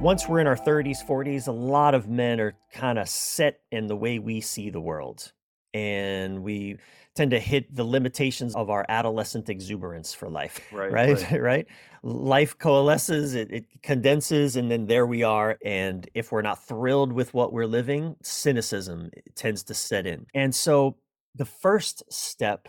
once 0.00 0.28
we're 0.28 0.38
in 0.38 0.46
our 0.46 0.56
30s, 0.56 1.04
40s, 1.04 1.48
a 1.48 1.52
lot 1.52 1.94
of 1.94 2.08
men 2.08 2.40
are 2.40 2.54
kind 2.72 2.98
of 2.98 3.08
set 3.08 3.60
in 3.72 3.88
the 3.88 3.96
way 3.96 4.18
we 4.18 4.40
see 4.40 4.70
the 4.70 4.80
world. 4.80 5.32
And 5.74 6.42
we 6.42 6.76
tend 7.16 7.32
to 7.32 7.40
hit 7.40 7.74
the 7.74 7.84
limitations 7.84 8.54
of 8.54 8.70
our 8.70 8.86
adolescent 8.88 9.48
exuberance 9.48 10.14
for 10.14 10.30
life. 10.30 10.60
Right. 10.72 10.92
Right. 10.92 11.30
Right. 11.30 11.40
Right. 11.40 11.66
Life 12.04 12.56
coalesces, 12.58 13.34
it, 13.34 13.50
it 13.50 13.64
condenses, 13.82 14.54
and 14.54 14.70
then 14.70 14.86
there 14.86 15.04
we 15.04 15.24
are. 15.24 15.58
And 15.64 16.08
if 16.14 16.30
we're 16.30 16.42
not 16.42 16.64
thrilled 16.64 17.12
with 17.12 17.34
what 17.34 17.52
we're 17.52 17.66
living, 17.66 18.14
cynicism 18.22 19.10
eh, 19.16 19.20
tends 19.34 19.64
to 19.64 19.74
set 19.74 20.06
in. 20.06 20.26
And 20.32 20.54
so 20.54 20.96
the 21.34 21.44
first 21.44 22.04
step 22.08 22.68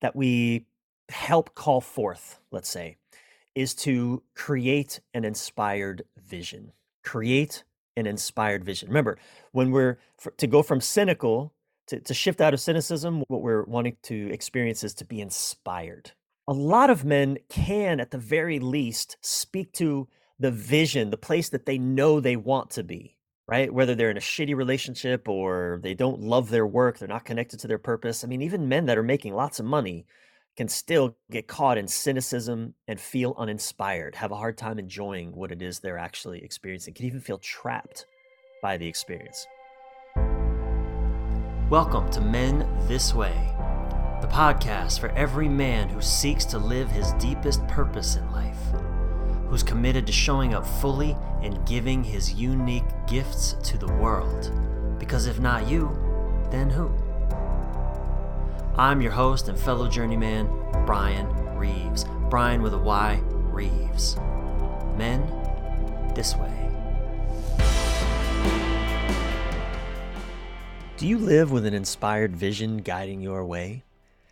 that 0.00 0.16
we 0.16 0.66
help 1.08 1.54
call 1.54 1.80
forth, 1.80 2.40
let's 2.50 2.68
say, 2.68 2.96
is 3.54 3.74
to 3.74 4.22
create 4.34 5.00
an 5.14 5.24
inspired 5.24 6.02
vision. 6.26 6.72
Create 7.02 7.64
an 7.96 8.06
inspired 8.06 8.64
vision. 8.64 8.88
Remember, 8.88 9.18
when 9.52 9.70
we're 9.70 9.98
for, 10.18 10.32
to 10.32 10.46
go 10.46 10.62
from 10.62 10.80
cynical 10.80 11.52
to, 11.86 12.00
to 12.00 12.14
shift 12.14 12.40
out 12.40 12.54
of 12.54 12.60
cynicism, 12.60 13.24
what 13.28 13.42
we're 13.42 13.64
wanting 13.64 13.96
to 14.04 14.30
experience 14.32 14.82
is 14.84 14.94
to 14.94 15.04
be 15.04 15.20
inspired. 15.20 16.12
A 16.48 16.52
lot 16.52 16.90
of 16.90 17.04
men 17.04 17.38
can, 17.48 18.00
at 18.00 18.10
the 18.10 18.18
very 18.18 18.58
least, 18.58 19.16
speak 19.20 19.72
to 19.74 20.08
the 20.38 20.50
vision, 20.50 21.10
the 21.10 21.16
place 21.16 21.48
that 21.50 21.66
they 21.66 21.78
know 21.78 22.20
they 22.20 22.36
want 22.36 22.70
to 22.70 22.82
be, 22.82 23.16
right? 23.46 23.72
Whether 23.72 23.94
they're 23.94 24.10
in 24.10 24.16
a 24.16 24.20
shitty 24.20 24.54
relationship 24.54 25.28
or 25.28 25.78
they 25.82 25.94
don't 25.94 26.20
love 26.20 26.50
their 26.50 26.66
work, 26.66 26.98
they're 26.98 27.08
not 27.08 27.24
connected 27.24 27.60
to 27.60 27.68
their 27.68 27.78
purpose. 27.78 28.24
I 28.24 28.26
mean, 28.26 28.42
even 28.42 28.68
men 28.68 28.86
that 28.86 28.98
are 28.98 29.02
making 29.02 29.34
lots 29.34 29.60
of 29.60 29.66
money 29.66 30.06
can 30.56 30.68
still 30.68 31.16
get 31.32 31.48
caught 31.48 31.76
in 31.76 31.88
cynicism 31.88 32.74
and 32.86 33.00
feel 33.00 33.34
uninspired, 33.36 34.14
have 34.14 34.30
a 34.30 34.36
hard 34.36 34.56
time 34.56 34.78
enjoying 34.78 35.34
what 35.34 35.50
it 35.50 35.60
is 35.60 35.80
they're 35.80 35.98
actually 35.98 36.44
experiencing, 36.44 36.94
can 36.94 37.06
even 37.06 37.20
feel 37.20 37.38
trapped 37.38 38.06
by 38.62 38.76
the 38.76 38.86
experience. 38.86 39.48
Welcome 41.68 42.08
to 42.10 42.20
Men 42.20 42.68
This 42.82 43.12
Way, 43.12 43.34
the 44.20 44.28
podcast 44.28 45.00
for 45.00 45.08
every 45.10 45.48
man 45.48 45.88
who 45.88 46.00
seeks 46.00 46.44
to 46.44 46.58
live 46.58 46.88
his 46.88 47.12
deepest 47.14 47.66
purpose 47.66 48.14
in 48.14 48.30
life, 48.30 48.60
who's 49.48 49.64
committed 49.64 50.06
to 50.06 50.12
showing 50.12 50.54
up 50.54 50.64
fully 50.64 51.16
and 51.42 51.66
giving 51.66 52.04
his 52.04 52.32
unique 52.32 52.84
gifts 53.08 53.56
to 53.64 53.76
the 53.76 53.92
world. 53.94 54.52
Because 55.00 55.26
if 55.26 55.40
not 55.40 55.66
you, 55.68 55.90
then 56.52 56.70
who? 56.70 56.94
I'm 58.76 59.00
your 59.00 59.12
host 59.12 59.48
and 59.48 59.56
fellow 59.56 59.88
journeyman, 59.88 60.48
Brian 60.84 61.28
Reeves. 61.56 62.06
Brian 62.28 62.60
with 62.60 62.74
a 62.74 62.78
Y, 62.78 63.22
Reeves. 63.24 64.16
Men, 64.96 65.22
this 66.16 66.34
way. 66.34 66.50
Do 70.96 71.06
you 71.06 71.18
live 71.18 71.52
with 71.52 71.66
an 71.66 71.74
inspired 71.74 72.34
vision 72.34 72.78
guiding 72.78 73.20
your 73.20 73.44
way? 73.44 73.84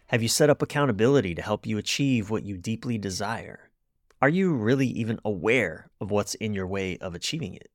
Have 0.08 0.22
you 0.22 0.28
set 0.28 0.50
up 0.50 0.60
accountability 0.60 1.36
to 1.36 1.42
help 1.42 1.64
you 1.64 1.78
achieve 1.78 2.28
what 2.28 2.42
you 2.42 2.56
deeply 2.56 2.98
desire? 2.98 3.70
Are 4.20 4.28
you 4.28 4.54
really 4.54 4.88
even 4.88 5.20
aware 5.24 5.88
of 6.00 6.10
what's 6.10 6.34
in 6.34 6.52
your 6.52 6.66
way 6.66 6.98
of 6.98 7.14
achieving 7.14 7.54
it? 7.54 7.70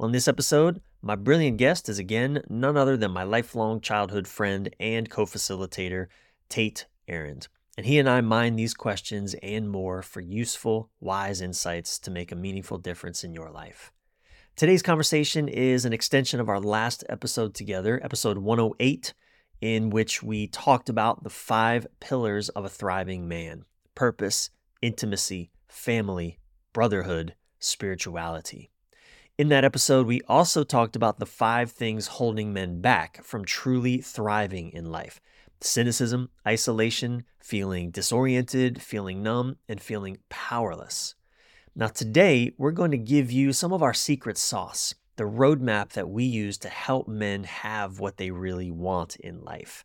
In 0.00 0.12
this 0.12 0.28
episode, 0.28 0.80
my 1.02 1.16
brilliant 1.16 1.56
guest 1.56 1.88
is 1.88 1.98
again 1.98 2.44
none 2.48 2.76
other 2.76 2.96
than 2.96 3.10
my 3.10 3.24
lifelong 3.24 3.80
childhood 3.80 4.28
friend 4.28 4.72
and 4.78 5.10
co 5.10 5.26
facilitator, 5.26 6.06
Tait 6.48 6.86
Arend. 7.08 7.48
And 7.76 7.84
he 7.84 7.98
and 7.98 8.08
I 8.08 8.20
mine 8.20 8.54
these 8.54 8.74
questions 8.74 9.34
and 9.42 9.68
more 9.68 10.02
for 10.02 10.20
useful, 10.20 10.88
wise 11.00 11.40
insights 11.40 11.98
to 11.98 12.12
make 12.12 12.30
a 12.30 12.36
meaningful 12.36 12.78
difference 12.78 13.24
in 13.24 13.34
your 13.34 13.50
life. 13.50 13.90
Today's 14.54 14.82
conversation 14.82 15.48
is 15.48 15.84
an 15.84 15.92
extension 15.92 16.38
of 16.38 16.48
our 16.48 16.60
last 16.60 17.02
episode 17.08 17.52
together, 17.52 18.00
episode 18.00 18.38
108, 18.38 19.14
in 19.60 19.90
which 19.90 20.22
we 20.22 20.46
talked 20.46 20.88
about 20.88 21.24
the 21.24 21.30
five 21.30 21.88
pillars 21.98 22.50
of 22.50 22.64
a 22.64 22.68
thriving 22.68 23.26
man 23.26 23.64
purpose, 23.96 24.50
intimacy, 24.80 25.50
family, 25.66 26.38
brotherhood, 26.72 27.34
spirituality. 27.58 28.70
In 29.38 29.50
that 29.50 29.64
episode, 29.64 30.08
we 30.08 30.20
also 30.22 30.64
talked 30.64 30.96
about 30.96 31.20
the 31.20 31.24
five 31.24 31.70
things 31.70 32.08
holding 32.08 32.52
men 32.52 32.80
back 32.80 33.22
from 33.22 33.44
truly 33.44 33.98
thriving 33.98 34.72
in 34.72 34.90
life 34.90 35.20
cynicism, 35.60 36.28
isolation, 36.44 37.22
feeling 37.38 37.92
disoriented, 37.92 38.82
feeling 38.82 39.22
numb, 39.22 39.56
and 39.68 39.80
feeling 39.80 40.18
powerless. 40.28 41.14
Now, 41.76 41.86
today, 41.86 42.52
we're 42.58 42.72
going 42.72 42.90
to 42.90 42.98
give 42.98 43.30
you 43.30 43.52
some 43.52 43.72
of 43.72 43.80
our 43.80 43.94
secret 43.94 44.38
sauce, 44.38 44.96
the 45.14 45.22
roadmap 45.22 45.90
that 45.90 46.10
we 46.10 46.24
use 46.24 46.58
to 46.58 46.68
help 46.68 47.06
men 47.06 47.44
have 47.44 48.00
what 48.00 48.16
they 48.16 48.32
really 48.32 48.72
want 48.72 49.14
in 49.14 49.44
life. 49.44 49.84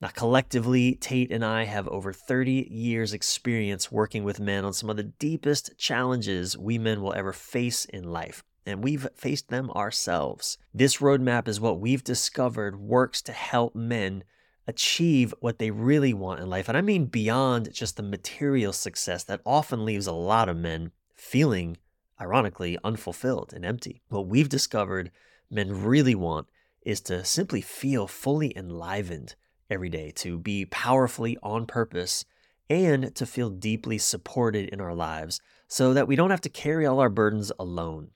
Now, 0.00 0.08
collectively, 0.14 0.94
Tait 0.94 1.32
and 1.32 1.44
I 1.44 1.64
have 1.64 1.88
over 1.88 2.12
30 2.12 2.68
years' 2.70 3.12
experience 3.12 3.90
working 3.90 4.22
with 4.22 4.38
men 4.38 4.64
on 4.64 4.72
some 4.72 4.90
of 4.90 4.96
the 4.96 5.02
deepest 5.02 5.76
challenges 5.76 6.56
we 6.56 6.78
men 6.78 7.02
will 7.02 7.14
ever 7.14 7.32
face 7.32 7.84
in 7.84 8.04
life, 8.04 8.44
and 8.64 8.82
we've 8.82 9.08
faced 9.14 9.48
them 9.48 9.70
ourselves. 9.70 10.58
This 10.72 10.98
roadmap 10.98 11.48
is 11.48 11.60
what 11.60 11.80
we've 11.80 12.04
discovered 12.04 12.80
works 12.80 13.20
to 13.22 13.32
help 13.32 13.74
men 13.74 14.24
achieve 14.66 15.34
what 15.40 15.58
they 15.58 15.70
really 15.70 16.14
want 16.14 16.40
in 16.40 16.48
life. 16.48 16.68
And 16.68 16.78
I 16.78 16.80
mean 16.80 17.06
beyond 17.06 17.72
just 17.72 17.96
the 17.96 18.02
material 18.02 18.72
success 18.72 19.24
that 19.24 19.40
often 19.44 19.84
leaves 19.84 20.06
a 20.06 20.12
lot 20.12 20.48
of 20.48 20.56
men 20.56 20.92
feeling, 21.14 21.76
ironically, 22.20 22.78
unfulfilled 22.84 23.52
and 23.52 23.64
empty. 23.64 24.02
What 24.08 24.28
we've 24.28 24.48
discovered 24.48 25.10
men 25.50 25.84
really 25.84 26.14
want 26.14 26.48
is 26.82 27.00
to 27.02 27.24
simply 27.24 27.60
feel 27.60 28.06
fully 28.06 28.56
enlivened 28.56 29.34
every 29.68 29.88
day, 29.88 30.10
to 30.10 30.38
be 30.38 30.64
powerfully 30.66 31.38
on 31.42 31.66
purpose, 31.66 32.24
and 32.68 33.14
to 33.14 33.26
feel 33.26 33.50
deeply 33.50 33.98
supported 33.98 34.68
in 34.68 34.80
our 34.80 34.94
lives 34.94 35.40
so 35.68 35.94
that 35.94 36.06
we 36.06 36.16
don't 36.16 36.30
have 36.30 36.40
to 36.40 36.48
carry 36.48 36.86
all 36.86 37.00
our 37.00 37.08
burdens 37.08 37.50
alone. 37.58 38.10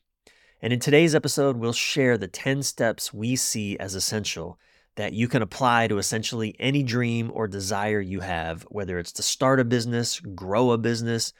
And 0.67 0.73
in 0.73 0.81
today's 0.81 1.15
episode, 1.15 1.59
we'll 1.59 1.73
share 1.73 2.19
the 2.19 2.27
10 2.27 2.65
steps 2.65 3.15
we 3.15 3.37
see 3.37 3.79
as 3.79 3.95
essential 3.95 4.59
that 4.97 5.13
you 5.13 5.29
can 5.29 5.41
apply 5.41 5.87
to 5.87 5.99
essentially 5.99 6.57
any 6.59 6.83
dream 6.83 7.31
or 7.33 7.47
desire 7.47 8.01
you 8.01 8.19
have, 8.19 8.65
whether 8.65 8.99
it's 8.99 9.13
to 9.13 9.23
start 9.23 9.61
a 9.61 9.65
business, 9.65 10.19
grow 10.19 10.73
a 10.73 10.77
business, 10.77 11.33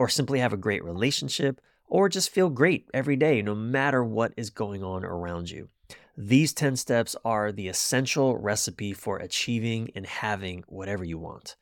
or 0.00 0.08
simply 0.08 0.40
have 0.40 0.52
a 0.52 0.56
great 0.56 0.82
relationship, 0.82 1.60
or 1.86 2.08
just 2.08 2.30
feel 2.30 2.50
great 2.50 2.90
every 2.92 3.14
day, 3.14 3.40
no 3.40 3.54
matter 3.54 4.02
what 4.02 4.32
is 4.36 4.50
going 4.50 4.82
on 4.82 5.04
around 5.04 5.48
you. 5.48 5.68
These 6.16 6.52
10 6.52 6.74
steps 6.74 7.14
are 7.24 7.52
the 7.52 7.68
essential 7.68 8.36
recipe 8.36 8.92
for 8.92 9.16
achieving 9.18 9.92
and 9.94 10.06
having 10.06 10.64
whatever 10.66 11.04
you 11.04 11.18
want. 11.18 11.54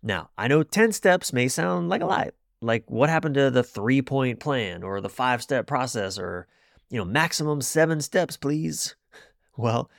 Now, 0.00 0.30
I 0.38 0.46
know 0.46 0.62
10 0.62 0.92
steps 0.92 1.32
may 1.32 1.48
sound 1.48 1.88
like 1.88 2.02
a 2.02 2.06
lot. 2.06 2.34
Like 2.60 2.88
what 2.88 3.10
happened 3.10 3.34
to 3.34 3.50
the 3.50 3.64
three 3.64 4.00
point 4.00 4.38
plan 4.38 4.84
or 4.84 5.00
the 5.00 5.08
five 5.08 5.42
step 5.42 5.66
process 5.66 6.20
or, 6.20 6.46
you 6.90 6.98
know, 6.98 7.04
maximum 7.04 7.60
seven 7.60 8.00
steps, 8.00 8.36
please? 8.36 8.94
Well, 9.56 9.90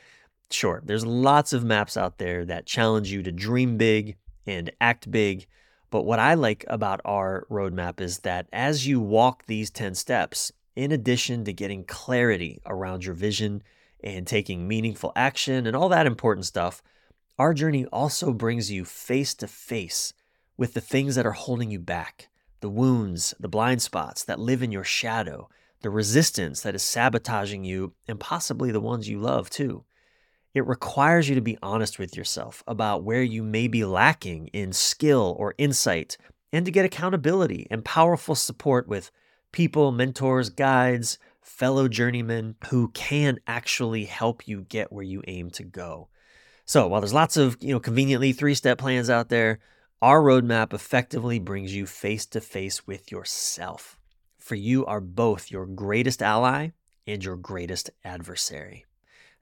sure, 0.49 0.81
there's 0.85 1.05
lots 1.05 1.51
of 1.51 1.65
maps 1.65 1.97
out 1.97 2.17
there 2.17 2.45
that 2.45 2.65
challenge 2.65 3.11
you 3.11 3.21
to 3.23 3.31
dream 3.33 3.75
big 3.75 4.15
and 4.47 4.71
act 4.79 5.11
big 5.11 5.47
but 5.89 6.03
what 6.03 6.19
I 6.19 6.35
like 6.35 6.65
about 6.67 7.01
our 7.03 7.47
roadmap 7.49 7.99
is 7.99 8.19
that 8.19 8.47
as 8.53 8.85
you 8.85 8.99
walk 8.99 9.45
these 9.45 9.71
10 9.71 9.95
steps, 9.95 10.51
in 10.75 10.91
addition 10.91 11.43
to 11.45 11.53
getting 11.53 11.83
clarity 11.83 12.61
around 12.65 13.05
your 13.05 13.15
vision 13.15 13.63
and 14.03 14.27
taking 14.27 14.67
meaningful 14.67 15.11
action 15.15 15.65
and 15.65 15.75
all 15.75 15.89
that 15.89 16.05
important 16.05 16.45
stuff, 16.45 16.83
our 17.39 17.53
journey 17.53 17.85
also 17.87 18.31
brings 18.33 18.71
you 18.71 18.85
face 18.85 19.33
to 19.35 19.47
face 19.47 20.13
with 20.57 20.73
the 20.73 20.81
things 20.81 21.15
that 21.15 21.25
are 21.25 21.31
holding 21.31 21.71
you 21.71 21.79
back 21.79 22.29
the 22.61 22.69
wounds, 22.69 23.33
the 23.39 23.47
blind 23.47 23.81
spots 23.81 24.25
that 24.25 24.37
live 24.37 24.61
in 24.61 24.69
your 24.69 24.83
shadow, 24.83 25.47
the 25.81 25.89
resistance 25.89 26.61
that 26.61 26.75
is 26.75 26.83
sabotaging 26.83 27.63
you, 27.63 27.93
and 28.07 28.19
possibly 28.19 28.71
the 28.71 28.81
ones 28.81 29.09
you 29.09 29.19
love 29.19 29.49
too. 29.49 29.85
It 30.53 30.65
requires 30.65 31.29
you 31.29 31.35
to 31.35 31.41
be 31.41 31.57
honest 31.61 31.99
with 31.99 32.17
yourself 32.17 32.63
about 32.67 33.03
where 33.03 33.21
you 33.21 33.43
may 33.43 33.67
be 33.67 33.85
lacking 33.85 34.47
in 34.47 34.73
skill 34.73 35.35
or 35.37 35.55
insight, 35.57 36.17
and 36.51 36.65
to 36.65 36.71
get 36.71 36.85
accountability 36.85 37.67
and 37.69 37.85
powerful 37.85 38.35
support 38.35 38.87
with 38.87 39.11
people, 39.51 39.91
mentors, 39.91 40.49
guides, 40.49 41.19
fellow 41.41 41.87
journeymen 41.87 42.55
who 42.69 42.89
can 42.89 43.39
actually 43.47 44.05
help 44.05 44.47
you 44.47 44.61
get 44.61 44.91
where 44.91 45.03
you 45.03 45.21
aim 45.27 45.49
to 45.51 45.63
go. 45.63 46.09
So, 46.65 46.87
while 46.87 47.01
there's 47.01 47.13
lots 47.13 47.37
of, 47.37 47.57
you 47.61 47.73
know, 47.73 47.79
conveniently 47.79 48.31
three-step 48.31 48.77
plans 48.77 49.09
out 49.09 49.29
there, 49.29 49.59
our 50.01 50.21
roadmap 50.21 50.73
effectively 50.73 51.39
brings 51.39 51.75
you 51.75 51.85
face 51.85 52.25
to 52.27 52.41
face 52.41 52.87
with 52.87 53.11
yourself. 53.11 53.98
For 54.49 54.55
you 54.55 54.83
are 54.87 54.99
both 54.99 55.51
your 55.51 55.67
greatest 55.67 56.23
ally 56.23 56.69
and 57.05 57.23
your 57.23 57.35
greatest 57.35 57.91
adversary. 58.03 58.83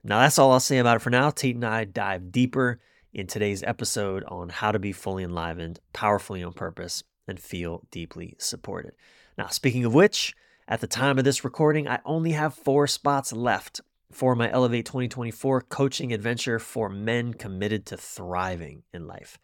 Now, 0.04 0.20
that's 0.20 0.38
all 0.38 0.52
I'll 0.52 0.60
say 0.60 0.76
about 0.76 0.96
it 0.96 0.98
for 0.98 1.08
now. 1.08 1.30
Tait 1.30 1.54
and 1.54 1.64
I 1.64 1.84
dive 1.84 2.30
deeper 2.30 2.78
in 3.14 3.26
today's 3.26 3.62
episode 3.62 4.22
on 4.24 4.50
how 4.50 4.70
to 4.70 4.78
be 4.78 4.92
fully 4.92 5.24
enlivened, 5.24 5.80
powerfully 5.94 6.42
on 6.42 6.52
purpose, 6.52 7.04
and 7.26 7.40
feel 7.40 7.86
deeply 7.90 8.36
supported. 8.36 8.92
Now, 9.38 9.46
speaking 9.46 9.86
of 9.86 9.94
which, 9.94 10.34
At 10.70 10.82
the 10.82 10.86
time 10.86 11.16
of 11.16 11.24
this 11.24 11.44
recording, 11.44 11.88
I 11.88 12.00
only 12.04 12.32
have 12.32 12.52
four 12.52 12.86
spots 12.86 13.32
left 13.32 13.80
for 14.12 14.34
my 14.34 14.52
Elevate 14.52 14.84
2024 14.84 15.62
coaching 15.62 16.12
adventure 16.12 16.58
for 16.58 16.90
men 16.90 17.32
committed 17.32 17.86
to 17.86 17.96
thriving 17.96 18.82
in 18.92 19.06
life. 19.06 19.38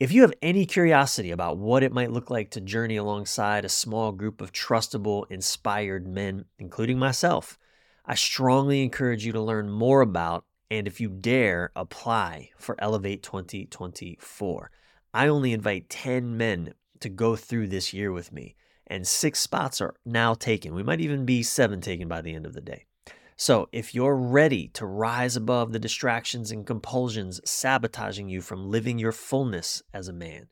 If 0.00 0.12
you 0.12 0.22
have 0.22 0.32
any 0.40 0.64
curiosity 0.64 1.30
about 1.30 1.58
what 1.58 1.82
it 1.82 1.92
might 1.92 2.10
look 2.10 2.30
like 2.30 2.52
to 2.52 2.60
journey 2.62 2.96
alongside 2.96 3.66
a 3.66 3.68
small 3.68 4.12
group 4.12 4.40
of 4.40 4.50
trustable, 4.50 5.26
inspired 5.28 6.08
men, 6.08 6.46
including 6.58 6.98
myself, 6.98 7.58
I 8.06 8.14
strongly 8.14 8.82
encourage 8.82 9.26
you 9.26 9.32
to 9.32 9.42
learn 9.42 9.68
more 9.68 10.00
about 10.00 10.46
and, 10.70 10.86
if 10.86 11.02
you 11.02 11.10
dare, 11.10 11.70
apply 11.76 12.48
for 12.56 12.76
Elevate 12.78 13.22
2024. 13.22 14.70
I 15.12 15.28
only 15.28 15.52
invite 15.52 15.90
10 15.90 16.34
men 16.34 16.72
to 17.00 17.10
go 17.10 17.36
through 17.36 17.68
this 17.68 17.92
year 17.92 18.10
with 18.10 18.32
me, 18.32 18.56
and 18.86 19.06
six 19.06 19.38
spots 19.40 19.82
are 19.82 19.96
now 20.06 20.32
taken. 20.32 20.74
We 20.74 20.82
might 20.82 21.02
even 21.02 21.26
be 21.26 21.42
seven 21.42 21.82
taken 21.82 22.08
by 22.08 22.22
the 22.22 22.34
end 22.34 22.46
of 22.46 22.54
the 22.54 22.62
day. 22.62 22.86
So, 23.40 23.70
if 23.72 23.94
you're 23.94 24.16
ready 24.16 24.68
to 24.74 24.84
rise 24.84 25.34
above 25.34 25.72
the 25.72 25.78
distractions 25.78 26.50
and 26.50 26.66
compulsions 26.66 27.40
sabotaging 27.42 28.28
you 28.28 28.42
from 28.42 28.70
living 28.70 28.98
your 28.98 29.12
fullness 29.12 29.82
as 29.94 30.08
a 30.08 30.12
man, 30.12 30.48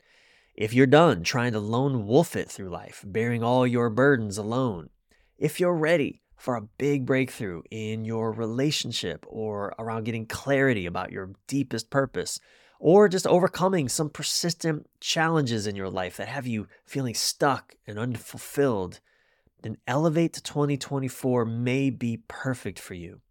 if 0.55 0.73
you're 0.73 0.87
done 0.87 1.21
trying 1.21 1.51
to 1.51 1.59
lone 1.59 2.07
wolf 2.07 2.35
it 2.35 2.49
through 2.49 2.71
life, 2.71 3.03
bearing 3.05 3.43
all 3.43 3.67
your 3.67 3.91
burdens 3.91 4.39
alone, 4.39 4.89
if 5.37 5.59
you're 5.59 5.75
ready 5.75 6.23
for 6.35 6.55
a 6.55 6.67
big 6.79 7.05
breakthrough 7.05 7.61
in 7.69 8.05
your 8.05 8.31
relationship 8.31 9.23
or 9.29 9.75
around 9.77 10.05
getting 10.05 10.25
clarity 10.25 10.87
about 10.87 11.11
your 11.11 11.33
deepest 11.45 11.91
purpose, 11.91 12.39
or 12.79 13.07
just 13.07 13.27
overcoming 13.27 13.87
some 13.87 14.09
persistent 14.09 14.89
challenges 14.99 15.67
in 15.67 15.75
your 15.75 15.91
life 15.91 16.17
that 16.17 16.27
have 16.27 16.47
you 16.47 16.67
feeling 16.87 17.13
stuck 17.13 17.75
and 17.85 17.99
unfulfilled, 17.99 18.99
then 19.61 19.77
Elevate 19.87 20.33
to 20.33 20.43
2024 20.43 21.45
may 21.45 21.89
be 21.89 22.21
perfect 22.27 22.79
for 22.79 22.93
you. 22.93 23.21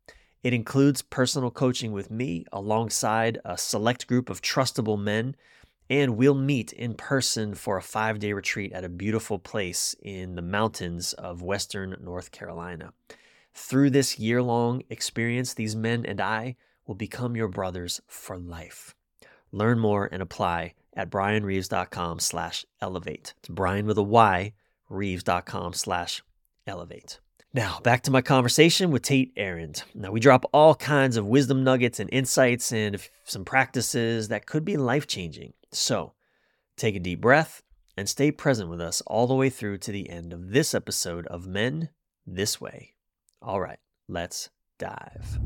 It 0.43 0.55
includes 0.55 1.03
personal 1.03 1.51
coaching 1.51 1.93
with 1.93 2.11
me 2.11 2.45
alongside 2.53 3.39
a 3.45 3.59
select 3.59 4.07
group 4.07 4.31
of 4.31 4.41
trustable 4.41 4.99
men, 4.99 5.35
and 5.91 6.17
we'll 6.17 6.35
meet 6.35 6.73
in 6.73 6.95
person 6.95 7.55
for 7.55 7.77
a 7.77 7.83
five 7.83 8.19
day 8.19 8.33
retreat 8.33 8.73
at 8.73 8.85
a 8.85 8.89
beautiful 8.89 9.39
place 9.39 9.95
in 10.03 10.37
the 10.37 10.43
mountains 10.43 11.13
of 11.15 11.43
Western 11.43 11.97
North 12.01 12.31
Carolina. 12.31 12.93
Through 13.55 13.91
this 13.91 14.19
year 14.19 14.43
long 14.43 14.83
experience, 14.89 15.55
these 15.55 15.75
men 15.75 16.07
and 16.07 16.21
I 16.21 16.57
will 16.87 16.95
become 16.95 17.37
your 17.37 17.49
brothers 17.49 18.01
for 18.07 18.39
life. 18.39 18.95
Learn 19.51 19.79
more 19.79 20.09
and 20.11 20.23
apply 20.23 20.75
at 20.95 21.11
brianreeves.com 21.11 22.21
slash 22.21 22.65
elevate. 22.81 23.35
It's 23.39 23.49
Brian 23.49 23.87
with 23.87 23.99
a 23.99 24.03
Y 24.03 24.53
reeves.com 24.89 25.73
slash 25.75 26.23
elevate. 26.67 27.21
Now, 27.55 27.81
back 27.83 28.03
to 28.03 28.11
my 28.11 28.21
conversation 28.21 28.91
with 28.91 29.03
Tait 29.03 29.33
Arend. 29.37 29.83
Now, 29.95 30.11
we 30.11 30.21
drop 30.21 30.45
all 30.53 30.75
kinds 30.75 31.17
of 31.17 31.27
wisdom 31.27 31.65
nuggets 31.65 31.99
and 31.99 32.11
insights 32.13 32.73
and 32.73 32.99
some 33.25 33.45
practices 33.45 34.29
that 34.29 34.47
could 34.47 34.65
be 34.65 34.77
life 34.77 35.07
changing. 35.07 35.55
So, 35.73 36.13
take 36.77 36.95
a 36.95 37.01
deep 37.01 37.23
breath 37.23 37.63
and 37.97 38.09
stay 38.09 38.31
present 38.31 38.69
with 38.69 38.81
us 38.81 39.01
all 39.07 39.27
the 39.27 39.35
way 39.35 39.49
through 39.49 39.79
to 39.79 39.93
the 39.93 40.11
end 40.11 40.33
of 40.33 40.51
this 40.51 40.75
episode 40.75 41.27
of 41.29 41.47
Men 41.47 41.89
This 42.27 42.61
Way. 42.61 42.95
All 43.41 43.61
right, 43.61 43.79
let's 44.09 44.51
dive. 44.79 45.39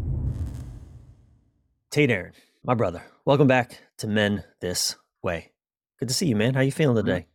Tait 1.91 2.11
Arend, 2.11 2.35
my 2.65 2.75
brother, 2.75 3.03
welcome 3.25 3.47
back 3.47 3.79
to 3.99 4.09
Men 4.09 4.43
This 4.61 4.97
Way. 5.23 5.53
Good 6.01 6.09
to 6.09 6.15
see 6.15 6.27
you, 6.27 6.37
man. 6.37 6.55
How 6.55 6.63
you 6.63 6.73
feeling 6.73 6.97
mm-hmm. 6.97 7.07
today? 7.07 7.27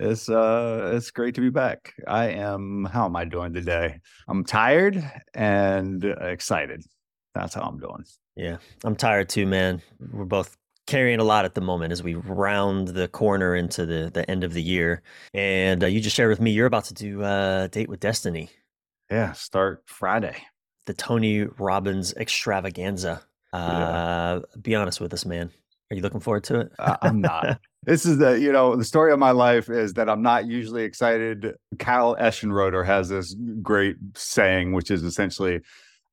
It's 0.00 0.30
uh 0.30 0.92
it's 0.94 1.10
great 1.10 1.34
to 1.34 1.42
be 1.42 1.50
back. 1.50 1.92
I 2.08 2.28
am 2.28 2.88
how 2.90 3.04
am 3.04 3.16
I 3.16 3.26
doing 3.26 3.52
today? 3.52 4.00
I'm 4.28 4.44
tired 4.44 5.04
and 5.34 6.02
excited. 6.02 6.82
That's 7.34 7.52
how 7.52 7.60
I'm 7.60 7.78
doing. 7.78 8.04
Yeah. 8.34 8.56
I'm 8.82 8.96
tired 8.96 9.28
too, 9.28 9.46
man. 9.46 9.82
We're 10.10 10.24
both 10.24 10.56
carrying 10.86 11.20
a 11.20 11.24
lot 11.24 11.44
at 11.44 11.54
the 11.54 11.60
moment 11.60 11.92
as 11.92 12.02
we 12.02 12.14
round 12.14 12.88
the 12.88 13.08
corner 13.08 13.54
into 13.54 13.84
the 13.84 14.10
the 14.12 14.28
end 14.30 14.42
of 14.42 14.54
the 14.54 14.62
year. 14.62 15.02
And 15.34 15.84
uh, 15.84 15.86
you 15.86 16.00
just 16.00 16.16
shared 16.16 16.30
with 16.30 16.40
me 16.40 16.50
you're 16.50 16.66
about 16.66 16.86
to 16.86 16.94
do 16.94 17.22
a 17.22 17.68
date 17.70 17.90
with 17.90 18.00
destiny. 18.00 18.48
Yeah, 19.10 19.32
start 19.32 19.82
Friday. 19.84 20.36
The 20.86 20.94
Tony 20.94 21.42
Robbins 21.42 22.14
extravaganza. 22.14 23.22
Uh 23.52 24.40
yeah. 24.40 24.60
be 24.62 24.74
honest 24.74 24.98
with 24.98 25.12
us, 25.12 25.26
man. 25.26 25.50
Are 25.90 25.96
you 25.96 26.02
looking 26.02 26.20
forward 26.20 26.44
to 26.44 26.60
it? 26.60 26.72
Uh, 26.78 26.96
I'm 27.02 27.20
not. 27.20 27.60
This 27.84 28.04
is 28.04 28.18
the, 28.18 28.38
you 28.38 28.52
know, 28.52 28.76
the 28.76 28.84
story 28.84 29.10
of 29.10 29.18
my 29.18 29.30
life 29.30 29.70
is 29.70 29.94
that 29.94 30.10
I'm 30.10 30.20
not 30.20 30.46
usually 30.46 30.82
excited. 30.82 31.54
Kyle 31.78 32.14
Eschenroeder 32.16 32.84
has 32.84 33.08
this 33.08 33.34
great 33.62 33.96
saying, 34.14 34.74
which 34.74 34.90
is 34.90 35.02
essentially, 35.02 35.60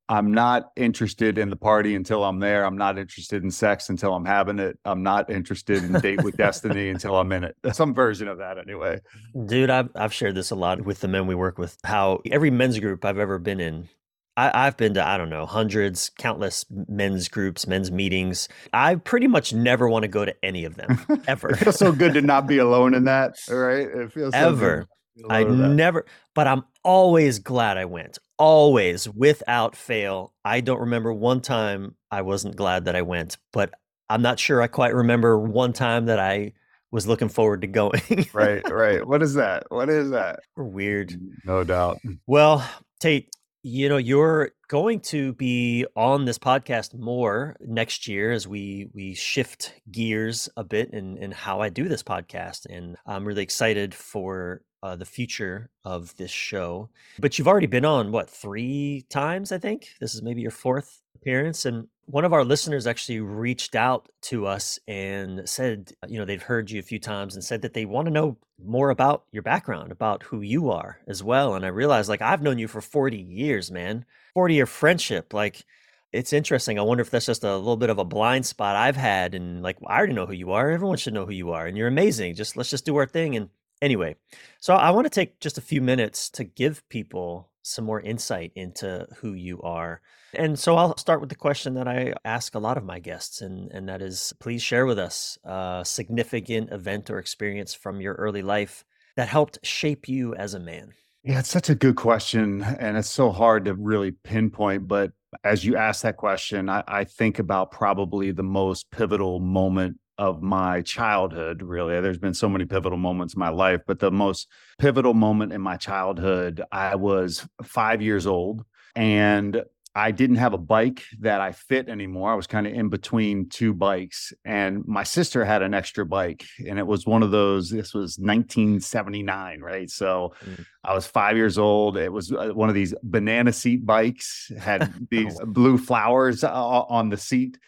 I'm 0.08 0.32
not 0.32 0.70
interested 0.76 1.36
in 1.36 1.50
the 1.50 1.56
party 1.56 1.94
until 1.94 2.24
I'm 2.24 2.40
there. 2.40 2.64
I'm 2.64 2.78
not 2.78 2.96
interested 2.98 3.44
in 3.44 3.50
sex 3.50 3.90
until 3.90 4.14
I'm 4.14 4.24
having 4.24 4.58
it. 4.58 4.78
I'm 4.86 5.02
not 5.02 5.28
interested 5.28 5.84
in 5.84 5.92
date 6.00 6.24
with 6.24 6.38
destiny 6.38 6.88
until 6.94 7.16
I'm 7.18 7.30
in 7.32 7.44
it. 7.44 7.54
Some 7.72 7.92
version 7.92 8.28
of 8.28 8.38
that, 8.38 8.56
anyway. 8.56 9.00
Dude, 9.44 9.68
I've 9.68 9.90
I've 9.94 10.14
shared 10.14 10.34
this 10.36 10.50
a 10.50 10.56
lot 10.56 10.80
with 10.86 11.00
the 11.00 11.08
men 11.08 11.26
we 11.26 11.34
work 11.34 11.58
with. 11.58 11.76
How 11.84 12.22
every 12.30 12.50
men's 12.50 12.78
group 12.78 13.04
I've 13.04 13.18
ever 13.18 13.38
been 13.38 13.60
in, 13.60 13.90
I, 14.38 14.64
have 14.66 14.76
been 14.76 14.94
to, 14.94 15.06
I 15.06 15.18
don't 15.18 15.30
know, 15.30 15.46
hundreds, 15.46 16.10
countless 16.18 16.64
men's 16.70 17.28
groups, 17.28 17.66
men's 17.66 17.90
meetings. 17.90 18.48
I 18.72 18.94
pretty 18.94 19.26
much 19.26 19.52
never 19.52 19.88
want 19.88 20.04
to 20.04 20.08
go 20.08 20.24
to 20.24 20.34
any 20.44 20.64
of 20.64 20.76
them 20.76 21.00
ever. 21.26 21.50
it 21.50 21.56
feels 21.56 21.76
so 21.76 21.92
good 21.92 22.14
to 22.14 22.22
not 22.22 22.46
be 22.46 22.58
alone 22.58 22.94
in 22.94 23.04
that. 23.04 23.34
Right. 23.50 23.88
It 23.88 24.12
feels 24.12 24.34
so 24.34 24.38
ever. 24.38 24.86
I 25.28 25.42
never, 25.42 26.06
but 26.34 26.46
I'm 26.46 26.62
always 26.84 27.40
glad 27.40 27.76
I 27.76 27.86
went. 27.86 28.18
Always, 28.38 29.08
without 29.08 29.74
fail. 29.74 30.32
I 30.44 30.60
don't 30.60 30.78
remember 30.78 31.12
one 31.12 31.40
time 31.40 31.96
I 32.10 32.22
wasn't 32.22 32.54
glad 32.54 32.84
that 32.84 32.94
I 32.94 33.02
went, 33.02 33.36
but 33.52 33.74
I'm 34.08 34.22
not 34.22 34.38
sure 34.38 34.62
I 34.62 34.68
quite 34.68 34.94
remember 34.94 35.36
one 35.36 35.72
time 35.72 36.06
that 36.06 36.20
I 36.20 36.52
was 36.92 37.08
looking 37.08 37.28
forward 37.28 37.62
to 37.62 37.66
going. 37.66 38.00
right, 38.32 38.62
right. 38.70 39.04
What 39.06 39.22
is 39.22 39.34
that? 39.34 39.64
What 39.70 39.88
is 39.88 40.10
that? 40.10 40.38
We're 40.56 40.64
weird. 40.64 41.14
No 41.44 41.64
doubt. 41.64 41.98
Well, 42.26 42.64
Tait, 43.00 43.28
you 43.62 43.88
know, 43.88 43.96
you're 43.96 44.52
going 44.68 45.00
to 45.00 45.32
be 45.34 45.84
on 45.96 46.24
this 46.24 46.38
podcast 46.38 46.94
more 46.94 47.56
next 47.60 48.06
year 48.06 48.30
as 48.30 48.46
we 48.46 48.88
we 48.94 49.14
shift 49.14 49.74
gears 49.90 50.48
a 50.56 50.64
bit 50.64 50.90
in 50.92 51.16
in 51.18 51.32
how 51.32 51.60
I 51.60 51.68
do 51.68 51.88
this 51.88 52.02
podcast, 52.02 52.66
and 52.66 52.96
I'm 53.06 53.26
really 53.26 53.42
excited 53.42 53.94
for 53.94 54.62
uh, 54.82 54.96
the 54.96 55.04
future 55.04 55.70
of 55.84 56.16
this 56.16 56.30
show. 56.30 56.90
But 57.18 57.38
you've 57.38 57.48
already 57.48 57.66
been 57.66 57.84
on 57.84 58.12
what 58.12 58.30
three 58.30 59.04
times? 59.10 59.50
I 59.50 59.58
think 59.58 59.88
this 60.00 60.14
is 60.14 60.22
maybe 60.22 60.40
your 60.40 60.50
fourth 60.52 61.00
appearance, 61.16 61.64
and 61.64 61.88
one 62.10 62.24
of 62.24 62.32
our 62.32 62.42
listeners 62.42 62.86
actually 62.86 63.20
reached 63.20 63.74
out 63.74 64.08
to 64.22 64.46
us 64.46 64.78
and 64.88 65.46
said, 65.46 65.92
you 66.08 66.18
know, 66.18 66.24
they've 66.24 66.42
heard 66.42 66.70
you 66.70 66.78
a 66.78 66.82
few 66.82 66.98
times 66.98 67.34
and 67.34 67.44
said 67.44 67.60
that 67.62 67.74
they 67.74 67.84
want 67.84 68.06
to 68.06 68.12
know 68.12 68.38
more 68.64 68.88
about 68.88 69.24
your 69.30 69.42
background, 69.42 69.92
about 69.92 70.22
who 70.22 70.40
you 70.40 70.70
are 70.70 70.98
as 71.06 71.22
well. 71.22 71.54
And 71.54 71.66
I 71.66 71.68
realized, 71.68 72.08
like, 72.08 72.22
I've 72.22 72.40
known 72.40 72.58
you 72.58 72.66
for 72.66 72.80
40 72.80 73.18
years, 73.18 73.70
man, 73.70 74.06
40 74.32 74.54
year 74.54 74.64
friendship. 74.64 75.34
Like, 75.34 75.66
it's 76.10 76.32
interesting. 76.32 76.78
I 76.78 76.82
wonder 76.82 77.02
if 77.02 77.10
that's 77.10 77.26
just 77.26 77.44
a 77.44 77.56
little 77.58 77.76
bit 77.76 77.90
of 77.90 77.98
a 77.98 78.04
blind 78.04 78.46
spot 78.46 78.74
I've 78.74 78.96
had. 78.96 79.34
And 79.34 79.62
like, 79.62 79.76
I 79.86 79.98
already 79.98 80.14
know 80.14 80.24
who 80.24 80.32
you 80.32 80.52
are. 80.52 80.70
Everyone 80.70 80.96
should 80.96 81.12
know 81.12 81.26
who 81.26 81.32
you 81.32 81.52
are. 81.52 81.66
And 81.66 81.76
you're 81.76 81.88
amazing. 81.88 82.36
Just 82.36 82.56
let's 82.56 82.70
just 82.70 82.86
do 82.86 82.96
our 82.96 83.06
thing. 83.06 83.36
And 83.36 83.50
anyway, 83.82 84.16
so 84.60 84.74
I 84.74 84.92
want 84.92 85.04
to 85.04 85.10
take 85.10 85.40
just 85.40 85.58
a 85.58 85.62
few 85.62 85.82
minutes 85.82 86.30
to 86.30 86.44
give 86.44 86.88
people 86.88 87.50
some 87.68 87.84
more 87.84 88.00
insight 88.00 88.52
into 88.54 89.06
who 89.18 89.34
you 89.34 89.60
are. 89.62 90.00
And 90.34 90.58
so 90.58 90.76
I'll 90.76 90.96
start 90.96 91.20
with 91.20 91.30
the 91.30 91.34
question 91.34 91.74
that 91.74 91.88
I 91.88 92.14
ask 92.24 92.54
a 92.54 92.58
lot 92.58 92.76
of 92.76 92.84
my 92.84 92.98
guests, 92.98 93.40
and, 93.40 93.70
and 93.72 93.88
that 93.88 94.02
is 94.02 94.34
please 94.40 94.62
share 94.62 94.86
with 94.86 94.98
us 94.98 95.38
a 95.44 95.82
significant 95.84 96.72
event 96.72 97.10
or 97.10 97.18
experience 97.18 97.74
from 97.74 98.00
your 98.00 98.14
early 98.14 98.42
life 98.42 98.84
that 99.16 99.28
helped 99.28 99.58
shape 99.62 100.08
you 100.08 100.34
as 100.34 100.54
a 100.54 100.60
man. 100.60 100.92
Yeah, 101.24 101.40
it's 101.40 101.50
such 101.50 101.68
a 101.68 101.74
good 101.74 101.96
question. 101.96 102.62
And 102.62 102.96
it's 102.96 103.10
so 103.10 103.30
hard 103.30 103.64
to 103.64 103.74
really 103.74 104.12
pinpoint. 104.12 104.86
But 104.88 105.12
as 105.44 105.64
you 105.64 105.76
ask 105.76 106.02
that 106.02 106.16
question, 106.16 106.68
I, 106.68 106.84
I 106.86 107.04
think 107.04 107.38
about 107.38 107.70
probably 107.70 108.30
the 108.30 108.42
most 108.42 108.90
pivotal 108.90 109.40
moment 109.40 109.98
of 110.18 110.42
my 110.42 110.82
childhood, 110.82 111.62
really. 111.62 112.00
There's 112.00 112.18
been 112.18 112.34
so 112.34 112.48
many 112.48 112.64
pivotal 112.64 112.98
moments 112.98 113.34
in 113.34 113.40
my 113.40 113.50
life, 113.50 113.80
but 113.86 114.00
the 114.00 114.10
most 114.10 114.48
pivotal 114.78 115.14
moment 115.14 115.52
in 115.52 115.60
my 115.60 115.76
childhood, 115.76 116.62
I 116.72 116.96
was 116.96 117.46
five 117.62 118.02
years 118.02 118.26
old 118.26 118.64
and 118.96 119.62
I 119.94 120.12
didn't 120.12 120.36
have 120.36 120.52
a 120.52 120.58
bike 120.58 121.02
that 121.20 121.40
I 121.40 121.50
fit 121.50 121.88
anymore. 121.88 122.30
I 122.30 122.36
was 122.36 122.46
kind 122.46 122.66
of 122.68 122.72
in 122.72 122.88
between 122.88 123.48
two 123.48 123.74
bikes, 123.74 124.32
and 124.44 124.86
my 124.86 125.02
sister 125.02 125.44
had 125.44 125.62
an 125.62 125.74
extra 125.74 126.06
bike, 126.06 126.44
and 126.64 126.78
it 126.78 126.86
was 126.86 127.04
one 127.04 127.24
of 127.24 127.32
those. 127.32 127.68
This 127.68 127.94
was 127.94 128.16
1979, 128.18 129.60
right? 129.60 129.90
So 129.90 130.34
mm. 130.44 130.64
I 130.84 130.94
was 130.94 131.06
five 131.06 131.36
years 131.36 131.58
old. 131.58 131.96
It 131.96 132.12
was 132.12 132.30
uh, 132.30 132.50
one 132.54 132.68
of 132.68 132.76
these 132.76 132.94
banana 133.02 133.52
seat 133.52 133.84
bikes, 133.84 134.52
had 134.56 134.92
these 135.10 135.36
oh. 135.40 135.46
blue 135.46 135.78
flowers 135.78 136.44
uh, 136.44 136.52
on 136.52 137.08
the 137.08 137.16
seat. 137.16 137.58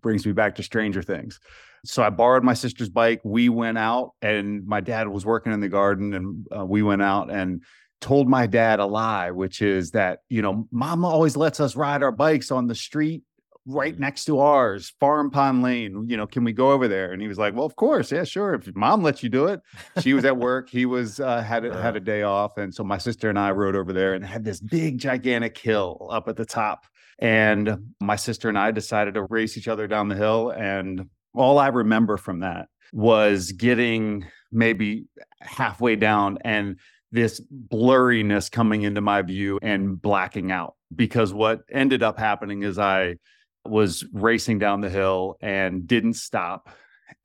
Brings 0.00 0.24
me 0.24 0.32
back 0.32 0.54
to 0.56 0.62
Stranger 0.62 1.02
Things. 1.02 1.40
So 1.84 2.02
I 2.02 2.10
borrowed 2.10 2.44
my 2.44 2.54
sister's 2.54 2.88
bike. 2.88 3.20
We 3.24 3.48
went 3.48 3.78
out, 3.78 4.12
and 4.22 4.66
my 4.66 4.80
dad 4.80 5.08
was 5.08 5.24
working 5.24 5.52
in 5.52 5.60
the 5.60 5.68
garden, 5.68 6.14
and 6.14 6.46
uh, 6.56 6.64
we 6.64 6.82
went 6.82 7.02
out 7.02 7.30
and 7.30 7.62
told 8.00 8.28
my 8.28 8.46
dad 8.46 8.80
a 8.80 8.86
lie, 8.86 9.30
which 9.30 9.62
is 9.62 9.92
that, 9.92 10.20
you 10.28 10.42
know, 10.42 10.68
Mama 10.70 11.08
always 11.08 11.36
lets 11.36 11.60
us 11.60 11.76
ride 11.76 12.02
our 12.02 12.12
bikes 12.12 12.50
on 12.50 12.66
the 12.66 12.74
street 12.74 13.22
right 13.66 13.96
mm. 13.96 14.00
next 14.00 14.24
to 14.26 14.40
ours, 14.40 14.92
Farm 15.00 15.30
Pond 15.30 15.62
Lane. 15.62 16.06
You 16.08 16.16
know, 16.16 16.26
can 16.26 16.44
we 16.44 16.52
go 16.52 16.70
over 16.72 16.88
there? 16.88 17.12
And 17.12 17.20
he 17.20 17.28
was 17.28 17.38
like, 17.38 17.54
"Well, 17.54 17.64
of 17.64 17.76
course, 17.76 18.12
yeah, 18.12 18.24
sure. 18.24 18.54
If 18.54 18.74
mom 18.74 19.02
lets 19.02 19.22
you 19.22 19.28
do 19.28 19.46
it." 19.46 19.60
She 20.00 20.12
was 20.12 20.24
at 20.24 20.36
work. 20.36 20.68
He 20.68 20.86
was 20.86 21.20
uh, 21.20 21.42
had 21.42 21.64
a, 21.64 21.80
had 21.80 21.96
a 21.96 22.00
day 22.12 22.22
off, 22.22 22.58
and 22.58 22.74
so 22.74 22.84
my 22.84 22.98
sister 22.98 23.28
and 23.28 23.38
I 23.38 23.50
rode 23.52 23.76
over 23.76 23.92
there 23.92 24.14
and 24.14 24.24
had 24.24 24.44
this 24.44 24.60
big, 24.60 24.98
gigantic 24.98 25.56
hill 25.56 26.08
up 26.10 26.28
at 26.28 26.36
the 26.36 26.44
top. 26.44 26.86
And 27.18 27.94
my 28.00 28.16
sister 28.16 28.48
and 28.48 28.58
I 28.58 28.72
decided 28.72 29.14
to 29.14 29.22
race 29.22 29.56
each 29.56 29.68
other 29.68 29.86
down 29.86 30.08
the 30.08 30.16
hill. 30.16 30.50
And 30.50 31.08
all 31.34 31.58
I 31.58 31.68
remember 31.68 32.16
from 32.16 32.40
that 32.40 32.68
was 32.92 33.52
getting 33.52 34.26
maybe 34.52 35.06
halfway 35.40 35.96
down 35.96 36.38
and 36.44 36.78
this 37.10 37.40
blurriness 37.68 38.50
coming 38.50 38.82
into 38.82 39.00
my 39.00 39.22
view 39.22 39.58
and 39.62 40.00
blacking 40.00 40.50
out 40.50 40.74
because 40.94 41.32
what 41.32 41.60
ended 41.70 42.02
up 42.02 42.18
happening 42.18 42.62
is 42.62 42.78
I 42.78 43.16
was 43.64 44.04
racing 44.12 44.58
down 44.58 44.80
the 44.80 44.90
hill 44.90 45.36
and 45.40 45.86
didn't 45.86 46.14
stop 46.14 46.70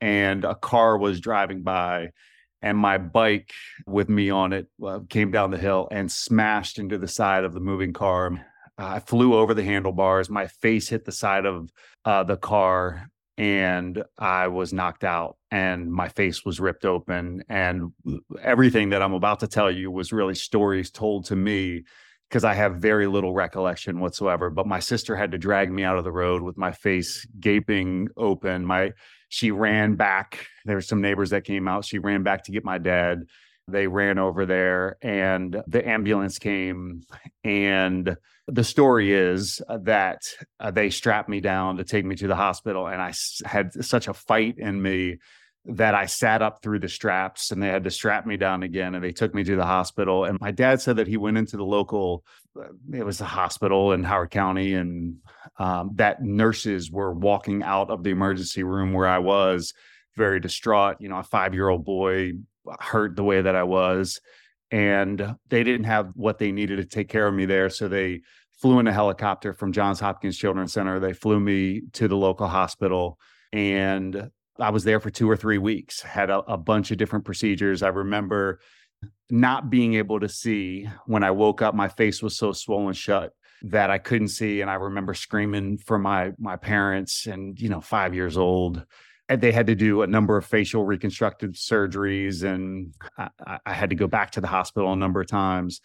and 0.00 0.44
a 0.44 0.54
car 0.54 0.96
was 0.96 1.20
driving 1.20 1.62
by 1.62 2.10
and 2.62 2.76
my 2.76 2.98
bike 2.98 3.52
with 3.86 4.08
me 4.08 4.30
on 4.30 4.52
it 4.52 4.68
uh, 4.84 5.00
came 5.08 5.30
down 5.30 5.50
the 5.50 5.58
hill 5.58 5.88
and 5.90 6.10
smashed 6.10 6.78
into 6.78 6.98
the 6.98 7.08
side 7.08 7.44
of 7.44 7.54
the 7.54 7.60
moving 7.60 7.92
car. 7.92 8.46
I 8.76 9.00
flew 9.00 9.34
over 9.34 9.54
the 9.54 9.64
handlebars. 9.64 10.28
My 10.28 10.46
face 10.46 10.88
hit 10.88 11.04
the 11.04 11.12
side 11.12 11.46
of 11.46 11.70
uh, 12.04 12.24
the 12.24 12.36
car 12.36 13.08
and 13.40 14.04
i 14.18 14.46
was 14.46 14.70
knocked 14.70 15.02
out 15.02 15.38
and 15.50 15.90
my 15.90 16.08
face 16.08 16.44
was 16.44 16.60
ripped 16.60 16.84
open 16.84 17.42
and 17.48 17.90
everything 18.42 18.90
that 18.90 19.00
i'm 19.00 19.14
about 19.14 19.40
to 19.40 19.48
tell 19.48 19.70
you 19.70 19.90
was 19.90 20.12
really 20.12 20.34
stories 20.34 20.90
told 20.90 21.24
to 21.24 21.34
me 21.34 21.82
because 22.28 22.44
I 22.44 22.54
have 22.54 22.76
very 22.76 23.08
little 23.08 23.34
recollection 23.34 23.98
whatsoever. 23.98 24.50
But 24.50 24.64
my 24.64 24.78
sister 24.78 25.16
had 25.16 25.32
to 25.32 25.38
drag 25.38 25.72
me 25.72 25.82
out 25.82 25.98
of 25.98 26.04
the 26.04 26.12
road 26.12 26.42
with 26.42 26.56
my 26.56 26.70
face 26.70 27.26
gaping 27.40 28.08
open. 28.16 28.64
My 28.64 28.92
she 29.28 29.50
ran 29.50 29.96
back. 29.96 30.46
There 30.64 30.76
were 30.76 30.80
some 30.80 31.00
neighbors 31.00 31.30
that 31.30 31.44
came 31.44 31.66
out. 31.66 31.84
She 31.84 31.98
ran 31.98 32.22
back 32.22 32.44
to 32.44 32.52
get 32.52 32.64
my 32.64 32.78
dad. 32.78 33.24
They 33.70 33.86
ran 33.86 34.18
over 34.18 34.46
there 34.46 34.96
and 35.02 35.62
the 35.66 35.86
ambulance 35.86 36.38
came. 36.38 37.02
And 37.44 38.16
the 38.46 38.64
story 38.64 39.12
is 39.12 39.60
that 39.68 40.22
uh, 40.58 40.70
they 40.70 40.90
strapped 40.90 41.28
me 41.28 41.40
down 41.40 41.76
to 41.76 41.84
take 41.84 42.04
me 42.04 42.16
to 42.16 42.26
the 42.26 42.36
hospital. 42.36 42.86
And 42.86 43.00
I 43.00 43.12
had 43.44 43.84
such 43.84 44.08
a 44.08 44.14
fight 44.14 44.58
in 44.58 44.80
me 44.80 45.18
that 45.66 45.94
I 45.94 46.06
sat 46.06 46.40
up 46.40 46.62
through 46.62 46.78
the 46.78 46.88
straps 46.88 47.50
and 47.50 47.62
they 47.62 47.68
had 47.68 47.84
to 47.84 47.90
strap 47.90 48.26
me 48.26 48.36
down 48.36 48.62
again 48.62 48.94
and 48.94 49.04
they 49.04 49.12
took 49.12 49.34
me 49.34 49.44
to 49.44 49.56
the 49.56 49.66
hospital. 49.66 50.24
And 50.24 50.38
my 50.40 50.50
dad 50.50 50.80
said 50.80 50.96
that 50.96 51.06
he 51.06 51.16
went 51.16 51.36
into 51.36 51.56
the 51.56 51.64
local, 51.64 52.24
uh, 52.58 52.68
it 52.92 53.04
was 53.04 53.20
a 53.20 53.26
hospital 53.26 53.92
in 53.92 54.02
Howard 54.02 54.30
County, 54.30 54.74
and 54.74 55.16
um, 55.58 55.90
that 55.96 56.22
nurses 56.22 56.90
were 56.90 57.12
walking 57.12 57.62
out 57.62 57.90
of 57.90 58.02
the 58.02 58.10
emergency 58.10 58.62
room 58.62 58.92
where 58.94 59.06
I 59.06 59.18
was 59.18 59.74
very 60.16 60.40
distraught. 60.40 60.96
You 60.98 61.10
know, 61.10 61.18
a 61.18 61.22
five 61.22 61.52
year 61.52 61.68
old 61.68 61.84
boy 61.84 62.32
hurt 62.80 63.16
the 63.16 63.24
way 63.24 63.42
that 63.42 63.56
I 63.56 63.62
was. 63.62 64.20
And 64.70 65.36
they 65.48 65.64
didn't 65.64 65.84
have 65.84 66.10
what 66.14 66.38
they 66.38 66.52
needed 66.52 66.76
to 66.76 66.84
take 66.84 67.08
care 67.08 67.26
of 67.26 67.34
me 67.34 67.44
there. 67.44 67.70
So 67.70 67.88
they 67.88 68.20
flew 68.60 68.78
in 68.78 68.86
a 68.86 68.92
helicopter 68.92 69.52
from 69.52 69.72
Johns 69.72 70.00
Hopkins 70.00 70.36
Children's 70.36 70.72
Center. 70.72 71.00
They 71.00 71.12
flew 71.12 71.40
me 71.40 71.82
to 71.94 72.06
the 72.06 72.16
local 72.16 72.46
hospital 72.46 73.18
and 73.52 74.30
I 74.58 74.70
was 74.70 74.84
there 74.84 75.00
for 75.00 75.10
two 75.10 75.28
or 75.28 75.36
three 75.36 75.58
weeks, 75.58 76.02
had 76.02 76.30
a, 76.30 76.38
a 76.40 76.56
bunch 76.56 76.90
of 76.90 76.98
different 76.98 77.24
procedures. 77.24 77.82
I 77.82 77.88
remember 77.88 78.60
not 79.30 79.70
being 79.70 79.94
able 79.94 80.20
to 80.20 80.28
see 80.28 80.88
when 81.06 81.24
I 81.24 81.30
woke 81.30 81.62
up, 81.62 81.74
my 81.74 81.88
face 81.88 82.22
was 82.22 82.36
so 82.36 82.52
swollen 82.52 82.94
shut 82.94 83.32
that 83.62 83.90
I 83.90 83.98
couldn't 83.98 84.28
see. 84.28 84.60
And 84.60 84.70
I 84.70 84.74
remember 84.74 85.14
screaming 85.14 85.78
for 85.78 85.98
my 85.98 86.32
my 86.38 86.56
parents 86.56 87.26
and, 87.26 87.58
you 87.58 87.68
know, 87.68 87.80
five 87.80 88.14
years 88.14 88.36
old. 88.36 88.84
They 89.38 89.52
had 89.52 89.66
to 89.68 89.74
do 89.74 90.02
a 90.02 90.06
number 90.06 90.36
of 90.36 90.44
facial 90.44 90.84
reconstructive 90.84 91.52
surgeries. 91.52 92.42
And 92.42 92.94
I, 93.16 93.58
I 93.64 93.72
had 93.72 93.90
to 93.90 93.96
go 93.96 94.06
back 94.06 94.32
to 94.32 94.40
the 94.40 94.48
hospital 94.48 94.92
a 94.92 94.96
number 94.96 95.20
of 95.20 95.28
times. 95.28 95.80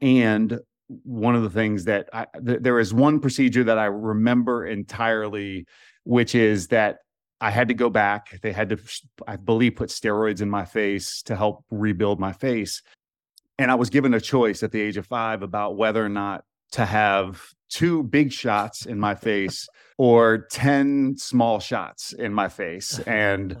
And 0.00 0.60
one 1.04 1.36
of 1.36 1.42
the 1.42 1.50
things 1.50 1.84
that 1.84 2.08
I, 2.12 2.26
th- 2.44 2.60
there 2.60 2.78
is 2.78 2.92
one 2.92 3.20
procedure 3.20 3.64
that 3.64 3.78
I 3.78 3.86
remember 3.86 4.66
entirely, 4.66 5.66
which 6.04 6.34
is 6.34 6.68
that 6.68 6.98
I 7.40 7.50
had 7.50 7.68
to 7.68 7.74
go 7.74 7.88
back. 7.88 8.40
They 8.42 8.52
had 8.52 8.70
to, 8.70 8.78
I 9.26 9.36
believe, 9.36 9.76
put 9.76 9.90
steroids 9.90 10.40
in 10.40 10.50
my 10.50 10.64
face 10.64 11.22
to 11.24 11.36
help 11.36 11.64
rebuild 11.70 12.18
my 12.18 12.32
face. 12.32 12.82
And 13.58 13.70
I 13.70 13.74
was 13.74 13.90
given 13.90 14.14
a 14.14 14.20
choice 14.20 14.62
at 14.62 14.72
the 14.72 14.80
age 14.80 14.96
of 14.96 15.06
five 15.06 15.42
about 15.42 15.76
whether 15.76 16.04
or 16.04 16.08
not 16.08 16.44
to 16.72 16.84
have 16.84 17.42
two 17.68 18.02
big 18.02 18.32
shots 18.32 18.86
in 18.86 18.98
my 18.98 19.14
face 19.14 19.68
or 19.96 20.46
10 20.50 21.16
small 21.16 21.60
shots 21.60 22.12
in 22.12 22.32
my 22.32 22.48
face. 22.48 22.98
And. 23.06 23.56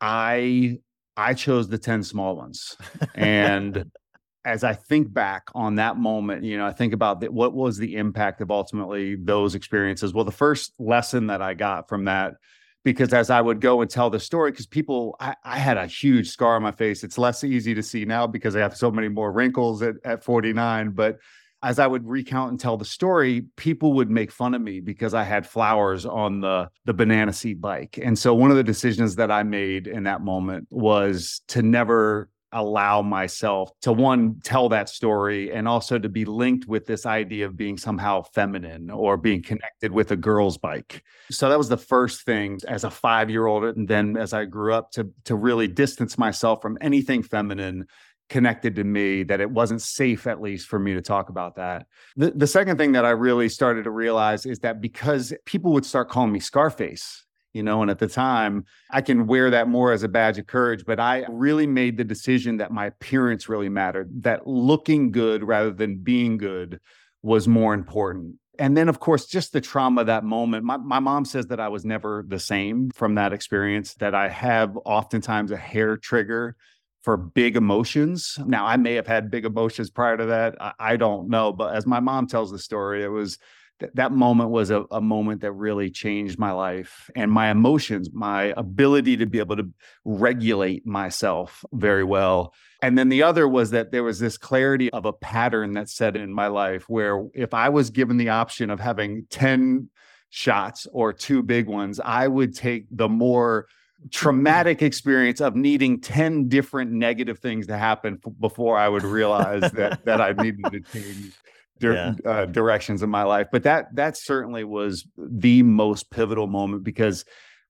I, 0.00 0.78
I 1.16 1.34
chose 1.34 1.68
the 1.68 1.78
10 1.78 2.02
small 2.02 2.36
ones. 2.36 2.76
And 3.14 3.90
as 4.44 4.64
I 4.64 4.72
think 4.72 5.12
back 5.12 5.48
on 5.54 5.76
that 5.76 5.96
moment, 5.96 6.44
you 6.44 6.56
know, 6.56 6.66
I 6.66 6.72
think 6.72 6.92
about 6.92 7.22
what 7.30 7.52
was 7.52 7.76
the 7.76 7.96
impact 7.96 8.40
of 8.40 8.50
ultimately 8.50 9.16
those 9.16 9.54
experiences. 9.54 10.14
Well, 10.14 10.24
the 10.24 10.32
first 10.32 10.72
lesson 10.78 11.26
that 11.26 11.42
I 11.42 11.54
got 11.54 11.88
from 11.88 12.06
that 12.06 12.34
because 12.82 13.12
as 13.12 13.28
I 13.28 13.42
would 13.42 13.60
go 13.60 13.82
and 13.82 13.90
tell 13.90 14.08
the 14.08 14.18
story, 14.18 14.52
because 14.52 14.66
people, 14.66 15.14
I, 15.20 15.34
I, 15.44 15.58
had 15.58 15.76
a 15.76 15.86
huge 15.86 16.30
scar 16.30 16.56
on 16.56 16.62
my 16.62 16.72
face. 16.72 17.04
It's 17.04 17.18
less 17.18 17.44
easy 17.44 17.74
to 17.74 17.82
see 17.82 18.06
now 18.06 18.26
because 18.26 18.56
I 18.56 18.60
have 18.60 18.74
so 18.74 18.90
many 18.90 19.08
more 19.08 19.30
wrinkles 19.32 19.82
at, 19.82 19.96
at 20.02 20.24
49. 20.24 20.92
But 20.92 21.18
as 21.62 21.78
I 21.78 21.86
would 21.86 22.08
recount 22.08 22.50
and 22.50 22.60
tell 22.60 22.76
the 22.76 22.84
story, 22.84 23.42
people 23.56 23.92
would 23.94 24.10
make 24.10 24.32
fun 24.32 24.54
of 24.54 24.62
me 24.62 24.80
because 24.80 25.14
I 25.14 25.24
had 25.24 25.46
flowers 25.46 26.06
on 26.06 26.40
the 26.40 26.70
the 26.84 26.94
banana 26.94 27.32
seat 27.32 27.60
bike. 27.60 27.98
And 28.02 28.18
so 28.18 28.34
one 28.34 28.50
of 28.50 28.56
the 28.56 28.64
decisions 28.64 29.16
that 29.16 29.30
I 29.30 29.42
made 29.42 29.86
in 29.86 30.04
that 30.04 30.22
moment 30.22 30.68
was 30.70 31.42
to 31.48 31.62
never 31.62 32.30
allow 32.52 33.00
myself 33.00 33.70
to 33.82 33.92
one 33.92 34.40
tell 34.42 34.68
that 34.68 34.88
story 34.88 35.52
and 35.52 35.68
also 35.68 35.98
to 35.98 36.08
be 36.08 36.24
linked 36.24 36.66
with 36.66 36.84
this 36.84 37.06
idea 37.06 37.46
of 37.46 37.56
being 37.56 37.78
somehow 37.78 38.22
feminine 38.22 38.90
or 38.90 39.16
being 39.16 39.40
connected 39.40 39.92
with 39.92 40.10
a 40.10 40.16
girl's 40.16 40.58
bike 40.58 41.04
so 41.30 41.48
that 41.48 41.56
was 41.56 41.68
the 41.68 41.76
first 41.76 42.22
thing 42.22 42.58
as 42.66 42.82
a 42.82 42.90
5 42.90 43.30
year 43.30 43.46
old 43.46 43.64
and 43.64 43.86
then 43.86 44.16
as 44.16 44.32
i 44.32 44.44
grew 44.44 44.74
up 44.74 44.90
to 44.90 45.08
to 45.24 45.36
really 45.36 45.68
distance 45.68 46.18
myself 46.18 46.60
from 46.60 46.76
anything 46.80 47.22
feminine 47.22 47.86
connected 48.30 48.76
to 48.76 48.84
me 48.84 49.24
that 49.24 49.40
it 49.40 49.50
wasn't 49.50 49.82
safe 49.82 50.26
at 50.26 50.40
least 50.40 50.68
for 50.68 50.78
me 50.78 50.94
to 50.94 51.02
talk 51.02 51.28
about 51.28 51.56
that. 51.56 51.86
The, 52.16 52.30
the 52.30 52.46
second 52.46 52.78
thing 52.78 52.92
that 52.92 53.04
i 53.04 53.10
really 53.10 53.48
started 53.48 53.84
to 53.84 53.90
realize 53.90 54.46
is 54.46 54.60
that 54.60 54.80
because 54.80 55.34
people 55.44 55.72
would 55.72 55.84
start 55.84 56.08
calling 56.08 56.32
me 56.32 56.40
scarface 56.40 57.26
you 57.52 57.62
know 57.62 57.82
and 57.82 57.90
at 57.90 57.98
the 57.98 58.06
time 58.06 58.64
i 58.90 59.00
can 59.00 59.26
wear 59.26 59.50
that 59.50 59.68
more 59.68 59.92
as 59.92 60.02
a 60.02 60.08
badge 60.08 60.38
of 60.38 60.46
courage 60.46 60.84
but 60.86 61.00
i 61.00 61.24
really 61.28 61.66
made 61.66 61.96
the 61.96 62.04
decision 62.04 62.58
that 62.58 62.70
my 62.70 62.86
appearance 62.86 63.48
really 63.48 63.68
mattered 63.68 64.08
that 64.22 64.46
looking 64.46 65.10
good 65.10 65.42
rather 65.42 65.72
than 65.72 65.96
being 65.96 66.36
good 66.36 66.80
was 67.22 67.46
more 67.46 67.74
important. 67.74 68.36
And 68.58 68.76
then 68.76 68.88
of 68.88 69.00
course 69.00 69.26
just 69.26 69.52
the 69.52 69.60
trauma 69.60 70.04
that 70.04 70.24
moment 70.24 70.64
my, 70.64 70.76
my 70.76 71.00
mom 71.00 71.24
says 71.24 71.46
that 71.46 71.60
i 71.60 71.68
was 71.68 71.84
never 71.84 72.24
the 72.28 72.38
same 72.38 72.90
from 72.94 73.14
that 73.14 73.32
experience 73.32 73.94
that 73.94 74.14
i 74.14 74.28
have 74.28 74.76
oftentimes 74.84 75.50
a 75.50 75.56
hair 75.56 75.96
trigger 75.96 76.56
for 77.02 77.16
big 77.16 77.56
emotions 77.56 78.38
now 78.46 78.66
i 78.66 78.76
may 78.76 78.94
have 78.94 79.06
had 79.06 79.30
big 79.30 79.44
emotions 79.44 79.90
prior 79.90 80.16
to 80.16 80.26
that 80.26 80.54
I, 80.60 80.72
I 80.78 80.96
don't 80.96 81.28
know 81.28 81.52
but 81.52 81.74
as 81.74 81.86
my 81.86 82.00
mom 82.00 82.26
tells 82.26 82.50
the 82.50 82.58
story 82.58 83.02
it 83.02 83.08
was 83.08 83.38
th- 83.80 83.92
that 83.94 84.12
moment 84.12 84.50
was 84.50 84.70
a, 84.70 84.84
a 84.90 85.00
moment 85.00 85.40
that 85.40 85.52
really 85.52 85.90
changed 85.90 86.38
my 86.38 86.52
life 86.52 87.10
and 87.16 87.32
my 87.32 87.50
emotions, 87.50 88.10
my 88.12 88.54
ability 88.56 89.16
to 89.16 89.26
be 89.26 89.38
able 89.38 89.56
to 89.56 89.68
regulate 90.04 90.86
myself 90.86 91.64
very 91.72 92.04
well. 92.04 92.54
And 92.82 92.96
then 92.96 93.08
the 93.08 93.22
other 93.22 93.48
was 93.48 93.70
that 93.70 93.90
there 93.90 94.04
was 94.04 94.20
this 94.20 94.38
clarity 94.38 94.90
of 94.92 95.04
a 95.04 95.12
pattern 95.12 95.72
that 95.72 95.88
set 95.88 96.16
in 96.16 96.32
my 96.32 96.46
life 96.46 96.88
where 96.88 97.26
if 97.34 97.52
I 97.52 97.70
was 97.70 97.90
given 97.90 98.16
the 98.16 98.28
option 98.28 98.70
of 98.70 98.78
having 98.78 99.26
10 99.30 99.88
shots 100.28 100.86
or 100.92 101.12
two 101.12 101.42
big 101.42 101.66
ones, 101.66 101.98
I 101.98 102.28
would 102.28 102.54
take 102.54 102.86
the 102.90 103.08
more 103.08 103.66
traumatic 104.10 104.82
experience 104.82 105.40
of 105.40 105.54
needing 105.54 106.00
10 106.00 106.48
different 106.48 106.90
negative 106.90 107.38
things 107.38 107.66
to 107.66 107.76
happen 107.76 108.18
f- 108.24 108.32
before 108.40 108.78
I 108.78 108.88
would 108.88 109.04
realize 109.04 109.70
that 109.72 110.04
that 110.04 110.20
I 110.20 110.32
needed 110.32 110.64
to 110.72 110.80
change 110.80 111.34
di- 111.78 111.88
yeah. 111.88 112.14
uh, 112.24 112.46
directions 112.46 113.02
in 113.02 113.10
my 113.10 113.24
life. 113.24 113.48
But 113.52 113.64
that 113.64 113.94
that 113.96 114.16
certainly 114.16 114.64
was 114.64 115.06
the 115.18 115.62
most 115.62 116.10
pivotal 116.10 116.46
moment 116.46 116.84
because 116.84 117.24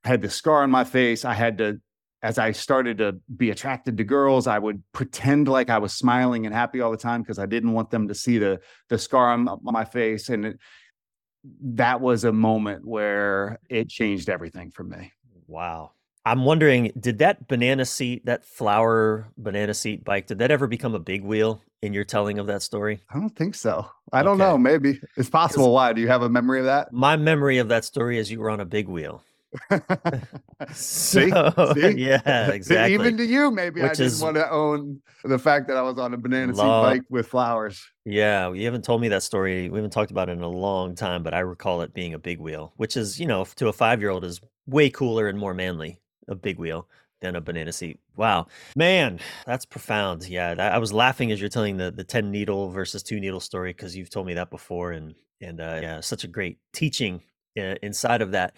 I 0.05 0.09
had 0.09 0.23
the 0.23 0.31
scar 0.31 0.63
on 0.63 0.71
my 0.71 0.85
face. 0.85 1.25
I 1.25 1.35
had 1.35 1.59
to, 1.59 1.81
as 2.23 2.39
I 2.39 2.53
started 2.53 2.99
to 2.99 3.19
be 3.35 3.51
attracted 3.51 3.97
to 3.97 4.05
girls, 4.05 4.47
I 4.47 4.59
would 4.59 4.83
pretend 4.93 5.49
like 5.49 5.71
I 5.71 5.79
was 5.79 5.93
smiling 5.93 6.47
and 6.47 6.55
happy 6.55 6.81
all 6.81 6.91
the 6.91 6.97
time 6.97 7.23
because 7.23 7.39
I 7.39 7.47
didn't 7.47 7.73
want 7.73 7.91
them 7.91 8.09
to 8.09 8.15
see 8.15 8.39
the 8.39 8.61
the 8.89 8.99
scar 8.99 9.33
on, 9.33 9.49
my 9.63 9.85
face. 9.85 10.29
And 10.29 10.47
it, 10.47 10.59
that 11.63 12.01
was 12.01 12.25
a 12.25 12.33
moment 12.33 12.87
where 12.87 13.59
it 13.69 13.89
changed 13.89 14.29
everything 14.29 14.71
for 14.71 14.85
me. 14.85 15.13
Wow. 15.47 15.93
I'm 16.27 16.45
wondering, 16.45 16.93
did 16.99 17.19
that 17.19 17.49
banana 17.49 17.85
seat, 17.87 18.27
that 18.27 18.45
flower 18.45 19.29
banana 19.39 19.73
seat 19.75 20.05
bike, 20.05 20.27
did 20.27 20.39
that 20.41 20.51
ever 20.51 20.67
become 20.67 20.95
a 20.95 20.99
big 20.99 21.25
wheel 21.25 21.63
in 21.83 21.95
your 21.95 22.05
telling 22.05 22.39
of 22.39 22.47
that 22.49 22.61
story? 22.63 23.01
I 23.11 23.19
don't 23.19 23.35
think 23.35 23.55
so. 23.55 23.87
I 24.13 24.23
don't 24.23 24.37
know. 24.39 24.59
Maybe 24.59 25.01
it's 25.17 25.31
possible. 25.31 25.73
Why? 25.73 25.93
Do 25.95 26.01
you 26.01 26.09
have 26.09 26.23
a 26.23 26.29
memory 26.29 26.59
of 26.59 26.67
that? 26.67 26.93
My 26.93 27.17
memory 27.17 27.59
of 27.59 27.69
that 27.69 27.85
story 27.85 28.19
is 28.19 28.31
you 28.31 28.41
were 28.41 28.51
on 28.51 28.61
a 28.61 28.67
big 28.67 28.87
wheel. 28.89 29.23
See? 30.73 31.31
So, 31.31 31.73
See? 31.75 31.91
yeah, 31.97 32.51
exactly. 32.51 32.95
Even 32.95 33.17
to 33.17 33.25
you, 33.25 33.51
maybe 33.51 33.81
I 33.81 33.85
Which 33.85 33.93
didn't 33.99 34.07
is- 34.07 34.23
want 34.23 34.37
to 34.37 34.51
own 34.51 35.01
the 35.25 35.39
fact 35.39 35.69
that 35.69 35.77
I 35.77 35.83
was 35.83 35.99
on 35.99 36.15
a 36.15 36.19
banana 36.19 36.55
seat 36.55 36.63
bike 36.63 37.03
with 37.09 37.27
flowers. 37.29 37.83
Yeah, 38.05 38.53
you 38.53 38.65
haven't 38.65 38.85
told 38.85 39.01
me 39.01 39.09
that 39.09 39.23
story. 39.23 39.69
We 39.69 39.79
haven't 39.79 39.93
talked 39.93 40.11
about 40.11 40.29
it 40.29 40.33
in 40.33 40.43
a 40.43 40.49
long 40.49 40.95
time, 40.95 41.23
but 41.23 41.35
I 41.35 41.41
recall 41.41 41.83
it 41.83 41.95
being 41.95 42.15
a 42.15 42.19
big 42.19 42.41
wheel, 42.41 42.73
which 42.77 42.97
is, 42.97 43.19
you 43.19 43.27
know, 43.27 43.45
to 43.57 43.69
a 43.69 43.73
five 43.73 44.01
year 44.01 44.11
old 44.11 44.25
is 44.25 44.41
way 44.67 44.89
cooler 44.91 45.29
and 45.29 45.39
more 45.39 45.53
manly, 45.55 46.00
a 46.29 46.35
big 46.35 46.59
wheel 46.59 46.89
than 47.21 47.37
a 47.37 47.41
banana 47.41 47.73
seat. 47.73 48.01
Wow. 48.17 48.47
Man, 48.75 49.21
that's 49.45 49.67
profound. 49.67 50.27
Yeah. 50.27 50.55
I 50.59 50.79
was 50.79 50.93
laughing 50.93 51.33
as 51.33 51.41
you're 51.41 51.51
telling 51.51 51.77
the, 51.77 51.91
the 51.91 52.05
10 52.05 52.31
needle 52.31 52.71
versus 52.71 53.03
two 53.03 53.21
needle 53.21 53.41
story 53.41 53.73
because 53.73 53.95
you've 53.97 54.11
told 54.11 54.27
me 54.27 54.35
that 54.35 54.51
before. 54.51 54.93
And, 54.93 55.15
and 55.41 55.61
uh, 55.61 55.81
yeah, 55.83 56.01
such 56.01 56.25
a 56.25 56.29
great 56.29 56.59
teaching 56.73 57.23
uh, 57.59 57.75
inside 57.83 58.23
of 58.23 58.33
that. 58.33 58.55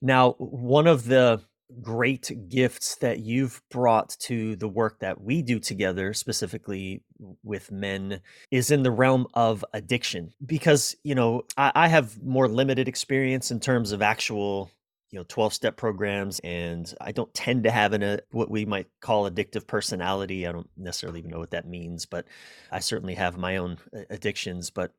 Now, 0.00 0.32
one 0.38 0.86
of 0.86 1.06
the 1.06 1.42
great 1.80 2.30
gifts 2.48 2.96
that 2.96 3.20
you've 3.20 3.62
brought 3.70 4.16
to 4.20 4.56
the 4.56 4.68
work 4.68 5.00
that 5.00 5.20
we 5.20 5.42
do 5.42 5.58
together, 5.58 6.12
specifically 6.12 7.02
with 7.42 7.72
men, 7.72 8.20
is 8.50 8.70
in 8.70 8.82
the 8.82 8.90
realm 8.90 9.26
of 9.34 9.64
addiction. 9.72 10.32
Because, 10.44 10.94
you 11.04 11.14
know, 11.14 11.42
I, 11.56 11.72
I 11.74 11.88
have 11.88 12.22
more 12.22 12.48
limited 12.48 12.88
experience 12.88 13.50
in 13.50 13.60
terms 13.60 13.92
of 13.92 14.02
actual, 14.02 14.70
you 15.14 15.20
know, 15.20 15.26
12 15.28 15.54
step 15.54 15.76
programs, 15.76 16.40
and 16.40 16.92
I 17.00 17.12
don't 17.12 17.32
tend 17.32 17.62
to 17.62 17.70
have 17.70 17.92
an, 17.92 18.02
a, 18.02 18.18
what 18.32 18.50
we 18.50 18.64
might 18.64 18.88
call 19.00 19.30
addictive 19.30 19.64
personality. 19.64 20.44
I 20.44 20.50
don't 20.50 20.68
necessarily 20.76 21.20
even 21.20 21.30
know 21.30 21.38
what 21.38 21.52
that 21.52 21.68
means, 21.68 22.04
but 22.04 22.26
I 22.72 22.80
certainly 22.80 23.14
have 23.14 23.36
my 23.36 23.58
own 23.58 23.78
uh, 23.96 24.00
addictions. 24.10 24.70
But 24.70 24.90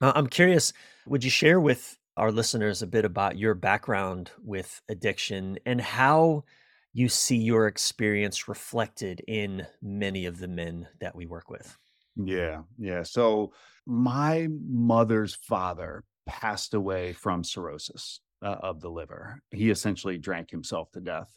uh, 0.00 0.12
I'm 0.14 0.28
curious, 0.28 0.72
would 1.08 1.24
you 1.24 1.30
share 1.30 1.58
with 1.58 1.98
our 2.16 2.30
listeners 2.30 2.82
a 2.82 2.86
bit 2.86 3.04
about 3.04 3.36
your 3.36 3.54
background 3.54 4.30
with 4.44 4.80
addiction 4.88 5.58
and 5.66 5.80
how 5.80 6.44
you 6.92 7.08
see 7.08 7.38
your 7.38 7.66
experience 7.66 8.46
reflected 8.46 9.22
in 9.26 9.66
many 9.82 10.26
of 10.26 10.38
the 10.38 10.46
men 10.46 10.86
that 11.00 11.16
we 11.16 11.26
work 11.26 11.50
with? 11.50 11.76
Yeah, 12.14 12.62
yeah. 12.78 13.02
So 13.02 13.52
my 13.86 14.46
mother's 14.52 15.34
father 15.34 16.04
passed 16.26 16.74
away 16.74 17.12
from 17.12 17.42
cirrhosis 17.42 18.20
uh, 18.42 18.56
of 18.60 18.80
the 18.80 18.90
liver. 18.90 19.40
He 19.50 19.70
essentially 19.70 20.18
drank 20.18 20.50
himself 20.50 20.90
to 20.92 21.00
death. 21.00 21.36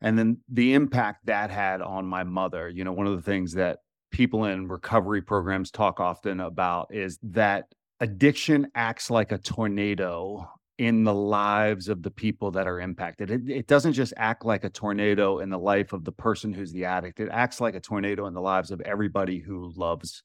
And 0.00 0.18
then 0.18 0.38
the 0.48 0.74
impact 0.74 1.26
that 1.26 1.50
had 1.50 1.82
on 1.82 2.06
my 2.06 2.24
mother, 2.24 2.68
you 2.68 2.84
know, 2.84 2.92
one 2.92 3.06
of 3.06 3.16
the 3.16 3.22
things 3.22 3.52
that 3.54 3.78
people 4.10 4.46
in 4.46 4.68
recovery 4.68 5.22
programs 5.22 5.70
talk 5.70 6.00
often 6.00 6.40
about 6.40 6.88
is 6.92 7.18
that 7.22 7.66
addiction 8.00 8.68
acts 8.74 9.10
like 9.10 9.30
a 9.30 9.38
tornado 9.38 10.48
in 10.78 11.04
the 11.04 11.14
lives 11.14 11.88
of 11.88 12.02
the 12.02 12.10
people 12.10 12.50
that 12.50 12.66
are 12.66 12.80
impacted. 12.80 13.30
It, 13.30 13.50
it 13.50 13.66
doesn't 13.66 13.92
just 13.92 14.14
act 14.16 14.46
like 14.46 14.64
a 14.64 14.70
tornado 14.70 15.40
in 15.40 15.50
the 15.50 15.58
life 15.58 15.92
of 15.92 16.04
the 16.04 16.12
person 16.12 16.54
who's 16.54 16.72
the 16.72 16.86
addict, 16.86 17.20
it 17.20 17.28
acts 17.30 17.60
like 17.60 17.74
a 17.74 17.80
tornado 17.80 18.26
in 18.26 18.32
the 18.32 18.40
lives 18.40 18.70
of 18.70 18.80
everybody 18.80 19.38
who 19.38 19.70
loves 19.76 20.22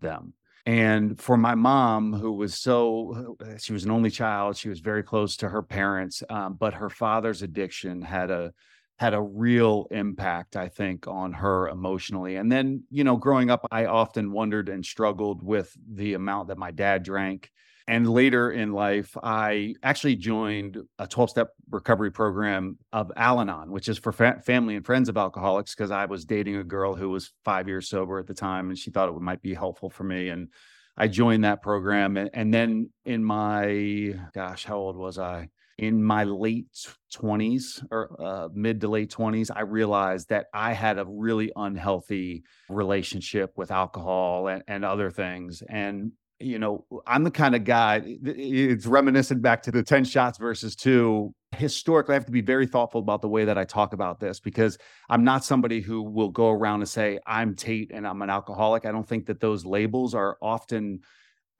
them. 0.00 0.34
And 0.66 1.20
for 1.20 1.36
my 1.36 1.54
mom, 1.54 2.14
who 2.14 2.32
was 2.32 2.58
so, 2.58 3.36
she 3.58 3.74
was 3.74 3.84
an 3.84 3.90
only 3.90 4.10
child, 4.10 4.56
she 4.56 4.70
was 4.70 4.80
very 4.80 5.02
close 5.02 5.36
to 5.38 5.48
her 5.48 5.62
parents, 5.62 6.22
um, 6.30 6.54
but 6.54 6.74
her 6.74 6.88
father's 6.88 7.42
addiction 7.42 8.00
had 8.00 8.30
a, 8.30 8.52
had 8.98 9.12
a 9.12 9.20
real 9.20 9.86
impact, 9.90 10.56
I 10.56 10.68
think, 10.68 11.06
on 11.06 11.32
her 11.34 11.68
emotionally. 11.68 12.36
And 12.36 12.50
then, 12.50 12.84
you 12.90 13.04
know, 13.04 13.16
growing 13.16 13.50
up, 13.50 13.66
I 13.70 13.86
often 13.86 14.32
wondered 14.32 14.70
and 14.70 14.84
struggled 14.86 15.42
with 15.42 15.76
the 15.92 16.14
amount 16.14 16.48
that 16.48 16.58
my 16.58 16.70
dad 16.70 17.02
drank. 17.02 17.50
And 17.86 18.08
later 18.08 18.50
in 18.50 18.72
life, 18.72 19.14
I 19.22 19.74
actually 19.82 20.16
joined 20.16 20.78
a 20.98 21.06
12 21.06 21.30
step 21.30 21.50
recovery 21.70 22.10
program 22.10 22.78
of 22.92 23.12
Al 23.14 23.40
Anon, 23.40 23.70
which 23.70 23.88
is 23.88 23.98
for 23.98 24.10
fa- 24.10 24.40
family 24.44 24.76
and 24.76 24.86
friends 24.86 25.10
of 25.10 25.18
alcoholics, 25.18 25.74
because 25.74 25.90
I 25.90 26.06
was 26.06 26.24
dating 26.24 26.56
a 26.56 26.64
girl 26.64 26.94
who 26.94 27.10
was 27.10 27.32
five 27.44 27.68
years 27.68 27.88
sober 27.88 28.18
at 28.18 28.26
the 28.26 28.34
time 28.34 28.70
and 28.70 28.78
she 28.78 28.90
thought 28.90 29.10
it 29.10 29.20
might 29.20 29.42
be 29.42 29.52
helpful 29.52 29.90
for 29.90 30.04
me. 30.04 30.30
And 30.30 30.48
I 30.96 31.08
joined 31.08 31.44
that 31.44 31.60
program. 31.60 32.16
And, 32.16 32.30
and 32.32 32.54
then 32.54 32.90
in 33.04 33.22
my, 33.22 34.14
gosh, 34.32 34.64
how 34.64 34.78
old 34.78 34.96
was 34.96 35.18
I? 35.18 35.48
In 35.76 36.02
my 36.02 36.22
late 36.24 36.68
20s 37.12 37.84
or 37.90 38.16
uh, 38.22 38.48
mid 38.54 38.80
to 38.80 38.88
late 38.88 39.10
20s, 39.10 39.50
I 39.54 39.62
realized 39.62 40.28
that 40.28 40.46
I 40.54 40.72
had 40.72 40.98
a 40.98 41.04
really 41.04 41.50
unhealthy 41.54 42.44
relationship 42.70 43.52
with 43.56 43.72
alcohol 43.72 44.46
and, 44.46 44.62
and 44.68 44.84
other 44.84 45.10
things. 45.10 45.62
And 45.68 46.12
you 46.40 46.58
know, 46.58 46.84
I'm 47.06 47.24
the 47.24 47.30
kind 47.30 47.54
of 47.54 47.64
guy, 47.64 48.02
it's 48.04 48.86
reminiscent 48.86 49.40
back 49.40 49.62
to 49.62 49.70
the 49.70 49.82
10 49.82 50.04
shots 50.04 50.38
versus 50.38 50.74
two. 50.74 51.34
Historically, 51.56 52.14
I 52.14 52.16
have 52.16 52.26
to 52.26 52.32
be 52.32 52.40
very 52.40 52.66
thoughtful 52.66 53.00
about 53.00 53.22
the 53.22 53.28
way 53.28 53.44
that 53.44 53.56
I 53.56 53.64
talk 53.64 53.92
about 53.92 54.18
this 54.18 54.40
because 54.40 54.76
I'm 55.08 55.22
not 55.22 55.44
somebody 55.44 55.80
who 55.80 56.02
will 56.02 56.30
go 56.30 56.50
around 56.50 56.80
and 56.80 56.88
say, 56.88 57.20
I'm 57.26 57.54
Tait 57.54 57.92
and 57.92 58.06
I'm 58.06 58.20
an 58.22 58.30
alcoholic. 58.30 58.84
I 58.84 58.92
don't 58.92 59.08
think 59.08 59.26
that 59.26 59.40
those 59.40 59.64
labels 59.64 60.14
are 60.14 60.36
often 60.42 61.00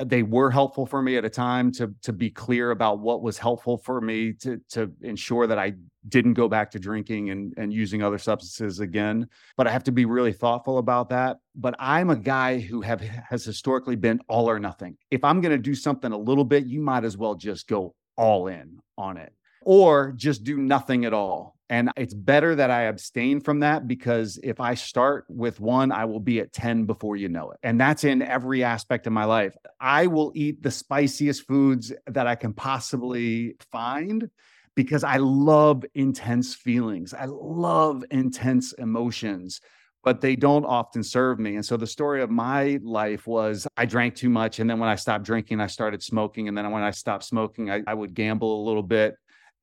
they 0.03 0.23
were 0.23 0.51
helpful 0.51 0.87
for 0.87 1.01
me 1.03 1.17
at 1.17 1.25
a 1.25 1.31
time 1.31 1.71
to 1.73 1.95
to 2.03 2.13
be 2.13 2.29
clear 2.29 2.73
about 2.73 2.99
what 2.99 3.23
was 3.23 3.39
helpful 3.39 3.79
for 3.79 4.01
me 4.01 4.33
to 4.33 4.61
to 4.71 4.93
ensure 5.03 5.47
that 5.47 5.59
I 5.59 5.75
didn't 6.09 6.35
go 6.35 6.49
back 6.49 6.71
to 6.73 6.79
drinking 6.79 7.31
and 7.31 7.55
and 7.57 7.73
using 7.73 8.03
other 8.03 8.19
substances 8.19 8.81
again. 8.81 9.29
But 9.57 9.67
I 9.67 9.71
have 9.71 9.85
to 9.85 9.93
be 9.93 10.05
really 10.05 10.33
thoughtful 10.33 10.79
about 10.79 11.11
that. 11.11 11.39
But 11.55 11.77
I'm 11.79 12.11
a 12.11 12.17
guy 12.17 12.59
who 12.59 12.81
have 12.81 13.01
has 13.01 13.45
historically 13.45 13.97
been 13.97 14.21
all 14.29 14.51
or 14.51 14.59
nothing. 14.59 14.97
If 15.11 15.23
I'm 15.23 15.41
going 15.41 15.53
to 15.53 15.63
do 15.63 15.75
something 15.75 16.11
a 16.11 16.19
little 16.19 16.45
bit 16.45 16.67
you 16.67 16.81
might 16.81 17.05
as 17.05 17.17
well 17.17 17.35
just 17.35 17.69
go 17.69 17.95
all 18.17 18.49
in 18.49 18.79
on 18.99 19.17
it 19.17 19.33
or 19.63 20.13
just 20.13 20.45
do 20.45 20.57
nothing 20.57 21.05
at 21.05 21.13
all 21.13 21.54
and 21.71 21.91
it's 21.97 22.13
better 22.13 22.55
that 22.55 22.71
I 22.71 22.83
abstain 22.83 23.41
from 23.41 23.61
that 23.61 23.89
because 23.89 24.39
if 24.43 24.61
I 24.61 24.75
start 24.75 25.25
with 25.29 25.61
one, 25.61 25.93
I 25.93 26.05
will 26.05 26.21
be 26.21 26.41
at 26.41 26.53
10 26.53 26.85
before 26.85 27.17
you 27.17 27.29
know 27.29 27.53
it. 27.53 27.59
And 27.63 27.81
that's 27.81 28.05
in 28.05 28.21
every 28.21 28.63
aspect 28.63 29.07
of 29.07 29.15
my 29.15 29.25
life. 29.25 29.57
I 29.81 30.07
will 30.07 30.31
eat 30.35 30.63
the 30.63 30.71
spiciest 30.71 31.47
foods 31.47 31.93
that 32.07 32.27
I 32.27 32.35
can 32.35 32.53
possibly 32.53 33.57
find 33.73 34.29
because 34.75 35.05
I 35.05 35.17
love 35.17 35.85
intense 35.95 36.55
feelings. 36.55 37.15
I 37.15 37.27
love 37.27 38.05
intense 38.11 38.73
emotions. 38.75 39.61
But 40.03 40.21
they 40.21 40.37
don't 40.37 40.67
often 40.67 41.03
serve 41.03 41.39
me. 41.39 41.55
And 41.55 41.65
so 41.65 41.79
the 41.79 41.87
story 41.87 42.21
of 42.21 42.29
my 42.29 42.79
life 42.83 43.27
was 43.27 43.67
I 43.79 43.87
drank 43.87 44.15
too 44.17 44.29
much. 44.29 44.59
And 44.59 44.69
then 44.69 44.79
when 44.79 44.91
I 44.91 44.97
stopped 44.97 45.25
drinking, 45.25 45.61
I 45.61 45.67
started 45.67 46.03
smoking. 46.03 46.47
And 46.47 46.59
then 46.59 46.71
when 46.71 46.83
I 46.83 46.91
stopped 46.91 47.25
smoking, 47.25 47.71
I, 47.71 47.81
I 47.87 47.95
would 47.95 48.13
gamble 48.13 48.63
a 48.63 48.67
little 48.67 48.83
bit 48.83 49.15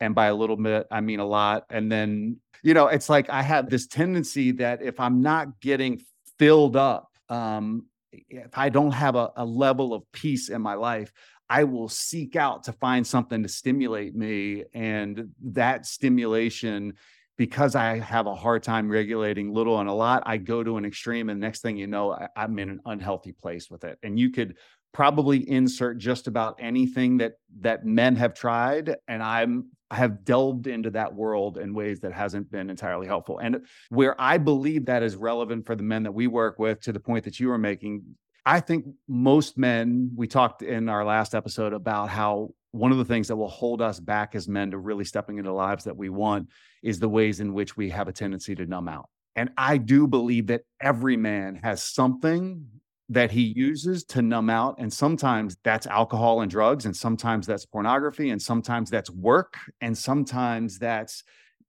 and 0.01 0.13
by 0.13 0.27
a 0.27 0.35
little 0.35 0.57
bit 0.57 0.85
i 0.91 0.99
mean 0.99 1.19
a 1.19 1.25
lot 1.25 1.63
and 1.69 1.89
then 1.91 2.35
you 2.63 2.73
know 2.73 2.87
it's 2.87 3.07
like 3.07 3.29
i 3.29 3.41
have 3.41 3.69
this 3.69 3.87
tendency 3.87 4.51
that 4.51 4.81
if 4.81 4.99
i'm 4.99 5.21
not 5.21 5.61
getting 5.61 6.01
filled 6.37 6.75
up 6.75 7.09
um 7.29 7.85
if 8.11 8.57
i 8.57 8.67
don't 8.67 8.91
have 8.91 9.15
a, 9.15 9.31
a 9.37 9.45
level 9.45 9.93
of 9.93 10.03
peace 10.11 10.49
in 10.49 10.61
my 10.61 10.73
life 10.73 11.13
i 11.49 11.63
will 11.63 11.87
seek 11.87 12.35
out 12.35 12.63
to 12.63 12.73
find 12.73 13.07
something 13.07 13.43
to 13.43 13.49
stimulate 13.49 14.15
me 14.15 14.65
and 14.73 15.29
that 15.41 15.85
stimulation 15.85 16.93
because 17.37 17.75
i 17.75 17.97
have 17.97 18.27
a 18.27 18.35
hard 18.35 18.63
time 18.63 18.89
regulating 18.89 19.53
little 19.53 19.79
and 19.79 19.89
a 19.89 19.93
lot 19.93 20.23
i 20.25 20.37
go 20.37 20.63
to 20.63 20.77
an 20.77 20.85
extreme 20.85 21.29
and 21.29 21.39
next 21.39 21.61
thing 21.61 21.77
you 21.77 21.87
know 21.87 22.11
I, 22.11 22.27
i'm 22.35 22.57
in 22.59 22.69
an 22.69 22.81
unhealthy 22.85 23.31
place 23.31 23.69
with 23.69 23.83
it 23.83 23.97
and 24.03 24.19
you 24.19 24.31
could 24.31 24.57
probably 24.93 25.49
insert 25.49 25.97
just 25.97 26.27
about 26.27 26.57
anything 26.59 27.17
that 27.17 27.33
that 27.61 27.85
men 27.85 28.15
have 28.15 28.33
tried 28.33 28.95
and 29.07 29.23
i'm 29.23 29.65
I 29.91 29.95
have 29.95 30.23
delved 30.23 30.67
into 30.67 30.89
that 30.91 31.13
world 31.13 31.57
in 31.57 31.73
ways 31.73 31.99
that 31.99 32.13
hasn't 32.13 32.49
been 32.49 32.69
entirely 32.69 33.07
helpful. 33.07 33.39
And 33.39 33.65
where 33.89 34.19
I 34.19 34.37
believe 34.37 34.85
that 34.85 35.03
is 35.03 35.17
relevant 35.17 35.65
for 35.65 35.75
the 35.75 35.83
men 35.83 36.03
that 36.03 36.13
we 36.13 36.27
work 36.27 36.57
with, 36.59 36.79
to 36.83 36.93
the 36.93 36.99
point 36.99 37.25
that 37.25 37.41
you 37.41 37.49
were 37.49 37.57
making, 37.57 38.03
I 38.45 38.61
think 38.61 38.85
most 39.09 39.57
men, 39.57 40.11
we 40.15 40.27
talked 40.27 40.61
in 40.61 40.87
our 40.87 41.03
last 41.03 41.35
episode 41.35 41.73
about 41.73 42.07
how 42.07 42.51
one 42.71 42.91
of 42.91 42.97
the 42.97 43.05
things 43.05 43.27
that 43.27 43.35
will 43.35 43.49
hold 43.49 43.81
us 43.81 43.99
back 43.99 44.33
as 44.35 44.47
men 44.47 44.71
to 44.71 44.77
really 44.77 45.03
stepping 45.03 45.37
into 45.37 45.51
lives 45.51 45.83
that 45.83 45.95
we 45.95 46.09
want 46.09 46.49
is 46.81 46.99
the 46.99 47.09
ways 47.09 47.39
in 47.39 47.53
which 47.53 47.75
we 47.75 47.89
have 47.89 48.07
a 48.07 48.13
tendency 48.13 48.55
to 48.55 48.65
numb 48.65 48.87
out. 48.87 49.09
And 49.35 49.49
I 49.57 49.77
do 49.77 50.07
believe 50.07 50.47
that 50.47 50.61
every 50.81 51.17
man 51.17 51.55
has 51.63 51.83
something 51.83 52.65
that 53.09 53.29
he 53.29 53.41
uses 53.41 54.05
to 54.05 54.21
numb 54.21 54.49
out. 54.49 54.75
And 54.79 54.91
sometimes 54.91 55.57
that's 55.63 55.85
alcohol 55.85 56.41
and 56.41 56.49
drugs, 56.49 56.85
and 56.85 56.95
sometimes 56.95 57.45
that's 57.45 57.65
pornography, 57.65 58.29
and 58.29 58.41
sometimes 58.41 58.89
that's 58.89 59.09
work, 59.09 59.57
and 59.81 59.97
sometimes 59.97 60.79
that's 60.79 61.23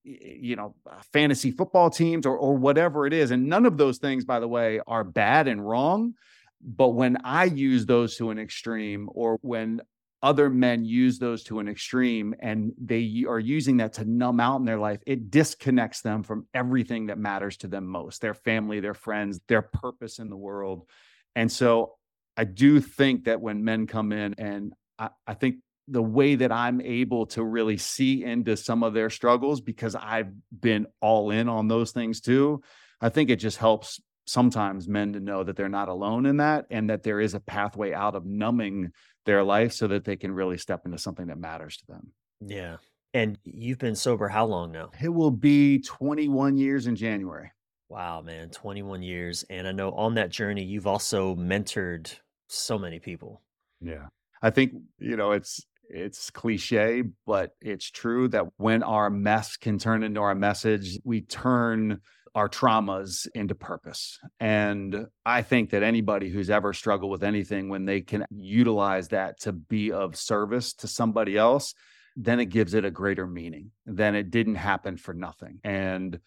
you 0.05 0.57
know 0.57 0.75
uh, 0.91 1.01
fantasy 1.13 1.51
football 1.51 1.89
teams 1.89 2.27
or 2.27 2.37
or 2.37 2.57
whatever 2.57 3.07
it 3.07 3.13
is 3.13 3.31
and 3.31 3.49
none 3.49 3.65
of 3.65 3.77
those 3.77 3.99
things 3.99 4.25
by 4.25 4.41
the 4.41 4.49
way 4.49 4.81
are 4.89 5.05
bad 5.05 5.47
and 5.47 5.65
wrong 5.65 6.13
but 6.61 6.89
when 6.89 7.17
i 7.23 7.45
use 7.45 7.87
those 7.87 8.17
to 8.17 8.31
an 8.31 8.39
extreme 8.39 9.09
or 9.13 9.39
when 9.43 9.81
other 10.23 10.49
men 10.49 10.85
use 10.85 11.19
those 11.19 11.43
to 11.45 11.59
an 11.59 11.69
extreme 11.69 12.35
and 12.39 12.73
they 12.81 13.25
are 13.29 13.41
using 13.41 13.79
that 13.79 13.95
to 13.95 14.05
numb 14.05 14.39
out 14.39 14.61
in 14.61 14.65
their 14.65 14.79
life, 14.79 15.01
it 15.07 15.31
disconnects 15.31 16.03
them 16.03 16.23
from 16.23 16.47
everything 16.55 17.07
that 17.07 17.19
matters 17.19 17.57
to 17.59 17.67
them 17.67 17.87
most 17.87 18.21
their 18.21 18.35
family, 18.35 18.79
their 18.81 18.95
friends, 18.95 19.41
their 19.49 19.63
purpose 19.63 20.19
in 20.19 20.31
the 20.31 20.37
world. 20.37 20.89
And 21.35 21.51
so 21.51 21.95
I 22.37 22.45
do 22.45 22.81
think 22.81 23.25
that 23.25 23.41
when 23.41 23.65
men 23.65 23.87
come 23.87 24.13
in, 24.13 24.35
and 24.39 24.73
I, 24.99 25.11
I 25.27 25.35
think 25.35 25.57
the 25.89 26.03
way 26.03 26.37
that 26.37 26.53
I'm 26.53 26.81
able 26.81 27.27
to 27.27 27.43
really 27.43 27.77
see 27.77 28.25
into 28.25 28.57
some 28.57 28.85
of 28.85 28.95
their 28.95 29.11
struggles 29.11 29.61
because 29.61 29.97
I've 29.97 30.33
been 30.59 30.87
all 31.01 31.31
in 31.31 31.49
on 31.49 31.67
those 31.67 31.91
things 31.91 32.21
too, 32.21 32.63
I 33.01 33.09
think 33.09 33.29
it 33.29 33.37
just 33.37 33.59
helps 33.59 34.01
sometimes 34.27 34.89
men 34.89 35.15
to 35.15 35.21
know 35.21 35.43
that 35.43 35.57
they're 35.57 35.69
not 35.69 35.89
alone 35.89 36.27
in 36.27 36.37
that 36.37 36.67
and 36.71 36.91
that 36.91 37.03
there 37.03 37.21
is 37.21 37.35
a 37.35 37.41
pathway 37.41 37.93
out 37.93 38.15
of 38.15 38.25
numbing 38.25 38.93
their 39.25 39.43
life 39.43 39.73
so 39.73 39.87
that 39.89 40.05
they 40.05 40.17
can 40.17 40.33
really 40.33 40.59
step 40.59 40.83
into 40.85 40.99
something 40.99 41.27
that 41.27 41.39
matters 41.39 41.77
to 41.79 41.87
them. 41.87 42.13
Yeah. 42.41 42.77
And 43.15 43.39
you've 43.45 43.79
been 43.79 43.95
sober 43.95 44.29
how 44.29 44.47
long 44.47 44.73
now? 44.73 44.91
It 45.01 45.11
will 45.11 45.31
be 45.31 45.81
21 45.81 46.57
years 46.57 46.87
in 46.87 46.97
January. 46.97 47.51
Wow, 47.89 48.23
man, 48.23 48.49
21 48.49 49.03
years. 49.03 49.45
And 49.51 49.69
I 49.69 49.73
know 49.73 49.93
on 49.93 50.15
that 50.15 50.31
journey, 50.31 50.65
you've 50.65 50.87
also 50.87 51.37
mentored 51.37 52.11
so 52.49 52.79
many 52.79 52.99
people. 52.99 53.43
Yeah. 53.81 54.07
I 54.41 54.51
think, 54.51 54.73
you 54.99 55.17
know, 55.17 55.33
it's, 55.33 55.65
it's 55.89 56.31
cliche, 56.31 57.05
but 57.27 57.51
it's 57.61 57.91
true 57.91 58.29
that 58.29 58.47
when 58.57 58.83
our 58.83 59.11
mess 59.11 59.59
can 59.59 59.79
turn 59.79 60.03
into 60.03 60.21
our 60.21 60.35
message, 60.35 60.99
we 61.05 61.21
turn 61.21 62.01
our 62.35 62.49
traumas 62.49 63.29
into 63.35 63.55
purpose. 63.55 64.19
And 64.41 65.07
I 65.27 65.43
think 65.43 65.71
that 65.71 65.83
anybody 65.83 66.31
who's 66.31 66.51
ever 66.51 66.73
struggled 66.73 67.11
with 67.11 67.23
anything, 67.23 67.69
when 67.69 67.85
they 67.85 68.01
can 68.01 68.25
utilize 68.31 69.09
that 69.09 69.41
to 69.41 69.53
be 69.53 69.93
of 69.93 70.17
service 70.17 70.73
to 70.75 70.89
somebody 70.89 71.37
else, 71.37 71.75
then 72.17 72.41
it 72.41 72.47
gives 72.47 72.75
it 72.75 72.85
a 72.85 72.91
greater 72.91 73.27
meaning. 73.27 73.71
Then 73.87 74.15
it 74.15 74.31
didn't 74.31 74.57
happen 74.57 74.97
for 74.97 75.15
nothing. 75.15 75.61
And 75.65 76.19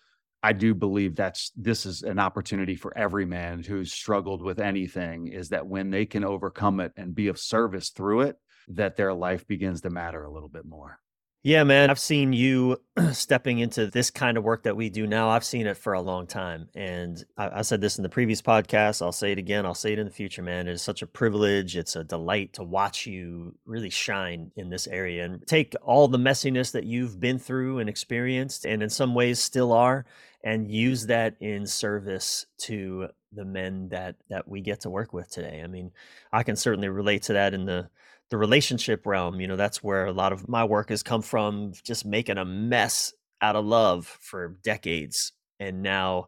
I 0.43 0.53
do 0.53 0.75
believe 0.75 1.15
that's 1.15 1.51
this 1.55 1.87
is 1.87 2.03
an 2.03 2.19
opportunity 2.19 2.75
for 2.75 2.95
every 2.95 3.25
man 3.25 3.63
who's 3.63 3.91
struggled 3.91 4.43
with 4.43 4.59
anything 4.59 5.27
is 5.27 5.49
that 5.49 5.65
when 5.65 5.89
they 5.89 6.05
can 6.05 6.23
overcome 6.23 6.79
it 6.79 6.93
and 6.97 7.15
be 7.15 7.29
of 7.29 7.39
service 7.39 7.89
through 7.89 8.21
it, 8.21 8.37
that 8.67 8.95
their 8.95 9.13
life 9.13 9.47
begins 9.47 9.81
to 9.81 9.89
matter 9.89 10.23
a 10.23 10.31
little 10.31 10.49
bit 10.49 10.65
more. 10.65 10.99
Yeah, 11.45 11.63
man, 11.63 11.91
I've 11.91 11.99
seen 11.99 12.33
you 12.33 12.81
stepping 13.11 13.59
into 13.59 13.85
this 13.85 14.09
kind 14.09 14.35
of 14.35 14.43
work 14.43 14.63
that 14.63 14.75
we 14.75 14.89
do 14.89 15.05
now. 15.05 15.29
I've 15.29 15.43
seen 15.43 15.67
it 15.67 15.77
for 15.77 15.93
a 15.93 16.01
long 16.01 16.25
time. 16.25 16.69
And 16.73 17.23
I, 17.37 17.59
I, 17.59 17.61
said 17.61 17.81
this 17.81 17.99
in 17.99 18.01
the 18.01 18.09
previous 18.09 18.41
podcast. 18.41 19.03
I'll 19.03 19.11
say 19.11 19.31
it 19.31 19.37
again. 19.37 19.63
I'll 19.63 19.75
say 19.75 19.93
it 19.93 19.99
in 19.99 20.07
the 20.07 20.11
future, 20.11 20.41
man. 20.41 20.67
It 20.67 20.71
is 20.71 20.81
such 20.81 21.03
a 21.03 21.05
privilege. 21.05 21.77
It's 21.77 21.95
a 21.95 22.03
delight 22.03 22.53
to 22.53 22.63
watch 22.63 23.05
you 23.05 23.53
really 23.63 23.91
shine 23.91 24.53
in 24.55 24.71
this 24.71 24.87
area 24.87 25.23
and 25.23 25.45
take 25.45 25.75
all 25.83 26.07
the 26.07 26.17
messiness 26.17 26.71
that 26.71 26.85
you've 26.85 27.19
been 27.19 27.37
through 27.37 27.77
and 27.77 27.89
experienced, 27.89 28.65
and 28.65 28.81
in 28.81 28.89
some 28.89 29.13
ways 29.13 29.39
still 29.39 29.71
are, 29.71 30.07
and 30.43 30.71
use 30.71 31.05
that 31.05 31.35
in 31.39 31.67
service 31.67 32.47
to 32.61 33.09
the 33.31 33.45
men 33.45 33.89
that 33.89 34.15
that 34.29 34.47
we 34.47 34.61
get 34.61 34.81
to 34.81 34.89
work 34.89 35.13
with 35.13 35.29
today. 35.29 35.61
I 35.63 35.67
mean, 35.67 35.91
I 36.33 36.41
can 36.41 36.55
certainly 36.55 36.89
relate 36.89 37.21
to 37.23 37.33
that 37.33 37.53
in 37.53 37.65
the 37.65 37.91
the 38.35 38.39
relationship 38.39 39.05
realm, 39.05 39.39
you 39.39 39.47
know, 39.47 39.55
that's 39.55 39.81
where 39.81 40.07
a 40.07 40.11
lot 40.11 40.33
of 40.33 40.49
my 40.49 40.65
work 40.65 40.89
has 40.89 41.01
come 41.01 41.21
from, 41.21 41.71
just 41.85 42.05
making 42.05 42.37
a 42.37 42.43
mess 42.43 43.13
out 43.41 43.55
of 43.55 43.63
love 43.63 44.05
for 44.19 44.57
decades. 44.61 45.31
And 45.57 45.81
now, 45.81 46.27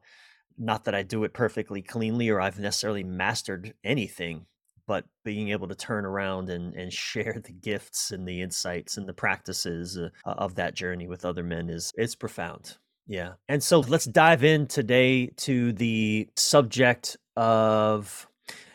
not 0.57 0.85
that 0.85 0.95
I 0.95 1.03
do 1.03 1.25
it 1.25 1.33
perfectly 1.33 1.81
cleanly 1.81 2.29
or 2.29 2.39
I've 2.39 2.59
necessarily 2.59 3.03
mastered 3.03 3.73
anything, 3.83 4.45
but 4.87 5.03
being 5.25 5.49
able 5.49 5.67
to 5.67 5.75
turn 5.75 6.05
around 6.05 6.49
and, 6.49 6.73
and 6.75 6.93
share 6.93 7.41
the 7.43 7.51
gifts 7.51 8.11
and 8.11 8.25
the 8.25 8.41
insights 8.41 8.95
and 8.95 9.05
the 9.05 9.13
practices 9.13 9.97
uh, 9.97 10.09
of 10.23 10.55
that 10.55 10.75
journey 10.75 11.09
with 11.09 11.25
other 11.25 11.43
men 11.43 11.69
is 11.69 11.91
it's 11.97 12.15
profound. 12.15 12.77
Yeah. 13.05 13.33
And 13.49 13.61
so 13.61 13.81
let's 13.81 14.05
dive 14.05 14.45
in 14.45 14.67
today 14.67 15.27
to 15.39 15.73
the 15.73 16.29
subject 16.37 17.17
of 17.35 18.29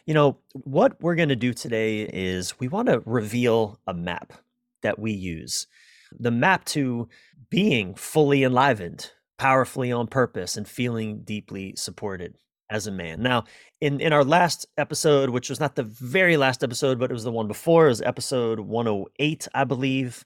you 0.07 0.15
know, 0.15 0.39
what 0.53 1.01
we're 1.01 1.15
going 1.15 1.29
to 1.29 1.37
do 1.37 1.53
today 1.53 2.03
is 2.03 2.59
we 2.59 2.69
want 2.69 2.89
to 2.89 3.03
reveal 3.07 3.79
a 3.87 3.95
map 3.95 4.33
that 4.83 4.99
we 4.99 5.13
use. 5.13 5.67
The 6.19 6.31
map 6.31 6.65
to 6.67 7.09
being 7.51 7.95
fully 7.95 8.43
enlivened, 8.43 9.11
powerfully 9.39 9.93
on 9.93 10.09
purpose, 10.09 10.57
and 10.57 10.67
feeling 10.67 11.23
deeply 11.23 11.75
supported 11.77 12.35
as 12.69 12.87
a 12.87 12.93
man. 12.93 13.23
Now, 13.23 13.45
in, 13.81 14.01
in 14.01 14.13
our 14.13 14.25
last 14.25 14.67
episode, 14.77 15.31
which 15.31 15.51
was 15.51 15.61
not 15.61 15.77
the 15.77 15.83
very 15.83 16.37
last 16.37 16.65
episode, 16.65 16.99
but 16.99 17.11
it 17.11 17.15
was 17.15 17.25
the 17.25 17.31
one 17.31 17.47
before, 17.47 17.87
it 17.87 17.91
was 17.91 18.03
episode 18.03 18.59
108, 18.61 19.49
I 19.55 19.65
believe, 19.65 20.25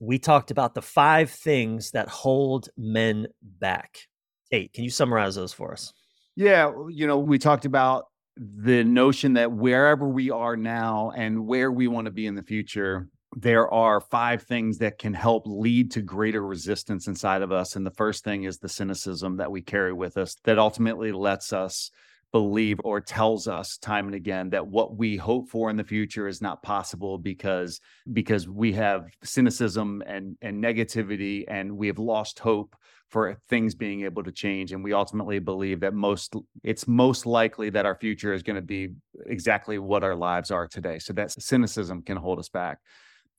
we 0.00 0.18
talked 0.18 0.50
about 0.50 0.74
the 0.74 0.82
five 0.82 1.30
things 1.30 1.92
that 1.92 2.08
hold 2.08 2.68
men 2.76 3.28
back. 3.40 4.08
Eight. 4.50 4.72
Can 4.72 4.84
you 4.84 4.90
summarize 4.90 5.36
those 5.36 5.52
for 5.52 5.72
us? 5.72 5.92
Yeah, 6.34 6.72
you 6.90 7.06
know, 7.06 7.18
we 7.18 7.38
talked 7.38 7.66
about 7.66 8.06
the 8.36 8.84
notion 8.84 9.34
that 9.34 9.52
wherever 9.52 10.08
we 10.08 10.30
are 10.30 10.56
now 10.56 11.12
and 11.14 11.46
where 11.46 11.70
we 11.70 11.88
want 11.88 12.06
to 12.06 12.10
be 12.10 12.26
in 12.26 12.34
the 12.34 12.42
future, 12.42 13.08
there 13.36 13.72
are 13.72 14.00
five 14.00 14.42
things 14.42 14.78
that 14.78 14.98
can 14.98 15.14
help 15.14 15.44
lead 15.46 15.90
to 15.92 16.02
greater 16.02 16.44
resistance 16.44 17.06
inside 17.06 17.42
of 17.42 17.52
us. 17.52 17.76
And 17.76 17.86
the 17.86 17.90
first 17.92 18.24
thing 18.24 18.44
is 18.44 18.58
the 18.58 18.68
cynicism 18.68 19.36
that 19.38 19.50
we 19.50 19.62
carry 19.62 19.92
with 19.92 20.16
us 20.16 20.36
that 20.44 20.58
ultimately 20.58 21.12
lets 21.12 21.52
us 21.52 21.90
believe 22.32 22.80
or 22.82 23.00
tells 23.00 23.46
us 23.46 23.76
time 23.76 24.06
and 24.06 24.14
again 24.14 24.48
that 24.50 24.66
what 24.66 24.96
we 24.96 25.16
hope 25.16 25.50
for 25.50 25.68
in 25.68 25.76
the 25.76 25.84
future 25.84 26.26
is 26.26 26.40
not 26.40 26.62
possible 26.62 27.18
because 27.18 27.78
because 28.14 28.48
we 28.48 28.72
have 28.72 29.04
cynicism 29.22 30.02
and 30.06 30.36
and 30.40 30.64
negativity 30.64 31.44
and 31.46 31.70
we 31.70 31.86
have 31.86 31.98
lost 31.98 32.38
hope 32.38 32.74
for 33.12 33.36
things 33.50 33.74
being 33.74 34.04
able 34.04 34.24
to 34.24 34.32
change 34.32 34.72
and 34.72 34.82
we 34.82 34.94
ultimately 34.94 35.38
believe 35.38 35.80
that 35.80 35.92
most 35.92 36.34
it's 36.64 36.88
most 36.88 37.26
likely 37.26 37.68
that 37.68 37.84
our 37.84 37.94
future 37.94 38.32
is 38.32 38.42
going 38.42 38.56
to 38.56 38.62
be 38.62 38.88
exactly 39.26 39.78
what 39.78 40.02
our 40.02 40.16
lives 40.16 40.50
are 40.50 40.66
today 40.66 40.98
so 40.98 41.12
that 41.12 41.30
cynicism 41.30 42.02
can 42.02 42.16
hold 42.16 42.38
us 42.38 42.48
back. 42.48 42.78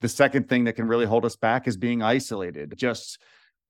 The 0.01 0.07
second 0.07 0.47
thing 0.47 0.65
that 0.65 0.73
can 0.73 0.88
really 0.88 1.07
hold 1.07 1.25
us 1.25 1.36
back 1.36 1.67
is 1.67 1.75
being 1.75 2.03
isolated 2.03 2.75
just 2.77 3.19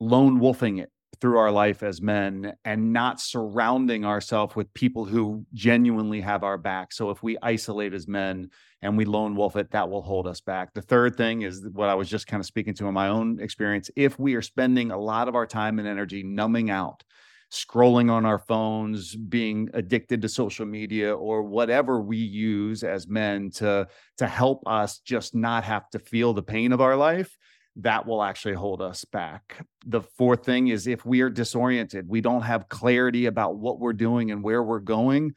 lone 0.01 0.39
wolfing 0.39 0.77
it 0.77 0.91
through 1.23 1.37
our 1.37 1.51
life 1.51 1.83
as 1.83 2.01
men 2.01 2.53
and 2.65 2.91
not 2.91 3.17
surrounding 3.17 4.03
ourselves 4.03 4.57
with 4.57 4.73
people 4.73 5.05
who 5.05 5.45
genuinely 5.53 6.19
have 6.19 6.43
our 6.43 6.57
back. 6.57 6.91
So 6.91 7.11
if 7.11 7.23
we 7.23 7.37
isolate 7.41 7.93
as 7.93 8.09
men 8.09 8.49
and 8.81 8.97
we 8.97 9.05
lone 9.05 9.33
wolf 9.33 9.55
it, 9.55 9.71
that 9.71 9.89
will 9.89 10.01
hold 10.01 10.27
us 10.27 10.41
back. 10.41 10.73
The 10.73 10.81
third 10.81 11.15
thing 11.15 11.43
is 11.43 11.65
what 11.71 11.87
I 11.87 11.95
was 11.95 12.09
just 12.09 12.27
kind 12.27 12.41
of 12.41 12.45
speaking 12.45 12.73
to 12.73 12.87
in 12.87 12.93
my 12.93 13.07
own 13.07 13.39
experience. 13.39 13.89
If 13.95 14.19
we 14.19 14.35
are 14.35 14.41
spending 14.41 14.91
a 14.91 14.99
lot 14.99 15.29
of 15.29 15.35
our 15.35 15.47
time 15.47 15.79
and 15.79 15.87
energy 15.87 16.23
numbing 16.23 16.69
out, 16.69 17.05
scrolling 17.49 18.11
on 18.11 18.25
our 18.25 18.39
phones, 18.39 19.15
being 19.15 19.69
addicted 19.73 20.21
to 20.23 20.27
social 20.27 20.65
media 20.65 21.15
or 21.15 21.41
whatever 21.41 22.01
we 22.01 22.17
use 22.17 22.83
as 22.83 23.07
men 23.07 23.49
to 23.51 23.87
to 24.17 24.27
help 24.27 24.61
us 24.67 24.99
just 24.99 25.35
not 25.35 25.63
have 25.63 25.89
to 25.91 25.99
feel 25.99 26.33
the 26.33 26.43
pain 26.43 26.73
of 26.73 26.81
our 26.81 26.97
life, 26.97 27.37
that 27.77 28.05
will 28.05 28.21
actually 28.21 28.53
hold 28.53 28.81
us 28.81 29.03
back. 29.05 29.65
The 29.85 30.01
fourth 30.01 30.45
thing 30.45 30.67
is 30.67 30.87
if 30.87 31.05
we 31.05 31.21
are 31.21 31.29
disoriented, 31.29 32.07
we 32.07 32.21
don't 32.21 32.43
have 32.43 32.69
clarity 32.69 33.25
about 33.25 33.57
what 33.57 33.79
we're 33.79 33.93
doing 33.93 34.31
and 34.31 34.43
where 34.43 34.61
we're 34.61 34.79
going, 34.79 35.33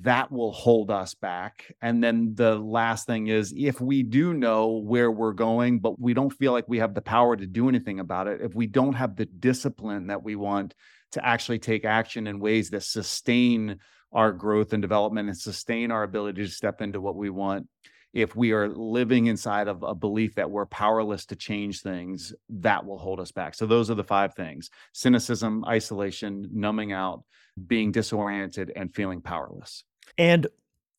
that 0.00 0.32
will 0.32 0.52
hold 0.52 0.90
us 0.90 1.14
back. 1.14 1.72
And 1.80 2.02
then 2.02 2.34
the 2.34 2.56
last 2.56 3.06
thing 3.06 3.28
is 3.28 3.54
if 3.56 3.80
we 3.80 4.02
do 4.02 4.34
know 4.34 4.78
where 4.78 5.10
we're 5.10 5.32
going, 5.32 5.78
but 5.78 6.00
we 6.00 6.14
don't 6.14 6.32
feel 6.32 6.52
like 6.52 6.68
we 6.68 6.78
have 6.78 6.94
the 6.94 7.02
power 7.02 7.36
to 7.36 7.46
do 7.46 7.68
anything 7.68 8.00
about 8.00 8.26
it, 8.26 8.40
if 8.40 8.54
we 8.54 8.66
don't 8.66 8.94
have 8.94 9.14
the 9.14 9.26
discipline 9.26 10.08
that 10.08 10.24
we 10.24 10.36
want 10.36 10.74
to 11.12 11.24
actually 11.24 11.60
take 11.60 11.84
action 11.84 12.26
in 12.26 12.40
ways 12.40 12.70
that 12.70 12.82
sustain 12.82 13.78
our 14.10 14.32
growth 14.32 14.72
and 14.72 14.82
development 14.82 15.28
and 15.28 15.36
sustain 15.36 15.90
our 15.90 16.02
ability 16.02 16.42
to 16.42 16.50
step 16.50 16.80
into 16.80 17.00
what 17.00 17.14
we 17.14 17.30
want, 17.30 17.68
if 18.14 18.36
we 18.36 18.52
are 18.52 18.68
living 18.68 19.26
inside 19.26 19.66
of 19.66 19.82
a 19.82 19.94
belief 19.94 20.36
that 20.36 20.50
we're 20.50 20.66
powerless 20.66 21.26
to 21.26 21.36
change 21.36 21.82
things, 21.82 22.32
that 22.48 22.86
will 22.86 22.96
hold 22.96 23.18
us 23.18 23.32
back. 23.32 23.54
So 23.54 23.66
those 23.66 23.90
are 23.90 23.96
the 23.96 24.04
five 24.04 24.34
things 24.34 24.70
cynicism, 24.92 25.64
isolation, 25.66 26.48
numbing 26.52 26.92
out, 26.92 27.24
being 27.66 27.90
disoriented, 27.90 28.72
and 28.74 28.94
feeling 28.94 29.20
powerless. 29.20 29.82
And 30.16 30.46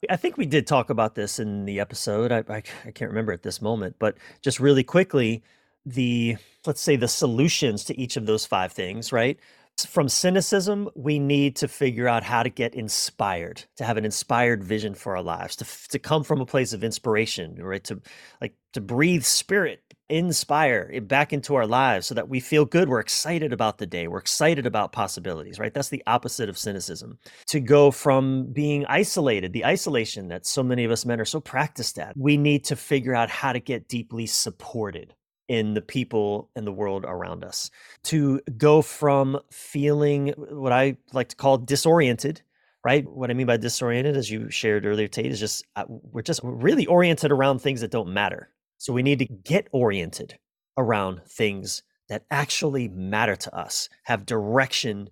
I 0.09 0.17
think 0.17 0.37
we 0.37 0.45
did 0.45 0.67
talk 0.67 0.89
about 0.89 1.15
this 1.15 1.39
in 1.39 1.63
the 1.65 1.79
episode. 1.79 2.31
I, 2.33 2.43
I, 2.49 2.63
I 2.85 2.91
can't 2.91 3.09
remember 3.09 3.31
at 3.31 3.43
this 3.43 3.61
moment, 3.61 3.95
but 3.97 4.17
just 4.41 4.59
really 4.59 4.83
quickly, 4.83 5.41
the 5.85 6.35
let's 6.65 6.81
say 6.81 6.95
the 6.95 7.07
solutions 7.07 7.85
to 7.85 7.99
each 7.99 8.17
of 8.17 8.25
those 8.25 8.45
five 8.45 8.73
things, 8.73 9.13
right? 9.13 9.39
From 9.77 10.07
cynicism, 10.07 10.89
we 10.95 11.19
need 11.19 11.57
to 11.57 11.67
figure 11.67 12.07
out 12.07 12.23
how 12.23 12.43
to 12.43 12.49
get 12.49 12.75
inspired, 12.75 13.63
to 13.75 13.83
have 13.83 13.97
an 13.97 14.05
inspired 14.05 14.63
vision 14.63 14.95
for 14.95 15.17
our 15.17 15.23
lives, 15.23 15.57
to, 15.57 15.65
to 15.89 15.99
come 15.99 16.23
from 16.23 16.39
a 16.39 16.45
place 16.45 16.71
of 16.71 16.81
inspiration, 16.81 17.61
right? 17.61 17.83
To 17.85 18.01
like 18.39 18.55
to 18.71 18.79
breathe 18.79 19.23
spirit, 19.23 19.81
inspire 20.07 20.89
it 20.93 21.09
back 21.09 21.33
into 21.33 21.55
our 21.55 21.67
lives 21.67 22.07
so 22.07 22.15
that 22.15 22.29
we 22.29 22.39
feel 22.39 22.63
good. 22.63 22.87
We're 22.87 22.99
excited 22.99 23.51
about 23.51 23.77
the 23.77 23.85
day. 23.85 24.07
We're 24.07 24.19
excited 24.19 24.65
about 24.65 24.93
possibilities, 24.93 25.59
right? 25.59 25.73
That's 25.73 25.89
the 25.89 26.03
opposite 26.07 26.47
of 26.47 26.57
cynicism. 26.57 27.19
To 27.47 27.59
go 27.59 27.91
from 27.91 28.51
being 28.53 28.85
isolated, 28.85 29.51
the 29.51 29.65
isolation 29.65 30.29
that 30.29 30.45
so 30.45 30.63
many 30.63 30.85
of 30.85 30.91
us 30.91 31.05
men 31.05 31.19
are 31.19 31.25
so 31.25 31.41
practiced 31.41 31.99
at, 31.99 32.15
we 32.15 32.37
need 32.37 32.63
to 32.65 32.77
figure 32.77 33.15
out 33.15 33.29
how 33.29 33.51
to 33.51 33.59
get 33.59 33.89
deeply 33.89 34.25
supported 34.25 35.15
in 35.47 35.73
the 35.73 35.81
people 35.81 36.49
and 36.55 36.65
the 36.65 36.71
world 36.71 37.05
around 37.07 37.43
us. 37.43 37.69
To 38.05 38.41
go 38.57 38.81
from 38.81 39.39
feeling 39.51 40.29
what 40.37 40.71
I 40.71 40.97
like 41.13 41.29
to 41.29 41.35
call 41.35 41.57
disoriented, 41.57 42.41
right? 42.83 43.07
What 43.09 43.29
I 43.29 43.33
mean 43.33 43.47
by 43.47 43.57
disoriented, 43.57 44.17
as 44.17 44.29
you 44.29 44.49
shared 44.49 44.85
earlier, 44.85 45.07
Tait, 45.07 45.31
is 45.31 45.39
just 45.39 45.65
uh, 45.75 45.85
we're 45.87 46.21
just 46.21 46.41
really 46.43 46.85
oriented 46.85 47.31
around 47.31 47.59
things 47.59 47.81
that 47.81 47.91
don't 47.91 48.13
matter. 48.13 48.49
So 48.77 48.93
we 48.93 49.03
need 49.03 49.19
to 49.19 49.25
get 49.25 49.67
oriented 49.71 50.37
around 50.77 51.21
things 51.27 51.83
that 52.09 52.25
actually 52.29 52.87
matter 52.87 53.35
to 53.35 53.55
us, 53.55 53.89
have 54.03 54.25
direction 54.25 55.09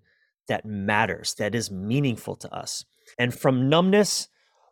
that 0.48 0.65
matters, 0.65 1.36
that 1.36 1.56
is 1.56 1.72
meaningful 1.72 2.36
to 2.36 2.54
us. 2.54 2.86
And 3.17 3.34
from 3.34 3.69
numbness, 3.69 4.28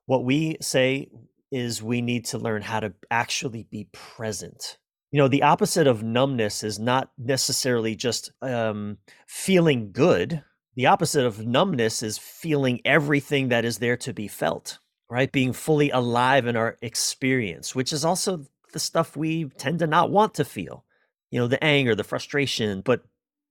what 0.06 0.24
we 0.26 0.58
say 0.62 1.10
is 1.52 1.82
we 1.82 2.02
need 2.02 2.26
to 2.26 2.38
learn 2.38 2.62
how 2.62 2.80
to 2.80 2.94
actually 3.10 3.64
be 3.64 3.88
present 3.92 4.78
you 5.12 5.18
know 5.18 5.28
the 5.28 5.44
opposite 5.44 5.88
of 5.88 6.04
numbness 6.04 6.64
is 6.64 6.80
not 6.80 7.12
necessarily 7.18 7.96
just 7.96 8.32
um, 8.42 8.98
feeling 9.28 9.92
good. 9.92 10.44
The 10.76 10.86
opposite 10.88 11.26
of 11.26 11.46
numbness 11.46 12.02
is 12.02 12.18
feeling 12.18 12.80
everything 12.86 13.50
that 13.50 13.66
is 13.66 13.80
there 13.80 13.98
to 13.98 14.14
be 14.14 14.28
felt 14.28 14.80
right? 15.12 15.32
Being 15.32 15.52
fully 15.52 15.90
alive 15.90 16.48
in 16.48 16.56
our 16.56 16.78
experience 16.82 17.76
which 17.76 17.94
is 17.94 18.06
also 18.06 18.46
the 18.74 18.80
stuff 18.80 19.18
we 19.18 19.46
tend 19.58 19.80
to 19.80 19.88
not 19.88 20.10
want 20.10 20.34
to 20.36 20.46
feel 20.46 20.86
you 21.30 21.40
know 21.40 21.48
the 21.48 21.64
anger 21.64 21.94
the 21.94 22.04
frustration 22.04 22.82
but 22.82 23.04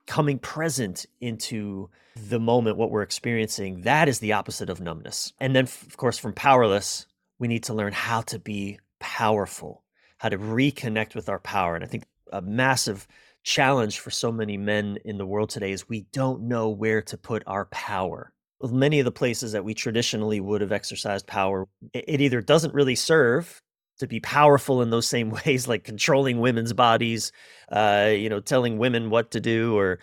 coming 0.06 0.38
present 0.38 1.06
into 1.20 1.90
the 2.16 2.40
moment 2.40 2.78
what 2.78 2.90
we're 2.90 3.02
experiencing 3.02 3.82
that 3.82 4.08
is 4.08 4.18
the 4.18 4.32
opposite 4.32 4.70
of 4.70 4.80
numbness. 4.80 5.32
And 5.38 5.54
then 5.54 5.64
of 5.64 5.96
course 5.96 6.18
from 6.18 6.32
powerless 6.32 7.06
we 7.38 7.46
need 7.46 7.64
to 7.64 7.74
learn 7.74 7.92
how 7.92 8.22
to 8.22 8.38
be 8.38 8.78
powerful 8.98 9.84
how 10.20 10.28
to 10.28 10.38
reconnect 10.38 11.14
with 11.14 11.30
our 11.30 11.38
power. 11.40 11.74
And 11.74 11.82
I 11.82 11.86
think 11.86 12.04
a 12.30 12.42
massive 12.42 13.08
challenge 13.42 14.00
for 14.00 14.10
so 14.10 14.30
many 14.30 14.58
men 14.58 14.98
in 15.06 15.16
the 15.16 15.24
world 15.24 15.48
today 15.48 15.72
is 15.72 15.88
we 15.88 16.02
don't 16.12 16.42
know 16.42 16.68
where 16.68 17.00
to 17.00 17.16
put 17.16 17.42
our 17.46 17.64
power. 17.66 18.30
Many 18.62 18.98
of 19.00 19.06
the 19.06 19.12
places 19.12 19.52
that 19.52 19.64
we 19.64 19.72
traditionally 19.72 20.38
would 20.38 20.60
have 20.60 20.72
exercised 20.72 21.26
power, 21.26 21.66
it 21.94 22.20
either 22.20 22.42
doesn't 22.42 22.74
really 22.74 22.94
serve 22.94 23.62
to 23.98 24.06
be 24.06 24.20
powerful 24.20 24.82
in 24.82 24.90
those 24.90 25.08
same 25.08 25.30
ways, 25.46 25.66
like 25.66 25.84
controlling 25.84 26.38
women's 26.38 26.74
bodies, 26.74 27.32
uh, 27.72 28.10
you 28.12 28.28
know, 28.28 28.40
telling 28.40 28.76
women 28.76 29.08
what 29.08 29.30
to 29.30 29.40
do, 29.40 29.74
or 29.78 30.00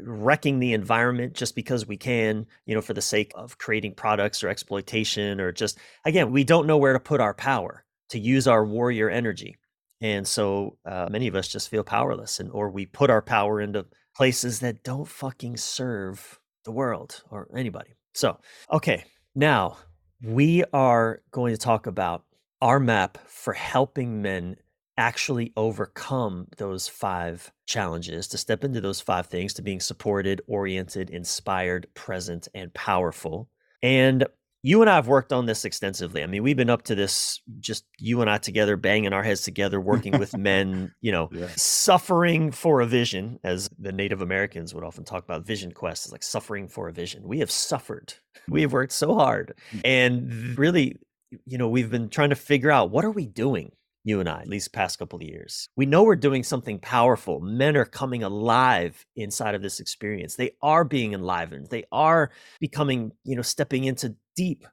wrecking 0.00 0.60
the 0.60 0.72
environment 0.72 1.34
just 1.34 1.54
because 1.54 1.86
we 1.86 1.98
can, 1.98 2.46
you 2.64 2.74
know, 2.74 2.80
for 2.80 2.94
the 2.94 3.02
sake 3.02 3.32
of 3.34 3.58
creating 3.58 3.92
products 3.94 4.42
or 4.42 4.48
exploitation, 4.48 5.42
or 5.42 5.52
just 5.52 5.76
again, 6.06 6.32
we 6.32 6.42
don't 6.42 6.66
know 6.66 6.78
where 6.78 6.94
to 6.94 7.00
put 7.00 7.20
our 7.20 7.34
power 7.34 7.84
to 8.10 8.18
use 8.18 8.46
our 8.46 8.64
warrior 8.64 9.10
energy. 9.10 9.56
And 10.00 10.26
so 10.26 10.78
uh, 10.86 11.08
many 11.10 11.26
of 11.26 11.34
us 11.34 11.48
just 11.48 11.68
feel 11.68 11.82
powerless, 11.82 12.40
and 12.40 12.50
or 12.52 12.70
we 12.70 12.86
put 12.86 13.10
our 13.10 13.22
power 13.22 13.60
into 13.60 13.86
places 14.16 14.60
that 14.60 14.84
don't 14.84 15.08
fucking 15.08 15.56
serve 15.56 16.38
the 16.64 16.72
world 16.72 17.22
or 17.30 17.48
anybody. 17.56 17.96
So, 18.14 18.38
okay, 18.72 19.04
now 19.34 19.78
we 20.22 20.64
are 20.72 21.20
going 21.30 21.54
to 21.54 21.60
talk 21.60 21.86
about 21.86 22.24
our 22.60 22.80
map 22.80 23.18
for 23.26 23.52
helping 23.52 24.22
men 24.22 24.56
actually 24.96 25.52
overcome 25.56 26.48
those 26.56 26.88
five 26.88 27.52
challenges, 27.66 28.26
to 28.26 28.36
step 28.36 28.64
into 28.64 28.80
those 28.80 29.00
five 29.00 29.26
things, 29.26 29.54
to 29.54 29.62
being 29.62 29.78
supported, 29.78 30.42
oriented, 30.48 31.08
inspired, 31.10 31.86
present, 31.94 32.48
and 32.52 32.74
powerful. 32.74 33.48
And 33.80 34.26
you 34.62 34.80
and 34.80 34.90
I 34.90 34.96
have 34.96 35.06
worked 35.06 35.32
on 35.32 35.46
this 35.46 35.64
extensively. 35.64 36.22
I 36.22 36.26
mean, 36.26 36.42
we've 36.42 36.56
been 36.56 36.70
up 36.70 36.82
to 36.84 36.94
this 36.94 37.40
just 37.60 37.84
you 37.98 38.20
and 38.20 38.28
I 38.28 38.38
together, 38.38 38.76
banging 38.76 39.12
our 39.12 39.22
heads 39.22 39.42
together, 39.42 39.80
working 39.80 40.18
with 40.18 40.36
men, 40.36 40.92
you 41.00 41.12
know, 41.12 41.28
yeah. 41.32 41.48
suffering 41.56 42.50
for 42.50 42.80
a 42.80 42.86
vision, 42.86 43.38
as 43.44 43.70
the 43.78 43.92
Native 43.92 44.20
Americans 44.20 44.74
would 44.74 44.84
often 44.84 45.04
talk 45.04 45.24
about 45.24 45.46
vision 45.46 45.72
quest, 45.72 46.06
is 46.06 46.12
like 46.12 46.22
suffering 46.22 46.68
for 46.68 46.88
a 46.88 46.92
vision. 46.92 47.26
We 47.26 47.38
have 47.40 47.50
suffered. 47.50 48.14
We 48.50 48.62
have 48.62 48.72
worked 48.72 48.92
so 48.92 49.14
hard. 49.14 49.52
Mm. 49.72 49.80
And 49.84 50.58
really, 50.58 50.96
you 51.44 51.58
know, 51.58 51.68
we've 51.68 51.90
been 51.90 52.08
trying 52.08 52.30
to 52.30 52.36
figure 52.36 52.70
out 52.70 52.90
what 52.90 53.04
are 53.04 53.10
we 53.10 53.26
doing? 53.26 53.72
you 54.08 54.20
and 54.20 54.28
I, 54.28 54.40
at 54.40 54.48
least 54.48 54.72
past 54.72 54.98
couple 54.98 55.18
of 55.18 55.22
years. 55.22 55.68
We 55.76 55.84
know 55.84 56.02
we're 56.02 56.16
doing 56.16 56.42
something 56.42 56.78
powerful. 56.78 57.40
Men 57.40 57.76
are 57.76 57.84
coming 57.84 58.22
alive 58.22 59.04
inside 59.16 59.54
of 59.54 59.60
this 59.60 59.80
experience. 59.80 60.36
They 60.36 60.52
are 60.62 60.84
being 60.84 61.12
enlivened. 61.12 61.68
They 61.68 61.84
are 61.92 62.30
becoming, 62.58 63.12
you 63.24 63.36
know, 63.36 63.42
stepping 63.42 63.84
into 63.84 64.16
deep 64.38 64.64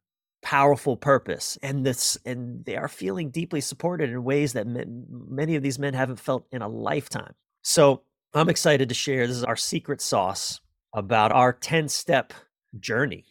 powerful 0.43 0.95
purpose 0.95 1.57
and 1.63 1.83
this 1.83 2.19
and 2.23 2.63
they 2.65 2.75
are 2.75 2.87
feeling 2.87 3.31
deeply 3.31 3.59
supported 3.59 4.11
in 4.11 4.23
ways 4.23 4.53
that 4.53 4.67
men, 4.67 5.03
many 5.09 5.55
of 5.55 5.63
these 5.63 5.79
men 5.79 5.95
haven't 5.95 6.19
felt 6.19 6.45
in 6.51 6.61
a 6.61 6.67
lifetime 6.67 7.33
so 7.63 8.03
i'm 8.35 8.47
excited 8.47 8.87
to 8.87 8.93
share 8.93 9.25
this 9.25 9.37
is 9.37 9.43
our 9.43 9.55
secret 9.55 9.99
sauce 9.99 10.61
about 10.93 11.31
our 11.31 11.51
10 11.51 11.87
step 11.89 12.31
journey 12.79 13.25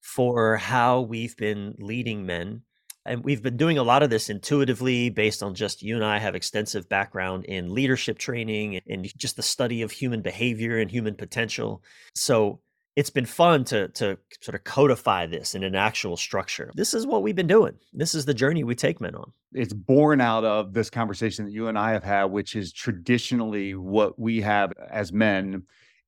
for 0.00 0.56
how 0.56 1.02
we've 1.02 1.36
been 1.36 1.74
leading 1.78 2.24
men 2.24 2.62
and 3.04 3.22
we've 3.22 3.42
been 3.42 3.58
doing 3.58 3.76
a 3.76 3.82
lot 3.82 4.02
of 4.02 4.08
this 4.08 4.30
intuitively 4.30 5.10
based 5.10 5.42
on 5.42 5.54
just 5.54 5.82
you 5.82 5.94
and 5.96 6.04
I 6.04 6.18
have 6.18 6.34
extensive 6.34 6.88
background 6.88 7.44
in 7.44 7.74
leadership 7.74 8.16
training 8.16 8.80
and 8.88 9.06
just 9.18 9.36
the 9.36 9.42
study 9.42 9.82
of 9.82 9.92
human 9.92 10.22
behavior 10.22 10.78
and 10.78 10.90
human 10.90 11.14
potential. 11.14 11.82
So 12.14 12.60
it's 12.96 13.10
been 13.10 13.26
fun 13.26 13.64
to 13.64 13.88
to 13.88 14.16
sort 14.40 14.54
of 14.54 14.64
codify 14.64 15.26
this 15.26 15.54
in 15.54 15.64
an 15.64 15.74
actual 15.74 16.16
structure. 16.16 16.70
This 16.74 16.94
is 16.94 17.06
what 17.06 17.22
we've 17.22 17.34
been 17.34 17.46
doing. 17.46 17.74
This 17.92 18.14
is 18.14 18.24
the 18.24 18.34
journey 18.34 18.64
we 18.64 18.74
take 18.74 19.00
men 19.00 19.14
on. 19.14 19.32
It's 19.52 19.72
born 19.72 20.20
out 20.20 20.44
of 20.44 20.72
this 20.72 20.90
conversation 20.90 21.44
that 21.44 21.52
you 21.52 21.68
and 21.68 21.78
I 21.78 21.92
have 21.92 22.04
had, 22.04 22.24
which 22.24 22.54
is 22.54 22.72
traditionally 22.72 23.74
what 23.74 24.18
we 24.18 24.40
have 24.42 24.72
as 24.90 25.12
men 25.12 25.64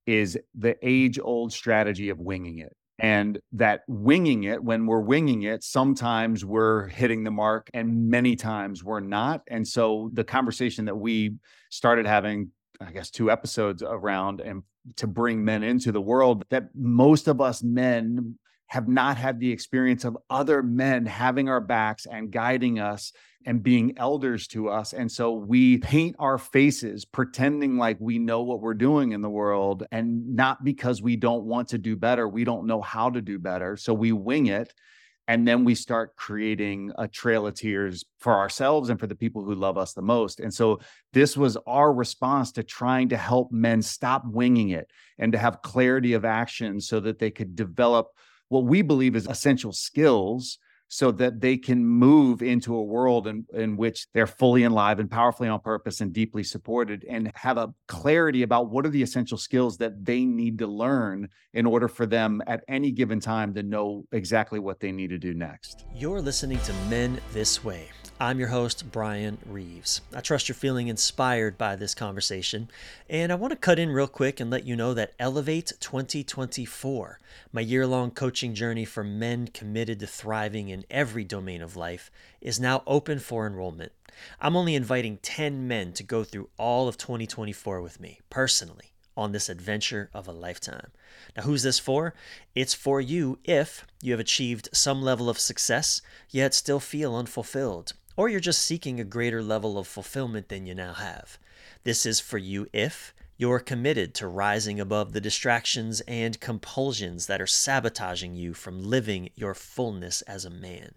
is 0.06 0.38
the 0.54 0.76
age 0.82 1.18
old 1.20 1.52
strategy 1.52 2.08
of 2.08 2.20
winging 2.20 2.58
it. 2.58 2.76
And 2.98 3.40
that 3.52 3.82
winging 3.88 4.44
it, 4.44 4.62
when 4.62 4.86
we're 4.86 5.00
winging 5.00 5.42
it, 5.42 5.62
sometimes 5.62 6.44
we're 6.44 6.86
hitting 6.88 7.24
the 7.24 7.30
mark 7.30 7.68
and 7.74 8.08
many 8.08 8.36
times 8.36 8.82
we're 8.82 9.00
not. 9.00 9.42
And 9.48 9.66
so 9.68 10.08
the 10.14 10.24
conversation 10.24 10.86
that 10.86 10.96
we 10.96 11.34
started 11.70 12.06
having 12.06 12.52
I 12.80 12.92
guess 12.92 13.10
two 13.10 13.30
episodes 13.30 13.82
around 13.82 14.40
and 14.40 14.62
to 14.96 15.06
bring 15.06 15.44
men 15.44 15.62
into 15.62 15.92
the 15.92 16.00
world 16.00 16.44
that 16.50 16.68
most 16.74 17.28
of 17.28 17.40
us 17.40 17.62
men 17.62 18.38
have 18.68 18.88
not 18.88 19.16
had 19.16 19.38
the 19.38 19.50
experience 19.50 20.04
of 20.04 20.16
other 20.28 20.62
men 20.62 21.06
having 21.06 21.48
our 21.48 21.60
backs 21.60 22.06
and 22.06 22.30
guiding 22.32 22.80
us 22.80 23.12
and 23.44 23.62
being 23.62 23.96
elders 23.96 24.48
to 24.48 24.68
us. 24.68 24.92
And 24.92 25.10
so 25.10 25.32
we 25.32 25.78
paint 25.78 26.16
our 26.18 26.36
faces 26.36 27.04
pretending 27.04 27.78
like 27.78 27.96
we 28.00 28.18
know 28.18 28.42
what 28.42 28.60
we're 28.60 28.74
doing 28.74 29.12
in 29.12 29.22
the 29.22 29.30
world 29.30 29.84
and 29.92 30.34
not 30.34 30.64
because 30.64 31.00
we 31.00 31.14
don't 31.14 31.44
want 31.44 31.68
to 31.68 31.78
do 31.78 31.94
better. 31.94 32.28
We 32.28 32.42
don't 32.42 32.66
know 32.66 32.80
how 32.80 33.08
to 33.10 33.22
do 33.22 33.38
better. 33.38 33.76
So 33.76 33.94
we 33.94 34.10
wing 34.10 34.46
it 34.46 34.74
and 35.28 35.46
then 35.46 35.64
we 35.64 35.74
start 35.74 36.16
creating 36.16 36.92
a 36.98 37.08
trail 37.08 37.46
of 37.46 37.54
tears 37.54 38.04
for 38.18 38.34
ourselves 38.34 38.90
and 38.90 39.00
for 39.00 39.06
the 39.06 39.14
people 39.14 39.42
who 39.42 39.54
love 39.54 39.76
us 39.76 39.92
the 39.92 40.02
most. 40.02 40.38
And 40.38 40.54
so 40.54 40.80
this 41.12 41.36
was 41.36 41.56
our 41.66 41.92
response 41.92 42.52
to 42.52 42.62
trying 42.62 43.08
to 43.08 43.16
help 43.16 43.50
men 43.50 43.82
stop 43.82 44.24
winging 44.24 44.70
it 44.70 44.90
and 45.18 45.32
to 45.32 45.38
have 45.38 45.62
clarity 45.62 46.12
of 46.12 46.24
action 46.24 46.80
so 46.80 47.00
that 47.00 47.18
they 47.18 47.30
could 47.30 47.56
develop 47.56 48.08
what 48.48 48.64
we 48.64 48.82
believe 48.82 49.16
is 49.16 49.26
essential 49.26 49.72
skills 49.72 50.58
so 50.88 51.10
that 51.12 51.40
they 51.40 51.56
can 51.56 51.84
move 51.84 52.42
into 52.42 52.74
a 52.74 52.82
world 52.82 53.26
in, 53.26 53.44
in 53.52 53.76
which 53.76 54.06
they're 54.12 54.26
fully 54.26 54.64
alive 54.64 54.98
and 54.98 55.10
powerfully 55.10 55.48
on 55.48 55.60
purpose 55.60 56.00
and 56.00 56.12
deeply 56.12 56.44
supported 56.44 57.04
and 57.08 57.30
have 57.34 57.58
a 57.58 57.72
clarity 57.88 58.42
about 58.42 58.70
what 58.70 58.86
are 58.86 58.90
the 58.90 59.02
essential 59.02 59.38
skills 59.38 59.78
that 59.78 60.04
they 60.04 60.24
need 60.24 60.58
to 60.58 60.66
learn 60.66 61.28
in 61.52 61.66
order 61.66 61.88
for 61.88 62.06
them 62.06 62.42
at 62.46 62.62
any 62.68 62.90
given 62.90 63.20
time 63.20 63.54
to 63.54 63.62
know 63.62 64.04
exactly 64.12 64.58
what 64.58 64.80
they 64.80 64.92
need 64.92 65.10
to 65.10 65.18
do 65.18 65.34
next. 65.34 65.84
You're 65.94 66.20
listening 66.20 66.58
to 66.60 66.72
Men 66.88 67.20
This 67.32 67.64
Way. 67.64 67.90
I'm 68.18 68.38
your 68.38 68.48
host, 68.48 68.90
Brian 68.90 69.36
Reeves. 69.44 70.00
I 70.14 70.22
trust 70.22 70.48
you're 70.48 70.54
feeling 70.54 70.88
inspired 70.88 71.58
by 71.58 71.76
this 71.76 71.94
conversation, 71.94 72.70
and 73.10 73.30
I 73.30 73.34
want 73.34 73.50
to 73.50 73.58
cut 73.58 73.78
in 73.78 73.90
real 73.90 74.06
quick 74.06 74.40
and 74.40 74.50
let 74.50 74.64
you 74.64 74.74
know 74.74 74.94
that 74.94 75.12
Elevate 75.18 75.74
2024, 75.80 77.20
my 77.52 77.60
year 77.60 77.86
long 77.86 78.10
coaching 78.10 78.54
journey 78.54 78.86
for 78.86 79.04
men 79.04 79.48
committed 79.48 80.00
to 80.00 80.06
thriving 80.06 80.70
in 80.70 80.86
every 80.90 81.24
domain 81.24 81.60
of 81.60 81.76
life, 81.76 82.10
is 82.40 82.58
now 82.58 82.82
open 82.86 83.18
for 83.18 83.46
enrollment. 83.46 83.92
I'm 84.40 84.56
only 84.56 84.74
inviting 84.74 85.18
10 85.18 85.68
men 85.68 85.92
to 85.92 86.02
go 86.02 86.24
through 86.24 86.48
all 86.56 86.88
of 86.88 86.96
2024 86.96 87.82
with 87.82 88.00
me, 88.00 88.20
personally 88.30 88.94
on 89.14 89.32
this 89.32 89.48
adventure 89.48 90.10
of 90.12 90.28
a 90.28 90.32
lifetime. 90.32 90.90
Now, 91.36 91.44
who's 91.44 91.62
this 91.62 91.78
for? 91.78 92.14
It's 92.54 92.74
for 92.74 93.00
you 93.00 93.38
if 93.44 93.86
you 94.02 94.12
have 94.12 94.20
achieved 94.20 94.68
some 94.72 95.02
level 95.02 95.30
of 95.30 95.38
success, 95.38 96.02
yet 96.30 96.52
still 96.52 96.80
feel 96.80 97.14
unfulfilled, 97.14 97.94
or 98.16 98.28
you're 98.28 98.40
just 98.40 98.62
seeking 98.62 98.98
a 98.98 99.04
greater 99.04 99.42
level 99.42 99.78
of 99.78 99.86
fulfillment 99.86 100.48
than 100.48 100.66
you 100.66 100.74
now 100.74 100.94
have. 100.94 101.38
This 101.84 102.06
is 102.06 102.18
for 102.18 102.38
you 102.38 102.66
if 102.72 103.14
you're 103.36 103.60
committed 103.60 104.14
to 104.14 104.26
rising 104.26 104.80
above 104.80 105.12
the 105.12 105.20
distractions 105.20 106.00
and 106.02 106.40
compulsions 106.40 107.26
that 107.26 107.40
are 107.40 107.46
sabotaging 107.46 108.34
you 108.34 108.54
from 108.54 108.82
living 108.82 109.28
your 109.34 109.54
fullness 109.54 110.22
as 110.22 110.44
a 110.44 110.50
man. 110.50 110.94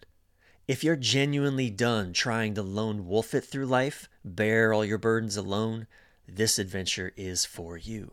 If 0.68 0.84
you're 0.84 0.96
genuinely 0.96 1.70
done 1.70 2.14
trying 2.14 2.54
to 2.54 2.62
lone 2.62 3.08
wolf 3.08 3.34
it 3.34 3.42
through 3.42 3.66
life, 3.66 4.08
bear 4.24 4.72
all 4.72 4.86
your 4.86 5.00
burdens 5.00 5.36
alone, 5.36 5.88
this 6.28 6.60
adventure 6.60 7.12
is 7.18 7.44
for 7.44 7.76
you. 7.76 8.12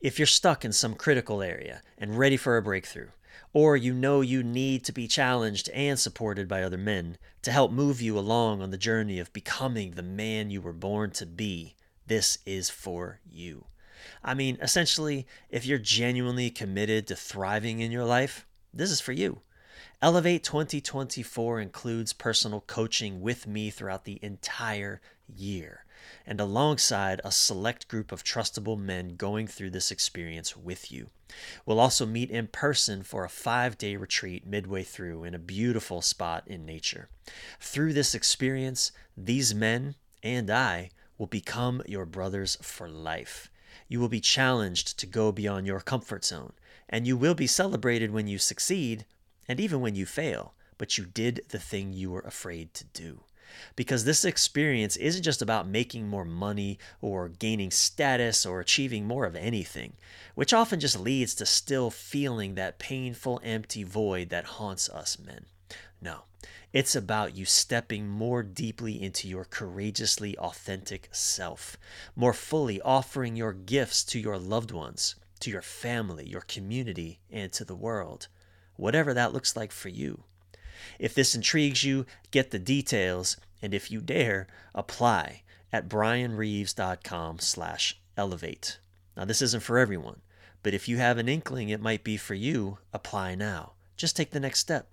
If 0.00 0.18
you're 0.18 0.26
stuck 0.26 0.64
in 0.64 0.72
some 0.72 0.94
critical 0.94 1.42
area 1.42 1.82
and 1.98 2.16
ready 2.16 2.36
for 2.36 2.56
a 2.56 2.62
breakthrough, 2.62 3.08
or 3.58 3.76
you 3.76 3.92
know 3.92 4.20
you 4.20 4.40
need 4.40 4.84
to 4.84 4.92
be 4.92 5.08
challenged 5.08 5.68
and 5.70 5.98
supported 5.98 6.46
by 6.46 6.62
other 6.62 6.78
men 6.78 7.18
to 7.42 7.50
help 7.50 7.72
move 7.72 8.00
you 8.00 8.16
along 8.16 8.62
on 8.62 8.70
the 8.70 8.78
journey 8.78 9.18
of 9.18 9.32
becoming 9.32 9.90
the 9.90 10.02
man 10.02 10.48
you 10.48 10.60
were 10.60 10.72
born 10.72 11.10
to 11.10 11.26
be, 11.26 11.74
this 12.06 12.38
is 12.46 12.70
for 12.70 13.18
you. 13.28 13.64
I 14.22 14.32
mean, 14.34 14.58
essentially, 14.62 15.26
if 15.50 15.66
you're 15.66 15.80
genuinely 15.80 16.50
committed 16.50 17.08
to 17.08 17.16
thriving 17.16 17.80
in 17.80 17.90
your 17.90 18.04
life, 18.04 18.46
this 18.72 18.92
is 18.92 19.00
for 19.00 19.10
you. 19.10 19.40
Elevate 20.00 20.44
2024 20.44 21.58
includes 21.58 22.12
personal 22.12 22.60
coaching 22.60 23.20
with 23.20 23.48
me 23.48 23.70
throughout 23.70 24.04
the 24.04 24.20
entire 24.22 25.00
year 25.26 25.84
and 26.28 26.42
alongside 26.42 27.22
a 27.24 27.32
select 27.32 27.88
group 27.88 28.12
of 28.12 28.22
trustable 28.22 28.78
men 28.78 29.16
going 29.16 29.46
through 29.46 29.70
this 29.70 29.90
experience 29.90 30.54
with 30.54 30.92
you. 30.92 31.08
We'll 31.64 31.80
also 31.80 32.04
meet 32.04 32.30
in 32.30 32.48
person 32.48 33.02
for 33.02 33.24
a 33.24 33.30
five 33.30 33.78
day 33.78 33.96
retreat 33.96 34.46
midway 34.46 34.82
through 34.84 35.24
in 35.24 35.34
a 35.34 35.38
beautiful 35.38 36.02
spot 36.02 36.44
in 36.46 36.66
nature. 36.66 37.08
Through 37.58 37.94
this 37.94 38.14
experience, 38.14 38.92
these 39.16 39.54
men 39.54 39.94
and 40.22 40.50
I 40.50 40.90
will 41.16 41.26
become 41.26 41.82
your 41.86 42.04
brothers 42.04 42.58
for 42.60 42.90
life. 42.90 43.50
You 43.88 43.98
will 43.98 44.10
be 44.10 44.20
challenged 44.20 44.98
to 44.98 45.06
go 45.06 45.32
beyond 45.32 45.66
your 45.66 45.80
comfort 45.80 46.26
zone, 46.26 46.52
and 46.90 47.06
you 47.06 47.16
will 47.16 47.34
be 47.34 47.46
celebrated 47.46 48.10
when 48.10 48.28
you 48.28 48.36
succeed 48.36 49.06
and 49.48 49.58
even 49.58 49.80
when 49.80 49.94
you 49.94 50.04
fail, 50.04 50.52
but 50.76 50.98
you 50.98 51.06
did 51.06 51.40
the 51.48 51.58
thing 51.58 51.94
you 51.94 52.10
were 52.10 52.20
afraid 52.20 52.74
to 52.74 52.84
do. 52.84 53.22
Because 53.76 54.04
this 54.04 54.24
experience 54.24 54.96
isn't 54.96 55.22
just 55.22 55.42
about 55.42 55.68
making 55.68 56.08
more 56.08 56.24
money 56.24 56.78
or 57.00 57.28
gaining 57.28 57.70
status 57.70 58.44
or 58.44 58.60
achieving 58.60 59.06
more 59.06 59.24
of 59.26 59.36
anything, 59.36 59.94
which 60.34 60.52
often 60.52 60.80
just 60.80 60.98
leads 60.98 61.34
to 61.36 61.46
still 61.46 61.90
feeling 61.90 62.54
that 62.54 62.78
painful, 62.78 63.40
empty 63.42 63.82
void 63.82 64.30
that 64.30 64.44
haunts 64.44 64.88
us 64.88 65.18
men. 65.18 65.46
No, 66.00 66.22
it's 66.72 66.94
about 66.94 67.36
you 67.36 67.44
stepping 67.44 68.08
more 68.08 68.42
deeply 68.42 69.02
into 69.02 69.28
your 69.28 69.44
courageously 69.44 70.36
authentic 70.38 71.08
self, 71.12 71.76
more 72.14 72.32
fully 72.32 72.80
offering 72.80 73.36
your 73.36 73.52
gifts 73.52 74.04
to 74.04 74.18
your 74.18 74.38
loved 74.38 74.70
ones, 74.70 75.14
to 75.40 75.50
your 75.50 75.62
family, 75.62 76.28
your 76.28 76.42
community, 76.42 77.20
and 77.30 77.52
to 77.52 77.64
the 77.64 77.76
world 77.76 78.28
whatever 78.78 79.12
that 79.12 79.32
looks 79.32 79.56
like 79.56 79.72
for 79.72 79.88
you. 79.88 80.22
If 80.98 81.14
this 81.14 81.34
intrigues 81.34 81.84
you, 81.84 82.06
get 82.30 82.50
the 82.50 82.58
details, 82.58 83.36
and 83.62 83.74
if 83.74 83.90
you 83.90 84.00
dare, 84.00 84.46
apply 84.74 85.42
at 85.72 85.88
bryanreeves.com 85.88 87.38
slash 87.40 87.98
elevate. 88.16 88.78
Now, 89.16 89.24
this 89.24 89.42
isn't 89.42 89.62
for 89.62 89.78
everyone, 89.78 90.20
but 90.62 90.74
if 90.74 90.88
you 90.88 90.98
have 90.98 91.18
an 91.18 91.28
inkling 91.28 91.68
it 91.68 91.80
might 91.80 92.04
be 92.04 92.16
for 92.16 92.34
you, 92.34 92.78
apply 92.92 93.34
now. 93.34 93.72
Just 93.96 94.16
take 94.16 94.30
the 94.30 94.40
next 94.40 94.60
step. 94.60 94.88